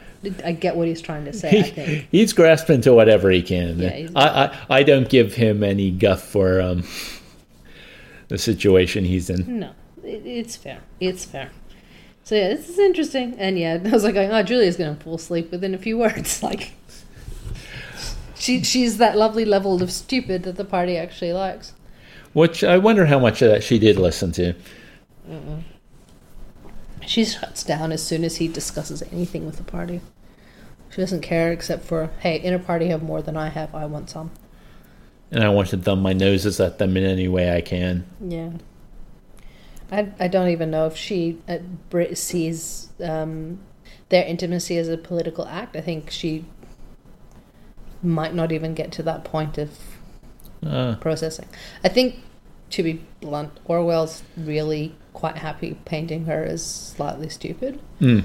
i 0.45 0.53
get 0.53 0.75
what 0.77 0.89
he's 0.89 1.01
trying 1.03 1.25
to 1.25 1.33
say 1.33 1.59
i 1.61 1.63
think 1.63 2.09
He's 2.11 2.33
grasping 2.33 2.81
to 2.83 2.95
whatever 2.95 3.31
he 3.31 3.43
can. 3.43 3.79
Yeah, 3.79 4.09
I, 4.17 4.29
I, 4.45 4.79
I 4.79 4.83
don't 4.83 5.09
give 5.09 5.35
him 5.35 5.63
any 5.63 5.91
guff 5.91 6.23
for 6.23 6.61
um, 6.61 6.85
the 8.29 8.39
situation 8.39 9.05
he's 9.05 9.29
in. 9.29 9.61
no 9.61 9.73
it, 10.03 10.25
it's 10.27 10.57
fair 10.57 10.81
it's 11.01 11.25
fair 11.25 11.51
so 12.23 12.35
yeah 12.35 12.49
this 12.49 12.69
is 12.69 12.79
interesting 12.79 13.35
and 13.39 13.59
yeah 13.59 13.79
i 13.85 13.89
was 13.89 14.05
like 14.05 14.17
oh 14.17 14.43
julia's 14.43 14.77
gonna 14.77 14.97
fall 14.97 15.17
asleep 15.17 15.51
within 15.51 15.75
a 15.75 15.79
few 15.79 15.99
words 15.99 16.43
like 16.49 16.73
she 18.35 18.63
she's 18.63 18.97
that 18.99 19.17
lovely 19.17 19.45
level 19.45 19.83
of 19.83 19.91
stupid 19.93 20.43
that 20.45 20.57
the 20.57 20.65
party 20.65 20.97
actually 20.97 21.33
likes 21.33 21.73
Which 22.33 22.65
I 22.65 22.79
wonder 22.79 23.07
how 23.07 23.19
much 23.21 23.43
of 23.43 23.51
that 23.51 23.63
she 23.63 23.79
did 23.79 23.97
listen 23.97 24.33
to. 24.33 24.55
She 27.07 27.25
shuts 27.25 27.63
down 27.63 27.93
as 27.93 28.03
soon 28.03 28.25
as 28.25 28.37
he 28.37 28.49
discusses 28.49 29.03
anything 29.13 29.47
with 29.47 29.57
the 29.57 29.63
party. 29.63 30.01
She 30.91 31.01
doesn't 31.01 31.23
care 31.23 31.53
except 31.53 31.85
for, 31.85 32.11
hey, 32.21 32.37
inner 32.37 32.59
party 32.59 32.89
have 32.89 33.03
more 33.03 33.21
than 33.23 33.37
I 33.37 33.49
have. 33.49 33.75
I 33.75 33.87
want 33.87 34.11
some. 34.11 34.31
And 35.31 35.43
I 35.43 35.49
want 35.49 35.69
to 35.69 35.77
thumb 35.77 36.03
my 36.03 36.13
noses 36.13 36.61
at 36.61 36.79
them 36.79 36.97
in 36.97 37.05
any 37.05 37.29
way 37.29 37.55
I 37.55 37.61
can. 37.61 38.07
Yeah. 38.21 38.51
I, 39.91 40.13
I 40.21 40.29
don't 40.29 40.49
even 40.49 40.71
know 40.71 40.87
if 40.87 40.97
she 40.97 41.39
uh, 41.49 41.59
sees 42.15 42.89
um, 43.03 43.59
their 44.09 44.25
intimacy 44.25 44.79
as 44.79 44.89
a 44.89 44.97
political 44.97 45.47
act. 45.47 45.77
I 45.77 45.81
think 45.81 46.11
she 46.11 46.45
might 48.03 48.35
not 48.35 48.53
even 48.53 48.75
get 48.75 48.93
to 48.93 49.03
that 49.03 49.25
point 49.25 49.59
of 49.59 49.71
Uh, 50.65 50.97
processing. 50.97 51.49
I 51.83 51.89
think, 51.89 52.23
to 52.71 52.83
be 52.83 53.01
blunt, 53.21 53.51
Orwell's 53.67 54.23
really 54.37 54.95
quite 55.15 55.39
happy 55.39 55.79
painting 55.87 56.27
her 56.27 56.45
as 56.45 56.63
slightly 56.65 57.29
stupid. 57.31 57.81
mm, 58.01 58.25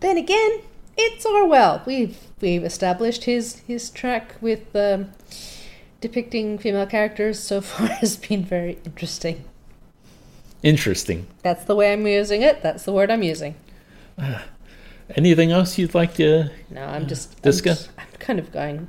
Then 0.00 0.16
again, 0.16 0.60
it's 0.96 1.26
Orwell. 1.26 1.82
We've 1.86 2.16
we've 2.40 2.62
established 2.64 3.24
his 3.24 3.56
his 3.66 3.90
track 3.90 4.36
with 4.40 4.74
um, 4.76 5.10
depicting 6.00 6.58
female 6.58 6.86
characters 6.86 7.38
so 7.40 7.60
far 7.70 7.88
has 7.88 8.16
been 8.16 8.44
very 8.44 8.78
interesting. 8.84 9.44
interesting. 10.62 11.26
That's 11.42 11.64
the 11.64 11.74
way 11.74 11.92
I'm 11.92 12.06
using 12.06 12.42
it. 12.42 12.62
That's 12.62 12.84
the 12.84 12.92
word 12.92 13.10
I'm 13.10 13.22
using. 13.22 13.54
Anything 15.16 15.50
else 15.50 15.76
you'd 15.78 15.94
like 15.94 16.14
to? 16.14 16.50
No, 16.70 16.84
I'm 16.84 17.08
just 17.08 17.34
I'm, 17.36 17.42
Discuss. 17.42 17.86
just- 17.86 17.90
I'm 17.98 18.06
kind 18.20 18.38
of 18.38 18.52
going. 18.52 18.86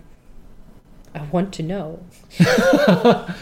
I 1.15 1.23
want 1.31 1.53
to 1.55 1.63
know. 1.63 1.99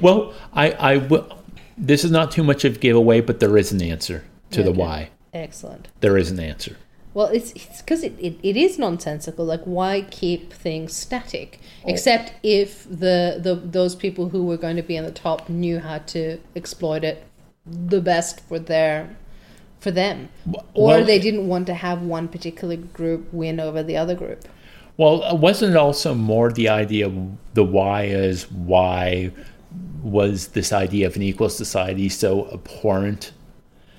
Well, 0.00 0.34
I, 0.52 0.70
I 0.72 0.96
will. 0.96 1.35
This 1.78 2.04
is 2.04 2.10
not 2.10 2.30
too 2.30 2.42
much 2.42 2.64
of 2.64 2.76
a 2.76 2.78
giveaway, 2.78 3.20
but 3.20 3.40
there 3.40 3.56
is 3.56 3.72
an 3.72 3.82
answer 3.82 4.24
to 4.50 4.62
the 4.62 4.72
why. 4.72 5.10
Excellent. 5.34 5.88
There 6.00 6.16
is 6.16 6.30
an 6.30 6.40
answer. 6.40 6.76
Well, 7.12 7.28
it's 7.28 7.52
because 7.52 8.02
it, 8.02 8.14
it, 8.18 8.38
it 8.42 8.58
is 8.58 8.78
nonsensical. 8.78 9.46
Like, 9.46 9.62
why 9.64 10.06
keep 10.10 10.52
things 10.52 10.94
static? 10.94 11.58
Oh. 11.84 11.88
Except 11.88 12.34
if 12.42 12.84
the, 12.84 13.40
the 13.42 13.54
those 13.54 13.94
people 13.94 14.28
who 14.28 14.44
were 14.44 14.58
going 14.58 14.76
to 14.76 14.82
be 14.82 14.98
on 14.98 15.04
the 15.04 15.12
top 15.12 15.48
knew 15.48 15.78
how 15.78 15.98
to 15.98 16.38
exploit 16.54 17.04
it 17.04 17.24
the 17.66 18.00
best 18.00 18.40
for 18.40 18.58
their 18.58 19.16
for 19.80 19.90
them, 19.90 20.28
or 20.74 21.02
they 21.02 21.18
didn't 21.18 21.48
want 21.48 21.66
to 21.68 21.74
have 21.74 22.02
one 22.02 22.28
particular 22.28 22.76
group 22.76 23.32
win 23.32 23.60
over 23.60 23.82
the 23.82 23.96
other 23.96 24.14
group. 24.14 24.46
Well, 24.96 25.22
uh, 25.22 25.34
wasn't 25.34 25.72
it 25.72 25.76
also 25.76 26.14
more 26.14 26.52
the 26.52 26.68
idea? 26.68 27.10
The 27.54 27.64
why 27.64 28.04
is 28.04 28.50
why 28.50 29.32
was 30.02 30.48
this 30.48 30.72
idea 30.72 31.06
of 31.06 31.16
an 31.16 31.22
equal 31.22 31.48
society 31.48 32.08
so 32.08 32.48
abhorrent? 32.52 33.32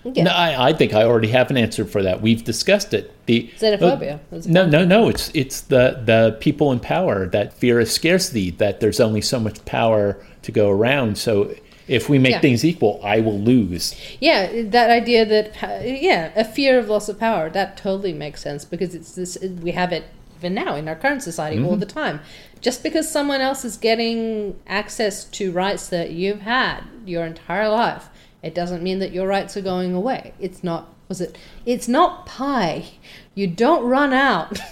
Yeah, 0.04 0.24
No, 0.24 0.32
I, 0.32 0.70
I 0.70 0.74
think 0.74 0.94
I 0.94 1.04
already 1.04 1.28
have 1.30 1.50
an 1.50 1.58
answer 1.58 1.84
for 1.84 2.02
that. 2.04 2.22
We've 2.22 2.44
discussed 2.44 2.94
it. 2.94 3.14
The 3.26 3.50
xenophobia. 3.58 4.16
Uh, 4.16 4.20
was 4.32 4.48
No, 4.48 4.66
no, 4.66 4.86
no. 4.86 5.10
It's 5.10 5.30
it's 5.34 5.62
the 5.62 6.02
the 6.06 6.38
people 6.40 6.72
in 6.72 6.80
power 6.80 7.28
that 7.28 7.52
fear 7.54 7.80
of 7.82 7.90
scarcity. 7.90 8.52
That 8.52 8.80
there's 8.80 9.02
only 9.02 9.20
so 9.22 9.38
much 9.40 9.64
power 9.66 10.18
to 10.44 10.52
go 10.52 10.70
around. 10.70 11.18
So 11.18 11.54
if 11.90 12.08
we 12.08 12.20
make 12.20 12.32
Yeah. 12.34 12.40
things 12.42 12.64
equal, 12.64 13.02
I 13.04 13.20
will 13.20 13.40
lose. 13.40 13.96
Yeah, 14.22 14.62
that 14.70 14.90
idea 14.90 15.26
that 15.26 15.84
yeah, 16.02 16.32
a 16.38 16.46
fear 16.46 16.80
of 16.80 16.88
loss 16.88 17.10
of 17.10 17.20
power 17.20 17.50
that 17.50 17.76
totally 17.76 18.14
makes 18.14 18.42
sense 18.42 18.64
because 18.64 18.96
it's 18.96 19.12
this 19.14 19.38
we 19.62 19.72
have 19.72 19.92
it 19.92 20.06
even 20.38 20.54
now 20.54 20.76
in 20.76 20.88
our 20.88 20.96
current 20.96 21.24
society 21.24 21.64
all 21.64 21.76
the 21.76 21.86
time. 21.86 22.20
Just 22.62 22.84
because 22.84 23.10
someone 23.10 23.42
else 23.42 23.66
is 23.66 23.78
getting 23.78 24.60
access 24.68 25.24
to 25.26 25.52
rights 25.52 25.88
that 25.90 26.12
you've 26.12 26.42
had 26.42 26.82
your 27.06 27.26
entire 27.26 27.70
life, 27.70 28.10
it 28.42 28.54
doesn't 28.56 28.84
mean 28.84 29.00
that 29.00 29.12
your 29.12 29.28
rights 29.28 29.58
are 29.58 29.62
going 29.62 29.94
away. 29.94 30.34
It's 30.40 30.64
not. 30.64 30.94
Was 31.08 31.22
it? 31.22 31.38
It's 31.66 31.88
not 31.88 32.26
pie. 32.26 32.86
You 33.34 33.48
don't 33.48 33.84
run 33.86 34.14
out. 34.14 34.60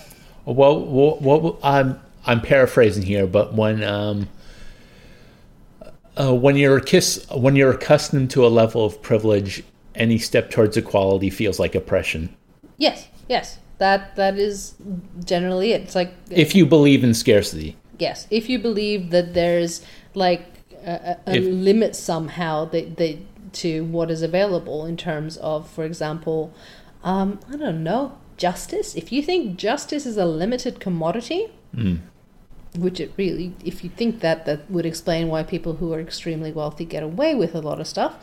Well, 0.47 0.79
what, 0.79 1.23
what 1.23 1.57
I'm 1.63 1.99
I'm 2.23 2.39
paraphrasing 2.39 3.01
here, 3.01 3.25
but 3.25 3.55
when 3.55 3.83
um, 3.83 4.29
uh, 6.15 6.35
when 6.35 6.55
you're 6.55 6.79
kiss 6.79 7.25
when 7.31 7.55
you're 7.55 7.71
accustomed 7.71 8.29
to 8.29 8.45
a 8.45 8.49
level 8.49 8.85
of 8.85 9.01
privilege, 9.01 9.63
any 9.95 10.19
step 10.19 10.51
towards 10.51 10.77
equality 10.77 11.31
feels 11.31 11.59
like 11.59 11.73
oppression. 11.73 12.35
yes, 12.77 13.07
yes. 13.27 13.57
That 13.77 14.15
that 14.15 14.37
is 14.37 14.75
generally 15.23 15.73
it. 15.73 15.81
It's 15.81 15.95
like 15.95 16.13
If 16.29 16.55
you 16.55 16.65
believe 16.65 17.03
in 17.03 17.13
scarcity, 17.13 17.75
Yes, 17.99 18.27
if 18.29 18.49
you 18.49 18.59
believe 18.59 19.11
that 19.11 19.33
there's 19.33 19.81
like 20.13 20.45
a, 20.85 21.17
a 21.25 21.35
If- 21.35 21.45
limit 21.45 21.95
somehow 21.95 22.65
that 22.65 22.97
they, 22.97 23.19
to 23.53 23.85
what 23.85 24.11
is 24.11 24.21
available 24.21 24.85
in 24.85 24.97
terms 24.97 25.37
of, 25.37 25.69
for 25.69 25.83
example, 25.85 26.53
um, 27.03 27.39
I 27.51 27.55
don't 27.55 27.83
know, 27.83 28.17
justice. 28.37 28.95
If 28.95 29.11
you 29.11 29.21
think 29.21 29.57
justice 29.57 30.05
is 30.05 30.17
a 30.17 30.25
limited 30.25 30.79
commodity, 30.79 31.47
which 32.77 32.99
it 32.99 33.13
really, 33.17 33.53
if 33.63 33.83
you 33.83 33.89
think 33.89 34.19
that, 34.21 34.45
that 34.45 34.69
would 34.69 34.85
explain 34.85 35.29
why 35.29 35.43
people 35.43 35.75
who 35.75 35.93
are 35.93 36.01
extremely 36.01 36.51
wealthy 36.51 36.83
get 36.85 37.03
away 37.03 37.35
with 37.35 37.55
a 37.55 37.59
lot 37.61 37.79
of 37.79 37.87
stuff. 37.87 38.15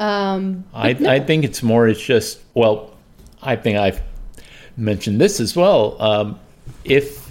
Um, 0.00 0.64
I, 0.74 0.92
no. 0.94 1.08
I 1.10 1.20
think 1.20 1.44
it's 1.44 1.62
more. 1.62 1.88
It's 1.88 2.02
just 2.02 2.40
well, 2.54 2.94
I 3.40 3.56
think 3.56 3.78
I've 3.78 4.02
mentioned 4.76 5.20
this 5.20 5.40
as 5.40 5.54
well. 5.56 6.00
Um, 6.00 6.38
if 6.84 7.24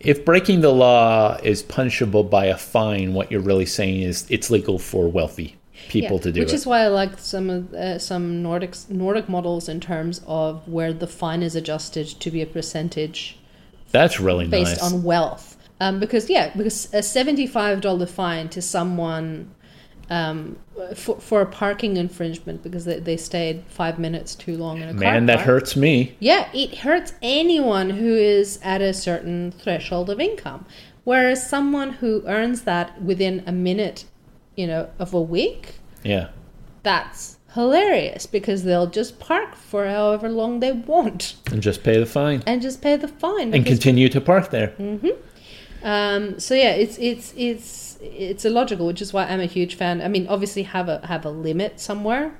if 0.00 0.24
breaking 0.24 0.62
the 0.62 0.70
law 0.72 1.36
is 1.42 1.62
punishable 1.62 2.24
by 2.24 2.46
a 2.46 2.56
fine, 2.56 3.12
what 3.12 3.30
you're 3.30 3.40
really 3.42 3.66
saying 3.66 4.02
is 4.02 4.26
it's 4.30 4.50
legal 4.50 4.78
for 4.78 5.08
wealthy 5.08 5.56
people 5.88 6.16
Yeah, 6.16 6.22
to 6.22 6.32
do 6.32 6.40
which 6.40 6.52
it. 6.52 6.56
is 6.56 6.66
why 6.66 6.80
I 6.80 6.88
like 6.88 7.18
some 7.18 7.50
of 7.50 7.74
uh, 7.74 7.98
some 7.98 8.42
Nordic 8.42 8.74
Nordic 8.88 9.28
models 9.28 9.68
in 9.68 9.80
terms 9.80 10.20
of 10.26 10.66
where 10.68 10.92
the 10.92 11.06
fine 11.06 11.42
is 11.42 11.54
adjusted 11.56 12.06
to 12.08 12.30
be 12.30 12.42
a 12.42 12.46
percentage 12.46 13.38
That's 13.90 14.20
really 14.20 14.46
based 14.46 14.80
nice. 14.80 14.92
on 14.92 15.02
wealth. 15.02 15.56
Um, 15.80 15.98
because 15.98 16.28
yeah, 16.30 16.50
because 16.56 16.92
a 16.94 17.02
seventy-five 17.02 17.80
dollar 17.80 18.06
fine 18.06 18.48
to 18.50 18.60
someone 18.62 19.50
um, 20.10 20.56
for 20.96 21.18
for 21.20 21.40
a 21.40 21.46
parking 21.46 21.96
infringement 21.96 22.62
because 22.62 22.84
they, 22.84 22.98
they 22.98 23.16
stayed 23.16 23.62
five 23.68 23.98
minutes 23.98 24.34
too 24.34 24.56
long 24.56 24.78
in 24.82 24.88
a 24.88 24.92
car 24.92 25.00
Man, 25.00 25.26
that 25.26 25.36
park. 25.36 25.46
hurts 25.46 25.76
me. 25.76 26.16
Yeah, 26.18 26.48
it 26.52 26.74
hurts 26.78 27.14
anyone 27.22 27.90
who 27.90 28.14
is 28.14 28.58
at 28.62 28.82
a 28.82 28.92
certain 28.92 29.52
threshold 29.52 30.10
of 30.10 30.20
income. 30.20 30.66
Whereas 31.04 31.48
someone 31.48 31.92
who 31.94 32.22
earns 32.26 32.62
that 32.62 33.00
within 33.02 33.42
a 33.46 33.52
minute, 33.52 34.04
you 34.56 34.66
know, 34.66 34.90
of 34.98 35.14
a 35.14 35.20
week, 35.20 35.74
Yeah. 36.04 36.28
that's 36.82 37.38
hilarious 37.54 38.26
because 38.26 38.62
they'll 38.64 38.86
just 38.86 39.18
park 39.18 39.56
for 39.56 39.86
however 39.88 40.28
long 40.28 40.60
they 40.60 40.70
want 40.72 41.34
And 41.50 41.60
just 41.62 41.82
pay 41.82 41.98
the 41.98 42.06
fine 42.06 42.42
and 42.46 42.60
just 42.62 42.80
pay 42.82 42.96
the 42.96 43.08
fine. 43.08 43.52
and 43.54 43.64
continue 43.66 44.08
to 44.10 44.20
park 44.20 44.50
there. 44.50 44.72
um, 45.82 46.38
so 46.38 46.54
yeah, 46.54 46.72
it's 46.72 46.96
it's 46.98 47.32
it's 47.36 47.89
it's 48.00 48.44
illogical, 48.44 48.86
which 48.86 49.02
is 49.02 49.12
why 49.12 49.26
I'm 49.26 49.40
a 49.40 49.46
huge 49.46 49.74
fan. 49.74 50.00
I 50.02 50.08
mean, 50.08 50.26
obviously 50.28 50.62
have 50.64 50.88
a 50.88 51.06
have 51.06 51.24
a 51.24 51.30
limit 51.30 51.80
somewhere, 51.80 52.38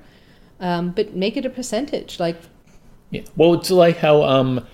um, 0.58 0.90
but 0.90 1.14
make 1.14 1.36
it 1.36 1.44
a 1.46 1.50
percentage. 1.50 2.18
Like 2.18 2.36
Yeah. 3.10 3.22
Well, 3.36 3.54
it's 3.54 3.70
like 3.70 3.98
how 3.98 4.22
um, 4.22 4.66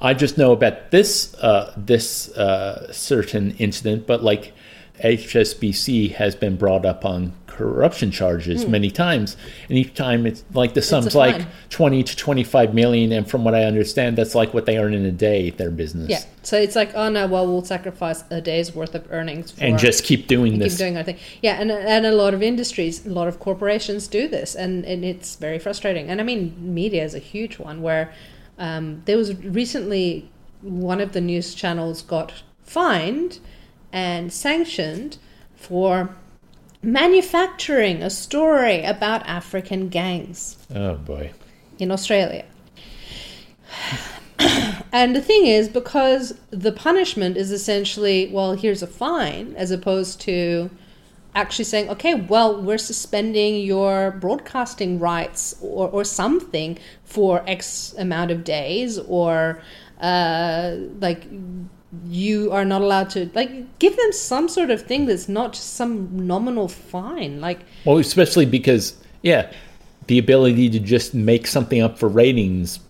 I 0.00 0.14
just 0.14 0.38
know 0.38 0.52
about 0.52 0.90
this 0.90 1.34
uh, 1.34 1.72
this 1.76 2.30
uh, 2.36 2.92
certain 2.92 3.52
incident, 3.58 4.06
but 4.06 4.22
like 4.22 4.52
HSBC 5.02 6.12
has 6.14 6.34
been 6.34 6.56
brought 6.56 6.84
up 6.84 7.04
on 7.04 7.32
corruption 7.58 8.12
charges 8.12 8.66
many 8.66 8.88
times, 8.88 9.36
and 9.68 9.76
each 9.76 9.94
time 9.94 10.26
it's 10.26 10.44
like 10.54 10.74
the 10.74 10.80
sum's 10.80 11.14
like 11.16 11.36
fine. 11.42 11.46
twenty 11.70 12.04
to 12.04 12.16
twenty 12.16 12.44
five 12.44 12.72
million, 12.72 13.10
and 13.10 13.28
from 13.28 13.42
what 13.42 13.54
I 13.54 13.64
understand, 13.64 14.16
that's 14.16 14.34
like 14.36 14.54
what 14.54 14.64
they 14.64 14.78
earn 14.78 14.94
in 14.94 15.04
a 15.04 15.10
day. 15.10 15.50
Their 15.50 15.72
business, 15.72 16.08
yeah, 16.08 16.22
so 16.42 16.56
it's 16.56 16.76
like 16.76 16.94
oh 16.94 17.08
no, 17.08 17.26
well 17.26 17.46
we'll 17.46 17.64
sacrifice 17.64 18.22
a 18.30 18.40
day's 18.40 18.74
worth 18.74 18.94
of 18.94 19.10
earnings 19.10 19.50
for 19.50 19.64
and 19.64 19.76
just 19.76 20.04
keep 20.04 20.28
doing 20.28 20.60
this. 20.60 20.74
keep 20.74 20.78
doing 20.78 20.96
our 20.96 21.02
thing. 21.02 21.18
Yeah, 21.42 21.60
and 21.60 21.72
and 21.72 22.06
a 22.06 22.12
lot 22.12 22.32
of 22.32 22.42
industries, 22.42 23.04
a 23.04 23.10
lot 23.10 23.26
of 23.26 23.40
corporations 23.40 24.06
do 24.06 24.28
this, 24.28 24.54
and 24.54 24.84
and 24.84 25.04
it's 25.04 25.34
very 25.34 25.58
frustrating. 25.58 26.08
And 26.08 26.20
I 26.20 26.24
mean, 26.24 26.54
media 26.58 27.02
is 27.02 27.14
a 27.14 27.18
huge 27.18 27.58
one 27.58 27.82
where 27.82 28.12
um, 28.58 29.02
there 29.04 29.16
was 29.16 29.34
recently 29.42 30.30
one 30.62 31.00
of 31.00 31.12
the 31.12 31.20
news 31.20 31.54
channels 31.54 32.02
got 32.02 32.32
fined 32.62 33.40
and 33.92 34.32
sanctioned 34.32 35.18
for 35.56 36.14
manufacturing 36.82 38.02
a 38.02 38.10
story 38.10 38.82
about 38.84 39.26
African 39.26 39.88
gangs 39.88 40.56
oh 40.74 40.94
boy, 40.94 41.32
in 41.78 41.90
Australia. 41.90 42.44
and 44.92 45.14
the 45.14 45.20
thing 45.20 45.46
is, 45.46 45.68
because 45.68 46.38
the 46.50 46.72
punishment 46.72 47.36
is 47.36 47.50
essentially, 47.50 48.30
well, 48.32 48.52
here's 48.52 48.82
a 48.82 48.86
fine, 48.86 49.54
as 49.56 49.70
opposed 49.70 50.20
to 50.22 50.70
actually 51.34 51.64
saying, 51.64 51.88
okay, 51.90 52.14
well, 52.14 52.60
we're 52.60 52.78
suspending 52.78 53.62
your 53.62 54.12
broadcasting 54.12 54.98
rights 54.98 55.54
or, 55.60 55.88
or 55.88 56.04
something 56.04 56.78
for 57.04 57.42
X 57.46 57.94
amount 57.98 58.30
of 58.30 58.44
days, 58.44 58.98
or 58.98 59.62
uh, 60.00 60.76
like 61.00 61.26
you 62.06 62.52
are 62.52 62.64
not 62.64 62.82
allowed 62.82 63.10
to, 63.10 63.30
like, 63.34 63.78
give 63.78 63.96
them 63.96 64.12
some 64.12 64.48
sort 64.48 64.70
of 64.70 64.82
thing 64.82 65.06
that's 65.06 65.28
not 65.28 65.54
just 65.54 65.74
some 65.74 66.26
nominal 66.26 66.68
fine. 66.68 67.40
Like, 67.40 67.60
well, 67.84 67.98
especially 67.98 68.44
because 68.46 68.94
yeah, 69.22 69.50
the 70.06 70.18
ability 70.18 70.70
to 70.70 70.78
just 70.78 71.14
make 71.14 71.46
something 71.46 71.80
up 71.80 71.98
for 71.98 72.08
ratings. 72.08 72.80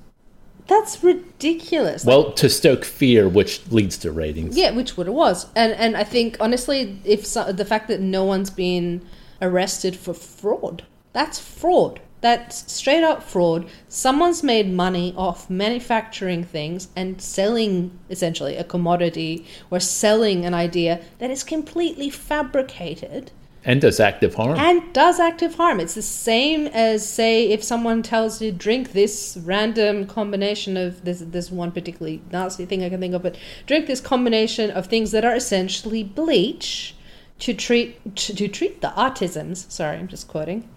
that's 0.67 1.03
ridiculous. 1.03 2.05
Well, 2.05 2.33
to 2.33 2.49
stoke 2.49 2.85
fear, 2.85 3.29
which 3.29 3.67
leads 3.71 3.97
to 3.99 4.13
ratings. 4.13 4.57
Yeah, 4.57 4.73
which 4.73 4.97
what 4.97 5.07
it 5.07 5.13
was, 5.15 5.47
and 5.57 5.73
and 5.73 5.97
I 5.97 6.05
think 6.05 6.37
honestly, 6.41 7.01
if 7.05 7.25
so, 7.25 7.53
the 7.53 7.65
fact 7.65 7.89
that 7.89 8.01
no 8.01 8.25
one's 8.25 8.51
been 8.51 9.01
arrested 9.41 9.97
for 9.97 10.13
fraud, 10.13 10.85
that's 11.13 11.39
fraud. 11.39 12.01
That's 12.21 12.71
straight 12.73 13.05
up 13.05 13.23
fraud. 13.23 13.69
Someone's 13.89 14.43
made 14.43 14.73
money 14.73 15.15
off 15.17 15.49
manufacturing 15.49 16.43
things 16.43 16.89
and 16.97 17.21
selling 17.23 17.97
essentially 18.11 18.57
a 18.57 18.65
commodity 18.65 19.47
or 19.71 19.79
selling 19.79 20.45
an 20.45 20.55
idea 20.55 21.01
that 21.19 21.31
is 21.31 21.45
completely 21.45 22.11
fabricated 22.11 23.31
and 23.65 23.81
does 23.81 24.01
active 24.01 24.35
harm. 24.35 24.59
and 24.59 24.93
does 24.93 25.21
active 25.21 25.57
harm. 25.57 25.79
It's 25.79 25.95
the 25.95 26.03
same 26.03 26.69
as 26.69 27.07
say 27.09 27.49
if 27.51 27.63
someone 27.63 28.03
tells 28.03 28.41
you 28.41 28.51
drink 28.51 28.93
this 28.93 29.39
random 29.43 30.07
combination 30.07 30.77
of 30.77 31.05
this 31.05 31.21
this 31.21 31.51
one 31.51 31.73
particularly 31.73 32.23
nasty 32.33 32.65
thing 32.65 32.83
I 32.83 32.89
can 32.89 33.01
think 33.01 33.15
of, 33.15 33.23
but 33.23 33.37
drink 33.67 33.87
this 33.87 34.01
combination 34.01 34.71
of 34.71 34.87
things 34.87 35.11
that 35.11 35.25
are 35.25 35.35
essentially 35.35 36.03
bleach 36.03 36.95
to 37.41 37.53
treat 37.53 38.17
to, 38.17 38.35
to 38.35 38.49
treat 38.49 38.81
the 38.81 38.89
autisms. 38.89 39.71
Sorry, 39.71 39.99
I'm 39.99 40.09
just 40.09 40.29
quoting. 40.29 40.69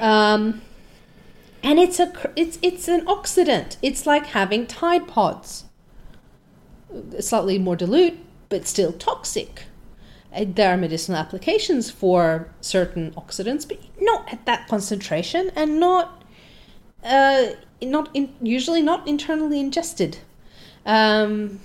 Um, 0.00 0.62
and 1.62 1.78
it's 1.78 2.00
a 2.00 2.12
it's 2.36 2.58
it's 2.62 2.88
an 2.88 3.06
oxidant. 3.06 3.76
It's 3.82 4.06
like 4.06 4.26
having 4.26 4.66
Tide 4.66 5.06
Pods, 5.08 5.64
slightly 7.20 7.58
more 7.58 7.76
dilute, 7.76 8.18
but 8.48 8.66
still 8.66 8.92
toxic. 8.92 9.64
Uh, 10.34 10.44
There 10.46 10.72
are 10.72 10.76
medicinal 10.76 11.20
applications 11.20 11.90
for 11.90 12.48
certain 12.60 13.12
oxidants, 13.12 13.66
but 13.66 13.78
not 14.00 14.32
at 14.32 14.44
that 14.46 14.68
concentration, 14.68 15.50
and 15.54 15.78
not 15.78 16.22
uh, 17.04 17.46
not 17.80 18.10
in, 18.14 18.34
usually 18.42 18.82
not 18.82 19.06
internally 19.06 19.60
ingested. 19.60 20.18
Um, 20.84 21.60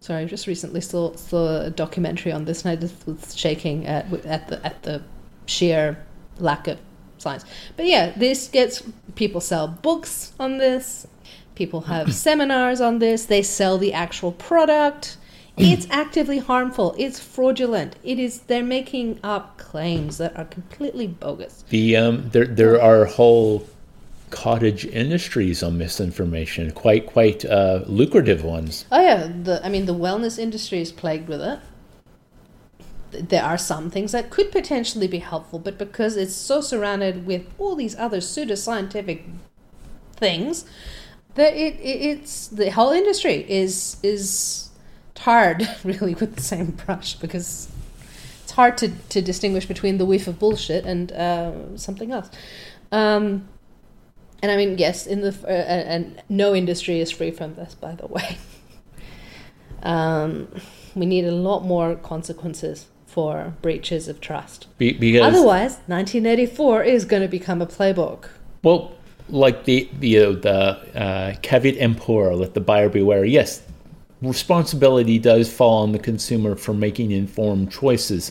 sorry, 0.00 0.22
I 0.22 0.24
just 0.26 0.46
recently 0.46 0.80
saw, 0.80 1.14
saw 1.16 1.62
a 1.62 1.70
documentary 1.70 2.32
on 2.32 2.44
this, 2.44 2.64
and 2.64 2.70
I 2.72 2.76
just 2.76 3.06
was 3.06 3.36
shaking 3.36 3.86
at 3.86 4.12
at 4.24 4.48
the 4.48 4.64
at 4.64 4.82
the 4.82 5.02
sheer 5.46 5.98
lack 6.38 6.66
of 6.68 6.78
science. 7.20 7.44
But 7.76 7.86
yeah, 7.86 8.12
this 8.16 8.48
gets 8.48 8.82
people 9.14 9.40
sell 9.40 9.68
books 9.68 10.32
on 10.38 10.58
this. 10.58 11.06
People 11.54 11.82
have 11.82 12.14
seminars 12.26 12.80
on 12.80 12.98
this. 12.98 13.26
They 13.26 13.42
sell 13.42 13.78
the 13.78 13.92
actual 13.92 14.32
product. 14.32 15.16
It's 15.60 15.88
actively 15.90 16.38
harmful. 16.38 16.94
It's 16.98 17.18
fraudulent. 17.18 17.96
It 18.04 18.20
is. 18.20 18.42
They're 18.42 18.62
making 18.62 19.18
up 19.24 19.58
claims 19.58 20.18
that 20.18 20.36
are 20.36 20.44
completely 20.44 21.08
bogus. 21.08 21.64
The 21.68 21.96
um, 21.96 22.30
there 22.30 22.46
there 22.46 22.80
are 22.80 23.06
whole 23.06 23.66
cottage 24.30 24.84
industries 24.86 25.62
on 25.62 25.78
misinformation, 25.78 26.70
quite 26.72 27.06
quite 27.06 27.44
uh, 27.44 27.82
lucrative 27.86 28.44
ones. 28.44 28.84
Oh 28.92 29.00
yeah, 29.00 29.26
the 29.42 29.64
I 29.64 29.68
mean 29.68 29.86
the 29.86 29.94
wellness 29.94 30.38
industry 30.38 30.80
is 30.80 30.92
plagued 30.92 31.28
with 31.28 31.40
it. 31.40 31.58
Th- 33.12 33.24
There 33.24 33.44
are 33.44 33.58
some 33.58 33.90
things 33.90 34.12
that 34.12 34.30
could 34.30 34.50
potentially 34.52 35.08
be 35.08 35.18
helpful, 35.18 35.58
but 35.58 35.78
because 35.78 36.16
it's 36.16 36.34
so 36.34 36.60
surrounded 36.60 37.26
with 37.26 37.46
all 37.58 37.74
these 37.74 37.96
other 37.96 38.18
pseudoscientific 38.18 39.22
things, 40.12 40.64
that 41.34 41.54
it, 41.54 41.74
it 41.80 42.18
it's 42.18 42.48
the 42.48 42.70
whole 42.70 42.90
industry 42.90 43.46
is 43.48 43.96
is 44.02 44.68
tarred 45.14 45.68
really 45.84 46.14
with 46.14 46.36
the 46.36 46.42
same 46.42 46.70
brush 46.72 47.14
because 47.14 47.68
it's 48.42 48.52
hard 48.52 48.78
to, 48.78 48.88
to 49.10 49.20
distinguish 49.20 49.66
between 49.66 49.98
the 49.98 50.06
whiff 50.06 50.26
of 50.26 50.38
bullshit 50.38 50.84
and 50.84 51.12
uh, 51.12 51.76
something 51.76 52.12
else. 52.12 52.30
Um, 52.90 53.48
and 54.42 54.52
I 54.52 54.56
mean, 54.56 54.78
yes, 54.78 55.06
in 55.06 55.20
the 55.20 55.36
uh, 55.44 55.48
and 55.48 56.22
no 56.28 56.54
industry 56.54 57.00
is 57.00 57.10
free 57.10 57.30
from 57.30 57.54
this, 57.56 57.74
by 57.74 57.94
the 57.94 58.06
way. 58.06 58.38
um, 59.82 60.48
we 60.94 61.06
need 61.06 61.24
a 61.24 61.32
lot 61.32 61.64
more 61.64 61.94
consequences 61.96 62.86
for 63.18 63.52
breaches 63.62 64.06
of 64.06 64.20
trust. 64.20 64.68
Be- 64.78 64.92
because 64.92 65.34
Otherwise, 65.34 65.72
1984 65.88 66.84
is 66.84 67.04
going 67.04 67.20
to 67.22 67.26
become 67.26 67.60
a 67.60 67.66
playbook. 67.66 68.28
Well, 68.62 68.92
like 69.28 69.64
the 69.64 69.88
the 69.98 70.18
uh, 70.18 70.30
the 70.30 70.56
uh, 70.94 71.34
caveat 71.42 71.74
emptor, 71.78 72.36
let 72.36 72.54
the 72.54 72.60
buyer 72.60 72.88
beware. 72.88 73.24
Yes, 73.24 73.60
responsibility 74.22 75.18
does 75.18 75.52
fall 75.52 75.82
on 75.82 75.90
the 75.90 75.98
consumer 75.98 76.54
for 76.54 76.72
making 76.72 77.10
informed 77.10 77.72
choices. 77.72 78.30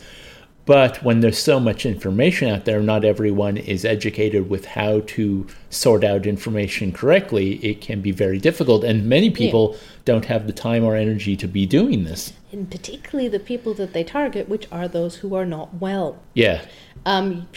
But 0.67 1.01
when 1.01 1.21
there's 1.21 1.39
so 1.39 1.61
much 1.61 1.85
information 1.85 2.49
out 2.49 2.65
there, 2.65 2.81
not 2.81 3.05
everyone 3.05 3.55
is 3.55 3.85
educated 3.85 4.49
with 4.49 4.65
how 4.65 4.99
to 5.15 5.47
sort 5.69 6.03
out 6.03 6.25
information 6.25 6.91
correctly. 6.91 7.53
It 7.65 7.79
can 7.79 8.01
be 8.01 8.11
very 8.11 8.37
difficult, 8.37 8.83
and 8.83 9.07
many 9.07 9.29
people 9.29 9.77
don't 10.03 10.25
have 10.25 10.45
the 10.45 10.51
time 10.51 10.83
or 10.83 10.93
energy 10.95 11.37
to 11.37 11.47
be 11.47 11.65
doing 11.65 12.03
this. 12.03 12.33
And 12.51 12.69
particularly 12.69 13.29
the 13.29 13.39
people 13.39 13.73
that 13.75 13.93
they 13.93 14.03
target, 14.03 14.49
which 14.49 14.67
are 14.69 14.89
those 14.89 15.15
who 15.15 15.35
are 15.35 15.45
not 15.45 15.75
well. 15.75 16.19
Yeah. 16.33 16.61
Um, 17.05 17.47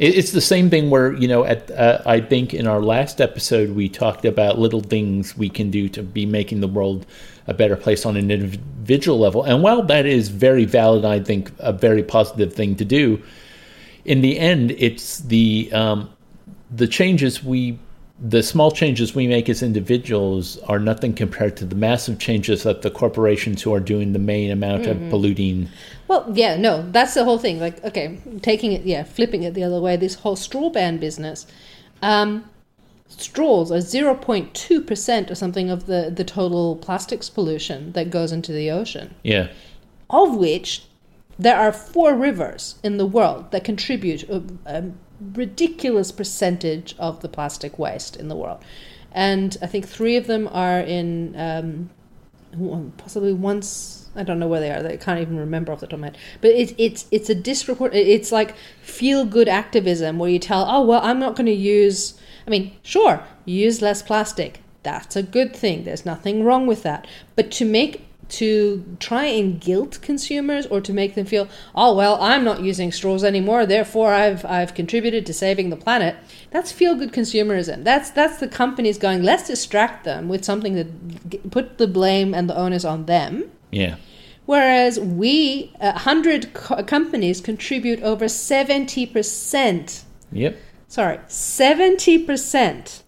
It's 0.00 0.30
the 0.30 0.40
same 0.40 0.70
thing 0.70 0.90
where 0.90 1.12
you 1.14 1.26
know. 1.26 1.44
At 1.44 1.70
uh, 1.72 2.02
I 2.06 2.20
think 2.20 2.54
in 2.54 2.68
our 2.68 2.80
last 2.80 3.20
episode 3.20 3.70
we 3.70 3.88
talked 3.88 4.24
about 4.24 4.56
little 4.56 4.80
things 4.80 5.36
we 5.36 5.48
can 5.48 5.70
do 5.70 5.88
to 5.88 6.02
be 6.04 6.24
making 6.24 6.60
the 6.60 6.68
world 6.68 7.04
a 7.48 7.54
better 7.54 7.76
place 7.76 8.06
on 8.06 8.16
an 8.16 8.30
individual 8.30 9.18
level. 9.18 9.42
And 9.42 9.62
while 9.62 9.82
that 9.82 10.06
is 10.06 10.28
very 10.28 10.66
valid, 10.66 11.04
I 11.04 11.18
think 11.18 11.50
a 11.58 11.72
very 11.72 12.02
positive 12.02 12.52
thing 12.52 12.76
to 12.76 12.84
do. 12.84 13.20
In 14.04 14.20
the 14.20 14.38
end, 14.38 14.70
it's 14.72 15.18
the 15.18 15.70
um, 15.72 16.10
the 16.70 16.86
changes 16.86 17.42
we, 17.42 17.78
the 18.20 18.42
small 18.42 18.70
changes 18.70 19.14
we 19.14 19.26
make 19.26 19.48
as 19.48 19.62
individuals 19.62 20.58
are 20.68 20.78
nothing 20.78 21.14
compared 21.14 21.56
to 21.56 21.64
the 21.64 21.74
massive 21.74 22.18
changes 22.18 22.62
that 22.62 22.82
the 22.82 22.90
corporations 22.90 23.62
who 23.62 23.72
are 23.74 23.80
doing 23.80 24.12
the 24.12 24.18
main 24.18 24.50
amount 24.50 24.86
of 24.86 24.96
polluting. 25.10 25.68
Well, 26.08 26.30
yeah, 26.32 26.56
no, 26.56 26.88
that's 26.90 27.14
the 27.14 27.24
whole 27.24 27.38
thing. 27.38 27.60
Like, 27.60 27.82
okay, 27.84 28.18
taking 28.42 28.72
it, 28.72 28.84
yeah, 28.84 29.04
flipping 29.04 29.42
it 29.42 29.54
the 29.54 29.64
other 29.64 29.80
way, 29.80 29.96
this 29.96 30.14
whole 30.14 30.36
straw 30.36 30.70
ban 30.70 30.98
business. 30.98 31.46
Um, 32.02 32.44
straws 33.08 33.72
are 33.72 33.78
0.2% 33.78 35.30
or 35.30 35.34
something 35.34 35.70
of 35.70 35.86
the, 35.86 36.12
the 36.14 36.24
total 36.24 36.76
plastics 36.76 37.28
pollution 37.28 37.92
that 37.92 38.10
goes 38.10 38.32
into 38.32 38.52
the 38.52 38.70
ocean, 38.70 39.14
Yeah. 39.22 39.48
of 40.10 40.36
which 40.36 40.84
there 41.38 41.56
are 41.56 41.72
four 41.72 42.14
rivers 42.14 42.76
in 42.82 42.96
the 42.98 43.06
world 43.06 43.50
that 43.52 43.64
contribute 43.64 44.28
a, 44.28 44.42
a 44.66 44.84
ridiculous 45.34 46.12
percentage 46.12 46.94
of 46.98 47.20
the 47.20 47.28
plastic 47.28 47.78
waste 47.78 48.16
in 48.16 48.28
the 48.28 48.36
world. 48.36 48.62
And 49.12 49.56
I 49.62 49.66
think 49.66 49.86
three 49.88 50.16
of 50.16 50.26
them 50.26 50.48
are 50.52 50.80
in 50.80 51.34
um, 51.36 51.90
possibly 52.98 53.32
once 53.32 54.08
I 54.16 54.22
don't 54.24 54.38
know 54.38 54.48
where 54.48 54.60
they 54.60 54.70
are. 54.70 54.84
I 54.86 54.96
can't 54.96 55.20
even 55.20 55.36
remember 55.38 55.72
off 55.72 55.80
the 55.80 55.86
top 55.86 55.94
of 55.94 56.00
my 56.00 56.06
head. 56.08 56.18
But 56.40 56.50
it's 56.50 56.72
it's 56.76 57.06
it's 57.10 57.30
a 57.30 57.34
disreport. 57.34 57.94
It's 57.94 58.32
like 58.32 58.54
feel 58.82 59.24
good 59.24 59.48
activism 59.48 60.18
where 60.18 60.30
you 60.30 60.38
tell, 60.38 60.66
oh 60.68 60.82
well, 60.84 61.00
I'm 61.02 61.18
not 61.20 61.36
going 61.36 61.46
to 61.46 61.52
use. 61.52 62.18
I 62.48 62.50
mean, 62.50 62.72
sure, 62.82 63.22
use 63.44 63.82
less 63.82 64.00
plastic. 64.00 64.62
That's 64.82 65.16
a 65.16 65.22
good 65.22 65.54
thing. 65.54 65.84
There's 65.84 66.06
nothing 66.06 66.44
wrong 66.44 66.66
with 66.66 66.82
that. 66.82 67.06
But 67.36 67.50
to 67.52 67.66
make 67.66 68.06
to 68.30 68.84
try 69.00 69.24
and 69.24 69.60
guilt 69.60 69.98
consumers 70.00 70.66
or 70.66 70.80
to 70.80 70.92
make 70.94 71.14
them 71.14 71.26
feel, 71.26 71.46
oh 71.74 71.94
well, 71.94 72.16
I'm 72.22 72.44
not 72.44 72.62
using 72.62 72.90
straws 72.90 73.22
anymore, 73.22 73.66
therefore 73.66 74.14
I've 74.14 74.46
I've 74.46 74.72
contributed 74.72 75.26
to 75.26 75.34
saving 75.34 75.68
the 75.68 75.76
planet. 75.76 76.16
That's 76.50 76.72
feel 76.72 76.94
good 76.94 77.12
consumerism. 77.12 77.84
That's 77.84 78.10
that's 78.10 78.38
the 78.38 78.48
companies 78.48 78.96
going, 78.96 79.22
let's 79.22 79.46
distract 79.46 80.04
them 80.04 80.26
with 80.30 80.42
something 80.42 80.74
that 80.74 81.50
put 81.50 81.76
the 81.76 81.86
blame 81.86 82.32
and 82.32 82.48
the 82.48 82.56
onus 82.56 82.84
on 82.84 83.04
them. 83.04 83.50
Yeah. 83.70 83.96
Whereas 84.46 84.98
we, 84.98 85.74
a 85.80 85.98
hundred 85.98 86.54
co- 86.54 86.82
companies, 86.82 87.42
contribute 87.42 88.02
over 88.02 88.26
seventy 88.26 89.04
percent. 89.04 90.04
Yep. 90.32 90.56
Sorry, 90.88 91.20
seventy 91.28 92.18
percent 92.18 93.02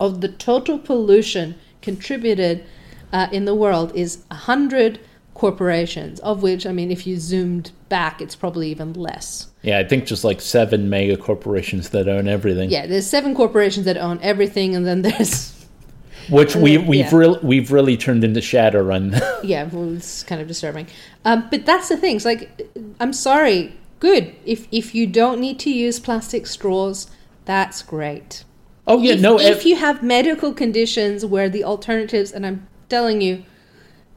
of 0.00 0.20
the 0.20 0.28
total 0.28 0.78
pollution 0.78 1.54
contributed 1.80 2.64
uh, 3.12 3.28
in 3.30 3.44
the 3.44 3.54
world 3.54 3.92
is 3.94 4.24
a 4.30 4.34
hundred 4.34 4.98
corporations. 5.34 6.18
Of 6.20 6.42
which, 6.42 6.66
I 6.66 6.72
mean, 6.72 6.90
if 6.90 7.06
you 7.06 7.18
zoomed 7.18 7.70
back, 7.88 8.20
it's 8.20 8.34
probably 8.34 8.70
even 8.70 8.92
less. 8.94 9.48
Yeah, 9.62 9.78
I 9.78 9.84
think 9.84 10.06
just 10.06 10.24
like 10.24 10.40
seven 10.40 10.90
mega 10.90 11.16
corporations 11.16 11.90
that 11.90 12.08
own 12.08 12.26
everything. 12.26 12.68
Yeah, 12.70 12.86
there's 12.86 13.06
seven 13.06 13.34
corporations 13.34 13.86
that 13.86 13.96
own 13.96 14.18
everything, 14.20 14.74
and 14.74 14.84
then 14.84 15.02
there's 15.02 15.52
Which 16.30 16.54
we 16.56 16.76
then- 16.76 16.86
we've 16.86 17.00
yeah. 17.12 17.16
real 17.16 17.38
we've 17.42 17.70
really 17.70 17.96
turned 17.96 18.24
into 18.24 18.40
Shadowrun. 18.40 19.20
yeah, 19.44 19.68
well, 19.72 19.94
it's 19.94 20.22
kind 20.24 20.40
of 20.40 20.48
disturbing. 20.48 20.86
Um, 21.24 21.48
but 21.50 21.64
that's 21.64 21.88
the 21.88 21.96
thing. 21.96 22.16
It's 22.16 22.24
like, 22.24 22.68
I'm 23.00 23.12
sorry. 23.12 23.76
Good. 24.02 24.34
If 24.44 24.66
if 24.72 24.96
you 24.96 25.06
don't 25.06 25.40
need 25.40 25.60
to 25.60 25.70
use 25.70 26.00
plastic 26.00 26.48
straws, 26.48 27.08
that's 27.44 27.82
great. 27.82 28.42
oh 28.84 29.00
yeah, 29.00 29.14
if, 29.14 29.20
no. 29.20 29.38
if 29.38 29.58
ev- 29.58 29.62
you 29.62 29.76
have 29.76 30.02
medical 30.02 30.52
conditions 30.52 31.24
where 31.24 31.48
the 31.48 31.62
alternatives, 31.62 32.32
and 32.32 32.44
I'm 32.44 32.66
telling 32.88 33.20
you, 33.20 33.44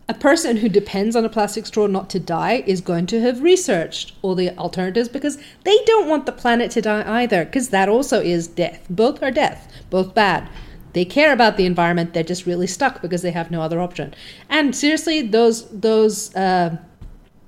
a 0.10 0.16
person 0.16 0.58
who 0.58 0.70
depends 0.70 1.16
on 1.16 1.24
a 1.24 1.30
plastic 1.30 1.68
straw 1.68 1.86
not 1.86 2.10
to 2.10 2.20
die 2.20 2.64
is 2.66 2.82
going 2.82 3.06
to 3.06 3.22
have 3.22 3.44
researched 3.44 4.14
all 4.24 4.34
the 4.34 4.58
alternatives 4.58 5.08
because 5.08 5.38
they 5.66 5.78
don't 5.86 6.10
want 6.10 6.26
the 6.26 6.32
planet 6.32 6.72
to 6.72 6.82
die 6.82 7.04
either, 7.22 7.46
because 7.46 7.70
that 7.70 7.88
also 7.88 8.20
is 8.20 8.48
death. 8.48 8.88
Both 8.90 9.22
are 9.22 9.30
death, 9.30 9.72
both 9.92 10.16
bad. 10.16 10.50
They 10.94 11.06
care 11.06 11.32
about 11.32 11.58
the 11.58 11.68
environment. 11.68 12.16
They're 12.16 12.24
just 12.24 12.48
really 12.48 12.66
stuck 12.66 13.04
because 13.04 13.22
they 13.22 13.34
have 13.40 13.52
no 13.52 13.62
other 13.62 13.80
option. 13.80 14.16
And 14.50 14.76
seriously, 14.76 15.22
those 15.22 15.70
those 15.70 16.36
uh, 16.36 16.78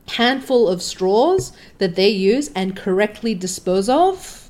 handful 0.07 0.67
of 0.67 0.81
straws 0.81 1.51
that 1.77 1.95
they 1.95 2.09
use 2.09 2.49
and 2.55 2.75
correctly 2.75 3.35
dispose 3.35 3.89
of 3.89 4.49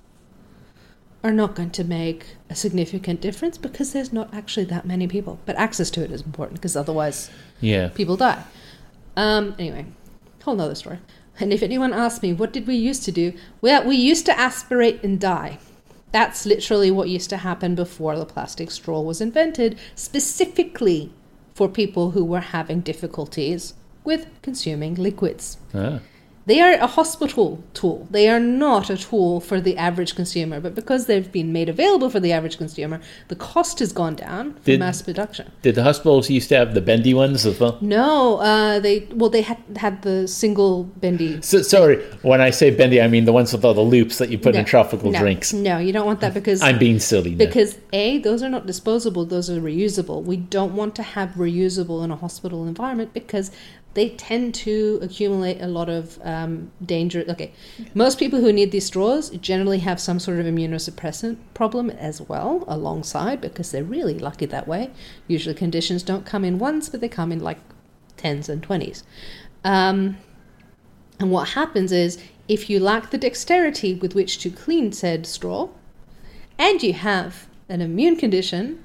are 1.24 1.32
not 1.32 1.56
going 1.56 1.72
to 1.72 1.84
make 1.84 2.26
a 2.50 2.56
significant 2.56 3.22
difference 3.22 3.58
because 3.58 3.92
there's 3.92 4.14
not 4.14 4.34
actually 4.34 4.66
that 4.66 4.86
many 4.86 5.08
people. 5.08 5.40
But 5.46 5.56
access 5.56 5.90
to 5.92 6.04
it 6.04 6.12
is 6.12 6.22
important 6.22 6.60
because 6.60 6.76
otherwise 6.76 7.30
yeah. 7.60 7.90
people 7.90 8.16
die. 8.16 8.44
Um, 9.16 9.56
anyway, 9.58 9.88
whole 10.44 10.56
nother 10.56 10.76
story. 10.76 11.00
And 11.40 11.52
if 11.52 11.62
anyone 11.62 11.94
asks 11.94 12.22
me, 12.22 12.34
what 12.34 12.54
did 12.54 12.68
we 12.68 12.76
used 12.76 13.04
to 13.04 13.12
do? 13.12 13.34
Well, 13.62 13.86
we 13.86 13.96
used 13.96 14.26
to 14.28 14.40
aspirate 14.40 15.04
and 15.04 15.20
die. 15.20 15.60
That's 16.12 16.46
literally 16.46 16.90
what 16.90 17.10
used 17.10 17.30
to 17.32 17.38
happen 17.38 17.76
before 17.76 18.18
the 18.18 18.26
plastic 18.26 18.72
straw 18.72 19.02
was 19.02 19.22
invented, 19.22 19.78
specifically 19.94 21.12
for 21.54 21.68
people 21.68 22.12
who 22.12 22.24
were 22.24 22.40
having 22.40 22.80
difficulties 22.82 23.74
with 24.08 24.26
consuming 24.42 24.96
liquids. 24.96 25.58
Ah. 25.76 26.00
They 26.48 26.62
are 26.62 26.76
a 26.76 26.88
hospital 26.88 27.62
tool. 27.74 28.08
They 28.10 28.30
are 28.30 28.40
not 28.40 28.90
a 28.90 28.96
tool 28.96 29.42
for 29.42 29.60
the 29.60 29.76
average 29.76 30.16
consumer. 30.16 30.62
But 30.62 30.76
because 30.76 31.06
they've 31.06 31.30
been 31.30 31.52
made 31.52 31.68
available 31.68 32.10
for 32.10 32.22
the 32.22 32.32
average 32.32 32.58
consumer, 32.58 33.02
the 33.28 33.36
cost 33.36 33.80
has 33.80 33.92
gone 33.92 34.16
down 34.16 34.54
for 34.54 34.72
Did- 34.72 34.80
mass 34.80 35.02
production. 35.02 35.52
Did 35.62 35.76
the 35.76 35.84
hospitals 35.84 36.30
used 36.30 36.48
to 36.50 36.56
have 36.56 36.74
the 36.74 36.80
bendy 36.80 37.14
ones 37.14 37.46
as 37.46 37.60
well? 37.60 37.78
No, 37.82 38.38
uh, 38.38 38.80
they 38.80 39.00
well 39.14 39.30
they 39.30 39.42
had 39.42 39.58
had 39.76 40.02
the 40.04 40.26
single 40.26 40.86
bendy. 40.86 41.42
So, 41.42 41.62
sorry, 41.62 41.98
when 42.22 42.40
I 42.40 42.52
say 42.52 42.72
bendy, 42.72 43.02
I 43.02 43.10
mean 43.10 43.26
the 43.26 43.34
ones 43.34 43.52
with 43.52 43.66
all 43.66 43.74
the 43.74 43.82
loops 43.82 44.18
that 44.20 44.30
you 44.30 44.38
put 44.38 44.56
in 44.56 44.64
tropical 44.64 45.12
no, 45.12 45.20
drinks. 45.20 45.52
No, 45.52 45.80
you 45.80 45.92
don't 45.92 46.06
want 46.06 46.22
that 46.22 46.34
because 46.34 46.62
I'm 46.62 46.80
being 46.80 47.00
silly. 47.00 47.32
now. 47.32 47.46
because 47.46 47.78
a 47.92 48.20
those 48.20 48.42
are 48.42 48.50
not 48.58 48.66
disposable; 48.66 49.26
those 49.26 49.50
are 49.50 49.60
reusable. 49.60 50.24
We 50.24 50.38
don't 50.38 50.76
want 50.76 50.96
to 50.96 51.04
have 51.04 51.32
reusable 51.32 52.06
in 52.06 52.12
a 52.12 52.16
hospital 52.16 52.66
environment 52.66 53.14
because 53.14 53.52
they 53.98 54.10
tend 54.10 54.54
to 54.54 55.00
accumulate 55.02 55.60
a 55.60 55.66
lot 55.66 55.90
of 55.90 56.20
um, 56.24 56.72
danger. 56.86 57.26
Okay, 57.28 57.52
most 57.96 58.20
people 58.20 58.40
who 58.40 58.54
need 58.54 58.72
these 58.72 58.86
straws 58.86 59.32
generally 59.32 59.80
have 59.80 60.00
some 60.00 60.20
sort 60.20 60.38
of 60.38 60.46
immunosuppressant 60.46 61.38
problem 61.56 61.90
as 61.90 62.22
well 62.22 62.64
alongside 62.68 63.42
because 63.42 63.72
they're 63.72 63.84
really 63.84 64.20
lucky 64.20 64.46
that 64.46 64.68
way. 64.68 64.92
Usually, 65.28 65.56
conditions 65.56 66.04
don't 66.04 66.28
come 66.28 66.46
in 66.46 66.60
ones, 66.60 66.90
but 66.90 67.02
they 67.02 67.10
come 67.10 67.32
in 67.32 67.40
like 67.40 67.58
tens 68.18 68.50
and 68.50 68.62
twenties. 68.62 69.04
Um, 69.64 70.18
and 71.20 71.32
what 71.32 71.50
happens 71.50 71.92
is, 71.92 72.20
if 72.48 72.70
you 72.70 72.80
lack 72.80 73.10
the 73.10 73.18
dexterity 73.18 73.96
with 73.96 74.14
which 74.14 74.38
to 74.44 74.52
clean 74.52 74.92
said 74.92 75.26
straw, 75.26 75.70
and 76.60 76.84
you 76.84 76.94
have 76.94 77.48
an 77.68 77.82
immune 77.82 78.16
condition, 78.16 78.84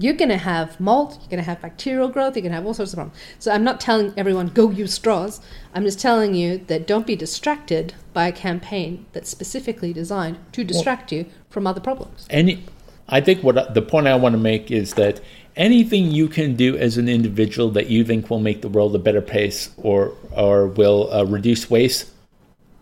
you're 0.00 0.14
going 0.14 0.30
to 0.30 0.38
have 0.38 0.80
mold, 0.80 1.12
you're 1.20 1.28
going 1.28 1.44
to 1.44 1.44
have 1.44 1.60
bacterial 1.60 2.08
growth, 2.08 2.34
you're 2.34 2.42
going 2.42 2.52
to 2.52 2.56
have 2.56 2.66
all 2.66 2.74
sorts 2.74 2.92
of 2.92 2.96
problems. 2.96 3.18
So 3.38 3.52
I'm 3.52 3.62
not 3.62 3.80
telling 3.80 4.14
everyone 4.16 4.48
go 4.48 4.70
use 4.70 4.94
straws. 4.94 5.40
I'm 5.74 5.84
just 5.84 6.00
telling 6.00 6.34
you 6.34 6.58
that 6.68 6.86
don't 6.86 7.06
be 7.06 7.16
distracted 7.16 7.94
by 8.14 8.26
a 8.28 8.32
campaign 8.32 9.06
that's 9.12 9.28
specifically 9.28 9.92
designed 9.92 10.38
to 10.52 10.64
distract 10.64 11.12
you 11.12 11.26
from 11.50 11.66
other 11.66 11.80
problems. 11.80 12.26
Any, 12.30 12.64
I 13.08 13.20
think 13.20 13.42
what 13.42 13.74
the 13.74 13.82
point 13.82 14.06
I 14.06 14.16
want 14.16 14.32
to 14.32 14.38
make 14.38 14.70
is 14.70 14.94
that 14.94 15.20
anything 15.56 16.10
you 16.10 16.28
can 16.28 16.56
do 16.56 16.76
as 16.78 16.96
an 16.96 17.08
individual 17.08 17.70
that 17.72 17.88
you 17.88 18.02
think 18.04 18.30
will 18.30 18.40
make 18.40 18.62
the 18.62 18.68
world 18.68 18.94
a 18.94 18.98
better 18.98 19.20
place 19.20 19.70
or 19.76 20.14
or 20.32 20.66
will 20.66 21.12
uh, 21.12 21.24
reduce 21.24 21.68
waste, 21.68 22.10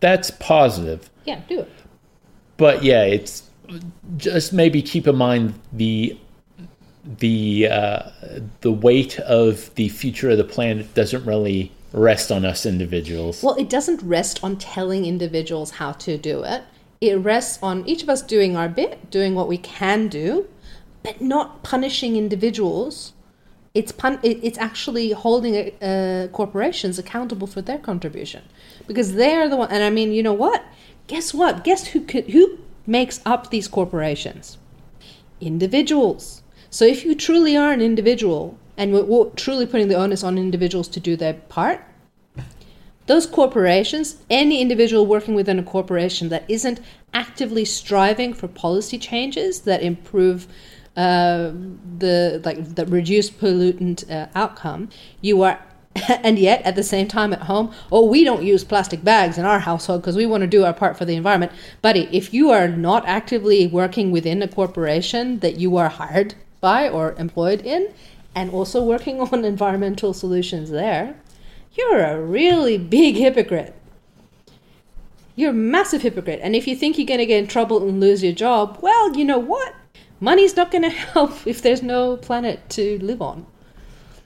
that's 0.01 0.31
positive. 0.31 1.11
Yeah, 1.25 1.41
do 1.49 1.61
it. 1.61 1.73
But 2.57 2.85
yeah, 2.85 3.05
it's 3.05 3.43
just 4.17 4.53
maybe 4.53 4.83
keep 4.83 5.07
in 5.07 5.17
mind 5.17 5.55
the 5.73 6.19
the 7.17 7.69
uh, 7.69 8.11
the 8.61 8.73
weight 8.73 9.19
of 9.21 9.75
the 9.77 9.89
future 9.89 10.31
of 10.31 10.39
the 10.39 10.45
planet 10.45 10.93
doesn't 10.95 11.25
really 11.25 11.73
rest 11.93 12.31
on 12.31 12.45
us 12.45 12.67
individuals. 12.67 13.43
Well, 13.43 13.55
it 13.55 13.71
doesn't 13.71 14.03
rest 14.03 14.45
on 14.45 14.57
telling 14.57 15.07
individuals 15.07 15.73
how 15.73 15.93
to 15.93 16.19
do 16.19 16.43
it. 16.45 16.63
It 17.01 17.15
rests 17.15 17.59
on 17.63 17.89
each 17.89 18.03
of 18.03 18.09
us 18.09 18.21
doing 18.21 18.57
our 18.57 18.69
bit, 18.69 19.11
doing 19.11 19.35
what 19.35 19.49
we 19.49 19.57
can 19.57 20.09
do, 20.09 20.49
but 21.03 21.21
not 21.21 21.63
punishing 21.63 22.17
individuals. 22.17 23.15
It's 23.73 23.93
pun- 23.93 24.21
it's 24.23 24.59
actually 24.59 25.13
holding 25.13 25.73
uh, 25.81 26.29
corporations 26.33 26.99
accountable 26.99 27.47
for 27.47 27.63
their 27.63 27.79
contribution 27.79 28.43
because 28.87 29.15
they 29.15 29.35
are 29.35 29.49
the 29.49 29.57
one. 29.57 29.71
And 29.71 29.83
I 29.83 29.91
mean, 29.91 30.13
you 30.13 30.23
know 30.23 30.33
what? 30.33 30.65
Guess 31.07 31.33
what? 31.33 31.65
Guess 31.65 31.89
who 31.89 32.01
could, 32.01 32.31
who 32.31 32.59
makes 32.87 33.21
up 33.25 33.51
these 33.51 33.69
corporations? 33.69 34.59
Individuals. 35.41 36.38
So 36.71 36.85
if 36.85 37.05
you 37.05 37.15
truly 37.15 37.57
are 37.57 37.73
an 37.73 37.81
individual 37.81 38.59
and 38.77 38.93
we're 38.93 39.31
truly 39.31 39.67
putting 39.67 39.89
the 39.89 39.97
onus 39.97 40.23
on 40.23 40.39
individuals 40.39 40.89
to 40.89 41.01
do 41.01 41.17
their 41.17 41.35
part, 41.35 41.83
those 43.07 43.27
corporations, 43.27 44.19
any 44.29 44.61
individual 44.61 45.07
working 45.07 45.35
within 45.35 45.59
a 45.59 45.63
corporation 45.63 46.29
that 46.29 46.45
isn't 46.47 46.81
actively 47.15 47.65
striving 47.65 48.35
for 48.35 48.49
policy 48.49 48.99
changes 48.99 49.63
that 49.63 49.83
improve 49.83 50.47
uh, 50.95 51.53
the 51.99 52.43
like 52.45 52.75
the 52.75 52.85
reduced 52.87 53.41
pollutant 53.41 54.09
uh, 54.11 54.29
outcome, 54.35 54.91
you 55.23 55.43
are 55.43 55.59
and 56.23 56.39
yet 56.39 56.61
at 56.63 56.77
the 56.77 56.83
same 56.83 57.09
time 57.09 57.33
at 57.33 57.43
home, 57.43 57.73
oh, 57.91 58.05
we 58.05 58.25
don't 58.25 58.43
use 58.43 58.63
plastic 58.63 59.03
bags 59.03 59.39
in 59.39 59.47
our 59.47 59.59
household 59.59 60.03
because 60.03 60.17
we 60.17 60.27
want 60.27 60.43
to 60.43 60.47
do 60.47 60.65
our 60.65 60.75
part 60.75 60.99
for 60.99 61.07
the 61.07 61.17
environment. 61.17 61.51
Buddy, 61.81 62.09
if 62.13 62.35
you 62.35 62.51
are 62.51 62.69
not 62.69 63.07
actively 63.07 63.67
working 63.67 64.11
within 64.11 64.43
a 64.43 64.49
corporation 64.49 65.39
that 65.39 65.59
you 65.59 65.79
are 65.79 65.89
hired 65.89 66.35
by 66.61 66.89
or 66.89 67.13
employed 67.19 67.63
in, 67.63 67.93
and 68.35 68.51
also 68.51 68.83
working 68.83 69.21
on 69.33 69.45
environmental 69.45 70.13
solutions 70.13 70.71
there, 70.71 71.17
you're 71.73 72.05
a 72.05 72.21
really 72.21 72.79
big 72.79 73.17
hypocrite. 73.17 73.75
You're 75.37 75.51
a 75.51 75.55
massive 75.55 76.03
hypocrite. 76.03 76.41
And 76.43 76.57
if 76.57 76.67
you 76.67 76.75
think 76.75 76.99
you're 76.99 77.07
going 77.07 77.21
to 77.21 77.27
get 77.27 77.39
in 77.39 77.47
trouble 77.47 77.87
and 77.89 78.01
lose 78.01 78.25
your 78.25 78.33
job, 78.33 78.79
well, 78.81 79.17
you 79.17 79.25
know 79.25 79.39
what? 79.39 79.75
Money's 80.21 80.57
not 80.57 80.71
going 80.71 80.83
to 80.91 80.91
help 80.91 81.47
if 81.47 81.63
there's 81.63 81.83
no 81.83 82.17
planet 82.17 82.69
to 82.71 82.99
live 82.99 83.23
on. 83.23 83.47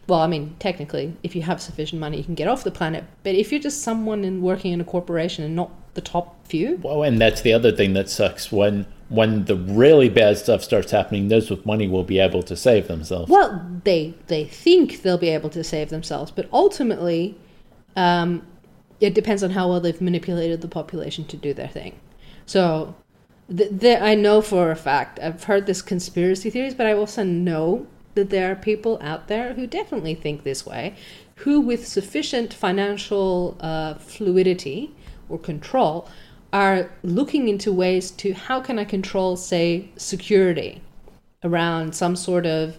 Well, 0.08 0.20
I 0.20 0.26
mean, 0.26 0.56
technically, 0.58 1.16
if 1.22 1.36
you 1.36 1.42
have 1.42 1.60
sufficient 1.60 2.00
money, 2.00 2.18
you 2.18 2.24
can 2.24 2.34
get 2.34 2.48
off 2.48 2.64
the 2.64 2.70
planet. 2.70 3.04
But 3.22 3.34
if 3.34 3.52
you're 3.52 3.60
just 3.60 3.82
someone 3.82 4.24
in 4.24 4.42
working 4.42 4.72
in 4.72 4.80
a 4.80 4.84
corporation 4.84 5.44
and 5.44 5.54
not 5.54 5.70
the 5.94 6.00
top 6.00 6.46
few, 6.46 6.80
well, 6.82 7.02
and 7.02 7.20
that's 7.20 7.42
the 7.42 7.52
other 7.52 7.70
thing 7.70 7.92
that 7.92 8.08
sucks 8.08 8.50
when 8.50 8.86
when 9.12 9.44
the 9.44 9.56
really 9.56 10.08
bad 10.08 10.38
stuff 10.38 10.62
starts 10.62 10.90
happening. 10.90 11.28
Those 11.28 11.50
with 11.50 11.66
money 11.66 11.86
will 11.86 12.02
be 12.02 12.18
able 12.18 12.42
to 12.44 12.56
save 12.56 12.88
themselves. 12.88 13.30
Well, 13.30 13.64
they 13.84 14.14
they 14.28 14.44
think 14.44 15.02
they'll 15.02 15.18
be 15.18 15.28
able 15.28 15.50
to 15.50 15.62
save 15.62 15.90
themselves, 15.90 16.30
but 16.30 16.48
ultimately, 16.52 17.36
um, 17.94 18.46
it 19.00 19.14
depends 19.14 19.42
on 19.42 19.50
how 19.50 19.68
well 19.68 19.80
they've 19.80 20.00
manipulated 20.00 20.62
the 20.62 20.68
population 20.68 21.26
to 21.26 21.36
do 21.36 21.52
their 21.52 21.68
thing. 21.68 22.00
So, 22.46 22.94
th- 23.54 23.78
th- 23.80 24.00
I 24.00 24.14
know 24.14 24.40
for 24.40 24.70
a 24.70 24.76
fact 24.76 25.20
I've 25.20 25.44
heard 25.44 25.66
this 25.66 25.82
conspiracy 25.82 26.48
theories, 26.48 26.74
but 26.74 26.86
I 26.86 26.94
also 26.94 27.22
know 27.22 27.86
that 28.14 28.30
there 28.30 28.50
are 28.50 28.56
people 28.56 28.98
out 29.02 29.28
there 29.28 29.52
who 29.52 29.66
definitely 29.66 30.14
think 30.14 30.42
this 30.42 30.64
way, 30.64 30.94
who, 31.36 31.60
with 31.60 31.86
sufficient 31.86 32.54
financial 32.54 33.58
uh, 33.60 33.94
fluidity 33.94 34.94
or 35.28 35.38
control, 35.38 36.08
are 36.52 36.90
looking 37.02 37.48
into 37.48 37.72
ways 37.72 38.10
to 38.10 38.32
how 38.32 38.60
can 38.60 38.78
I 38.78 38.84
control, 38.84 39.36
say, 39.36 39.88
security 39.96 40.82
around 41.44 41.94
some 41.94 42.14
sort 42.14 42.46
of 42.46 42.76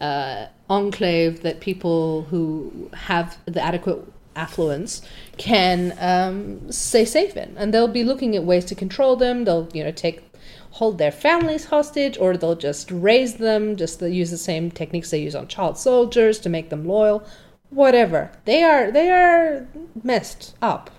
uh, 0.00 0.46
enclave 0.70 1.42
that 1.42 1.60
people 1.60 2.22
who 2.24 2.90
have 2.94 3.36
the 3.46 3.60
adequate 3.60 4.04
affluence 4.36 5.02
can 5.36 5.96
um, 5.98 6.70
stay 6.70 7.04
safe 7.04 7.36
in, 7.36 7.56
and 7.56 7.74
they'll 7.74 7.88
be 7.88 8.04
looking 8.04 8.36
at 8.36 8.44
ways 8.44 8.64
to 8.66 8.74
control 8.74 9.16
them. 9.16 9.44
They'll, 9.44 9.68
you 9.72 9.82
know, 9.82 9.90
take 9.90 10.22
hold 10.70 10.98
their 10.98 11.10
families 11.10 11.66
hostage 11.66 12.16
or 12.18 12.36
they'll 12.36 12.54
just 12.54 12.90
raise 12.90 13.34
them, 13.34 13.76
just 13.76 14.00
use 14.00 14.30
the 14.30 14.38
same 14.38 14.70
techniques 14.70 15.10
they 15.10 15.18
use 15.18 15.34
on 15.34 15.48
child 15.48 15.76
soldiers 15.78 16.38
to 16.40 16.48
make 16.48 16.70
them 16.70 16.86
loyal. 16.86 17.26
Whatever. 17.70 18.30
They 18.44 18.62
are 18.62 18.90
they 18.90 19.10
are 19.10 19.66
messed 20.02 20.54
up. 20.62 20.90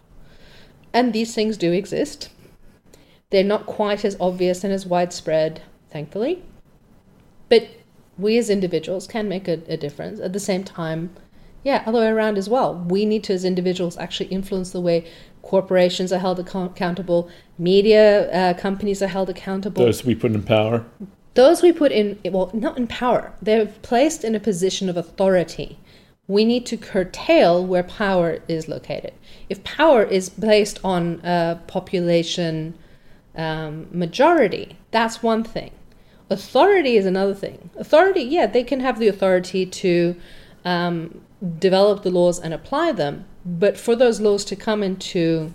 And 0.94 1.14
these 1.14 1.36
things 1.36 1.58
do 1.58 1.72
exist. 1.72 2.30
They're 3.30 3.44
not 3.44 3.66
quite 3.66 4.04
as 4.04 4.18
obvious 4.20 4.64
and 4.64 4.74
as 4.74 4.86
widespread, 4.86 5.62
thankfully. 5.90 6.42
But 7.48 7.70
we 8.18 8.38
as 8.38 8.50
individuals 8.50 9.08
can 9.08 9.30
make 9.30 9.48
a, 9.48 9.62
a 9.68 9.78
difference. 9.78 10.20
At 10.20 10.34
the 10.34 10.40
same 10.40 10.64
time, 10.64 11.16
yeah, 11.64 11.84
other 11.86 12.00
way 12.00 12.08
around 12.08 12.38
as 12.38 12.50
well. 12.50 12.76
We 12.76 13.06
need 13.06 13.24
to, 13.26 13.34
as 13.34 13.46
individuals, 13.46 13.98
actually 13.98 14.28
influence 14.30 14.72
the 14.72 14.82
way 14.82 15.06
corporations 15.42 16.12
are 16.12 16.20
held 16.20 16.40
accountable, 16.40 17.30
media 17.58 18.32
uh, 18.32 18.54
companies 18.56 19.02
are 19.02 19.08
held 19.08 19.30
accountable. 19.30 19.84
Those 19.84 20.04
we 20.06 20.16
put 20.16 20.32
in 20.32 20.44
power. 20.44 20.86
Those 21.34 21.62
we 21.62 21.72
put 21.72 21.92
in, 21.92 22.20
well, 22.26 22.50
not 22.54 22.78
in 22.78 22.88
power. 22.88 23.34
They're 23.42 23.68
placed 23.68 24.24
in 24.24 24.36
a 24.36 24.40
position 24.40 24.90
of 24.90 24.98
authority. 24.98 25.80
We 26.30 26.46
need 26.46 26.66
to 26.68 26.78
curtail 26.78 27.66
where 27.66 27.84
power 27.84 28.40
is 28.48 28.70
located. 28.70 29.14
If 29.50 29.64
power 29.66 30.04
is 30.04 30.30
placed 30.30 30.80
on 30.84 31.20
a 31.26 31.60
population 31.68 32.76
um, 33.36 33.88
majority, 33.92 34.78
that's 34.92 35.22
one 35.22 35.44
thing. 35.44 35.72
Authority 36.30 36.96
is 36.96 37.06
another 37.06 37.34
thing. 37.34 37.72
Authority, 37.78 38.22
yeah, 38.22 38.46
they 38.46 38.64
can 38.64 38.80
have 38.80 39.00
the 39.00 39.08
authority 39.08 39.66
to 39.66 40.16
um, 40.64 41.22
develop 41.58 42.04
the 42.04 42.12
laws 42.12 42.40
and 42.40 42.54
apply 42.54 42.92
them, 42.92 43.26
but 43.44 43.78
for 43.78 43.96
those 43.96 44.22
laws 44.22 44.46
to 44.46 44.56
come 44.56 44.84
into 44.84 45.54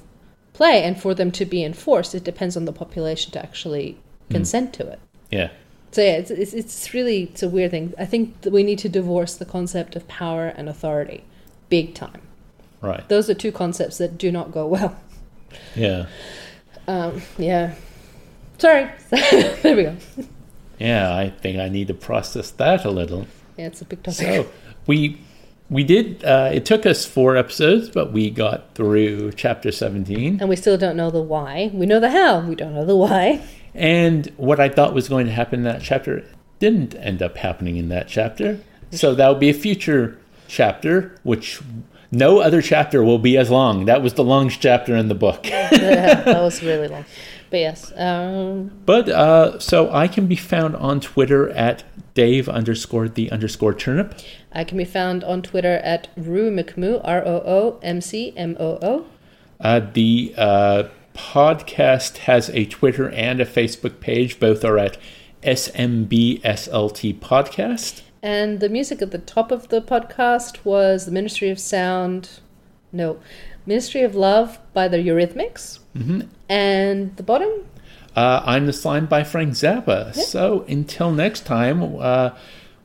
play 0.54 0.82
and 0.82 1.00
for 1.00 1.14
them 1.14 1.30
to 1.32 1.44
be 1.44 1.62
enforced, 1.62 2.14
it 2.14 2.24
depends 2.24 2.56
on 2.56 2.64
the 2.64 2.72
population 2.72 3.30
to 3.32 3.38
actually 3.40 4.00
hmm. 4.28 4.34
consent 4.34 4.70
mm. 4.70 4.72
to 4.72 4.88
it. 4.88 5.00
Yeah. 5.30 5.50
So 5.94 6.02
yeah, 6.02 6.14
it's, 6.14 6.32
it's, 6.32 6.52
it's 6.52 6.92
really 6.92 7.22
it's 7.22 7.44
a 7.44 7.48
weird 7.48 7.70
thing. 7.70 7.94
I 7.96 8.04
think 8.04 8.40
that 8.40 8.52
we 8.52 8.64
need 8.64 8.80
to 8.80 8.88
divorce 8.88 9.36
the 9.36 9.44
concept 9.44 9.94
of 9.94 10.08
power 10.08 10.48
and 10.48 10.68
authority, 10.68 11.22
big 11.68 11.94
time. 11.94 12.20
Right. 12.80 13.08
Those 13.08 13.30
are 13.30 13.34
two 13.34 13.52
concepts 13.52 13.98
that 13.98 14.18
do 14.18 14.32
not 14.32 14.50
go 14.50 14.66
well. 14.66 14.96
Yeah. 15.76 16.06
Um, 16.88 17.22
yeah. 17.38 17.76
Sorry. 18.58 18.90
there 19.10 19.76
we 19.76 19.84
go. 19.84 19.96
Yeah, 20.80 21.14
I 21.14 21.30
think 21.30 21.60
I 21.60 21.68
need 21.68 21.86
to 21.86 21.94
process 21.94 22.50
that 22.50 22.84
a 22.84 22.90
little. 22.90 23.28
Yeah, 23.56 23.66
it's 23.66 23.80
a 23.80 23.84
big 23.84 24.02
topic. 24.02 24.18
So 24.18 24.46
we 24.88 25.20
we 25.70 25.84
did. 25.84 26.24
Uh, 26.24 26.50
it 26.52 26.66
took 26.66 26.86
us 26.86 27.06
four 27.06 27.36
episodes, 27.36 27.88
but 27.88 28.12
we 28.12 28.30
got 28.30 28.74
through 28.74 29.30
chapter 29.32 29.70
seventeen, 29.70 30.40
and 30.40 30.48
we 30.48 30.56
still 30.56 30.76
don't 30.76 30.96
know 30.96 31.12
the 31.12 31.22
why. 31.22 31.70
We 31.72 31.86
know 31.86 32.00
the 32.00 32.10
how. 32.10 32.40
We 32.40 32.56
don't 32.56 32.74
know 32.74 32.84
the 32.84 32.96
why. 32.96 33.44
And 33.74 34.26
what 34.36 34.60
I 34.60 34.68
thought 34.68 34.94
was 34.94 35.08
going 35.08 35.26
to 35.26 35.32
happen 35.32 35.60
in 35.60 35.64
that 35.64 35.82
chapter 35.82 36.24
didn't 36.58 36.94
end 36.94 37.22
up 37.22 37.36
happening 37.36 37.76
in 37.76 37.88
that 37.88 38.08
chapter. 38.08 38.60
So 38.92 39.14
that 39.14 39.26
will 39.28 39.34
be 39.34 39.50
a 39.50 39.54
future 39.54 40.16
chapter, 40.46 41.18
which 41.24 41.60
no 42.12 42.38
other 42.38 42.62
chapter 42.62 43.02
will 43.02 43.18
be 43.18 43.36
as 43.36 43.50
long. 43.50 43.86
That 43.86 44.02
was 44.02 44.14
the 44.14 44.24
longest 44.24 44.60
chapter 44.60 44.94
in 44.94 45.08
the 45.08 45.14
book. 45.14 45.46
yeah, 45.46 45.68
that 46.24 46.40
was 46.40 46.62
really 46.62 46.88
long. 46.88 47.04
But 47.50 47.58
yes. 47.58 47.92
Um... 47.96 48.70
But 48.86 49.08
uh, 49.08 49.58
so 49.58 49.92
I 49.92 50.08
can 50.08 50.26
be 50.26 50.36
found 50.36 50.76
on 50.76 51.00
Twitter 51.00 51.50
at 51.50 51.84
Dave 52.14 52.48
underscore 52.48 53.08
the 53.08 53.30
underscore 53.30 53.74
turnip. 53.74 54.18
I 54.52 54.64
can 54.64 54.78
be 54.78 54.84
found 54.84 55.24
on 55.24 55.42
Twitter 55.42 55.78
at 55.78 56.08
Roo 56.16 56.50
McMoo, 56.50 57.00
R 57.02 57.22
O 57.26 57.42
O 57.44 57.80
M 57.82 58.00
C 58.00 58.32
M 58.36 58.56
O 58.60 58.78
O. 58.80 59.06
Uh, 59.60 59.80
the 59.92 60.34
uh, 60.36 60.84
podcast 61.14 62.18
has 62.18 62.50
a 62.50 62.66
Twitter 62.66 63.08
and 63.10 63.40
a 63.40 63.46
Facebook 63.46 64.00
page. 64.00 64.38
Both 64.38 64.64
are 64.64 64.78
at 64.78 64.98
SMBSLT 65.42 67.18
Podcast. 67.20 68.02
And 68.22 68.60
the 68.60 68.68
music 68.68 69.00
at 69.02 69.10
the 69.10 69.18
top 69.18 69.50
of 69.50 69.68
the 69.68 69.80
podcast 69.80 70.64
was 70.64 71.06
the 71.06 71.12
Ministry 71.12 71.50
of 71.50 71.58
Sound, 71.58 72.40
no, 72.92 73.20
Ministry 73.66 74.02
of 74.02 74.14
Love 74.14 74.58
by 74.72 74.88
the 74.88 74.96
Eurythmics. 74.96 75.78
Mm-hmm. 75.96 76.22
And 76.48 77.16
the 77.16 77.22
bottom? 77.22 77.50
Uh, 78.16 78.42
I'm 78.44 78.66
the 78.66 78.72
Slime 78.72 79.06
by 79.06 79.24
Frank 79.24 79.52
Zappa. 79.52 80.14
Yep. 80.16 80.26
So 80.26 80.64
until 80.68 81.12
next 81.12 81.44
time, 81.44 81.96
uh, 81.98 82.30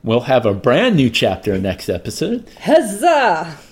we'll 0.02 0.22
have 0.22 0.44
a 0.44 0.54
brand 0.54 0.96
new 0.96 1.10
chapter 1.10 1.58
next 1.58 1.88
episode. 1.88 2.48
Huzzah! 2.60 3.56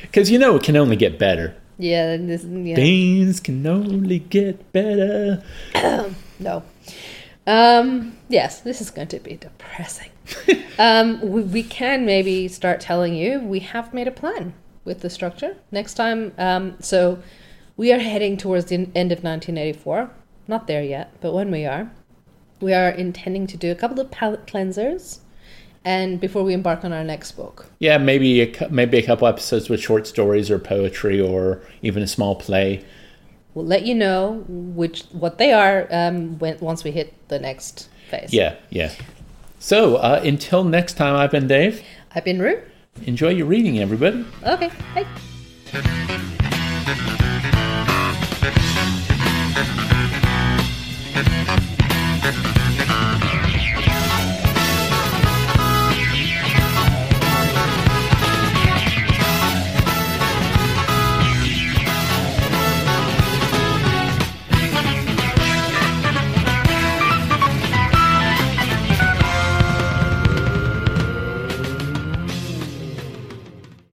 Because 0.00 0.30
you 0.30 0.38
know 0.38 0.56
it 0.56 0.62
can 0.62 0.76
only 0.76 0.96
get 0.96 1.18
better. 1.18 1.56
Yeah, 1.78 2.16
this, 2.16 2.44
yeah. 2.44 2.76
Things 2.76 3.40
can 3.40 3.66
only 3.66 4.20
get 4.20 4.72
better. 4.72 5.42
no. 6.38 6.62
Um, 7.46 8.16
yes, 8.28 8.60
this 8.60 8.80
is 8.80 8.90
going 8.90 9.08
to 9.08 9.18
be 9.18 9.36
depressing. 9.36 10.10
um, 10.78 11.20
we, 11.20 11.42
we 11.42 11.62
can 11.62 12.06
maybe 12.06 12.48
start 12.48 12.80
telling 12.80 13.14
you 13.14 13.40
we 13.40 13.60
have 13.60 13.92
made 13.92 14.08
a 14.08 14.12
plan 14.12 14.54
with 14.84 15.00
the 15.00 15.10
structure 15.10 15.56
next 15.70 15.94
time. 15.94 16.32
Um, 16.38 16.76
so 16.80 17.18
we 17.76 17.92
are 17.92 17.98
heading 17.98 18.36
towards 18.36 18.66
the 18.66 18.76
end 18.94 19.12
of 19.12 19.24
1984. 19.24 20.10
Not 20.46 20.66
there 20.66 20.82
yet, 20.82 21.12
but 21.20 21.32
when 21.32 21.50
we 21.50 21.64
are, 21.64 21.90
we 22.60 22.72
are 22.72 22.90
intending 22.90 23.46
to 23.48 23.56
do 23.56 23.72
a 23.72 23.74
couple 23.74 24.00
of 24.00 24.10
palate 24.10 24.46
cleansers, 24.46 25.20
and 25.84 26.20
before 26.20 26.42
we 26.42 26.54
embark 26.54 26.84
on 26.84 26.92
our 26.92 27.04
next 27.04 27.32
book. 27.32 27.66
Yeah, 27.78 27.98
maybe 27.98 28.42
a, 28.42 28.68
maybe 28.70 28.98
a 28.98 29.02
couple 29.02 29.28
episodes 29.28 29.68
with 29.68 29.80
short 29.80 30.06
stories 30.06 30.50
or 30.50 30.58
poetry 30.58 31.20
or 31.20 31.60
even 31.82 32.02
a 32.02 32.06
small 32.06 32.34
play. 32.34 32.84
We'll 33.54 33.66
let 33.66 33.84
you 33.84 33.94
know 33.94 34.44
which 34.48 35.04
what 35.12 35.38
they 35.38 35.52
are 35.52 35.86
um, 35.90 36.38
when 36.38 36.58
once 36.58 36.82
we 36.82 36.90
hit 36.90 37.14
the 37.28 37.38
next 37.38 37.88
phase. 38.10 38.32
Yeah, 38.32 38.56
yeah. 38.70 38.92
So 39.60 39.96
uh, 39.96 40.20
until 40.24 40.64
next 40.64 40.94
time, 40.94 41.14
I've 41.14 41.30
been 41.30 41.46
Dave. 41.46 41.82
I've 42.14 42.24
been 42.24 42.40
Roo. 42.40 42.60
Enjoy 43.06 43.28
your 43.28 43.46
reading, 43.46 43.78
everybody. 43.78 44.24
Okay, 44.44 44.70
bye. 44.94 45.06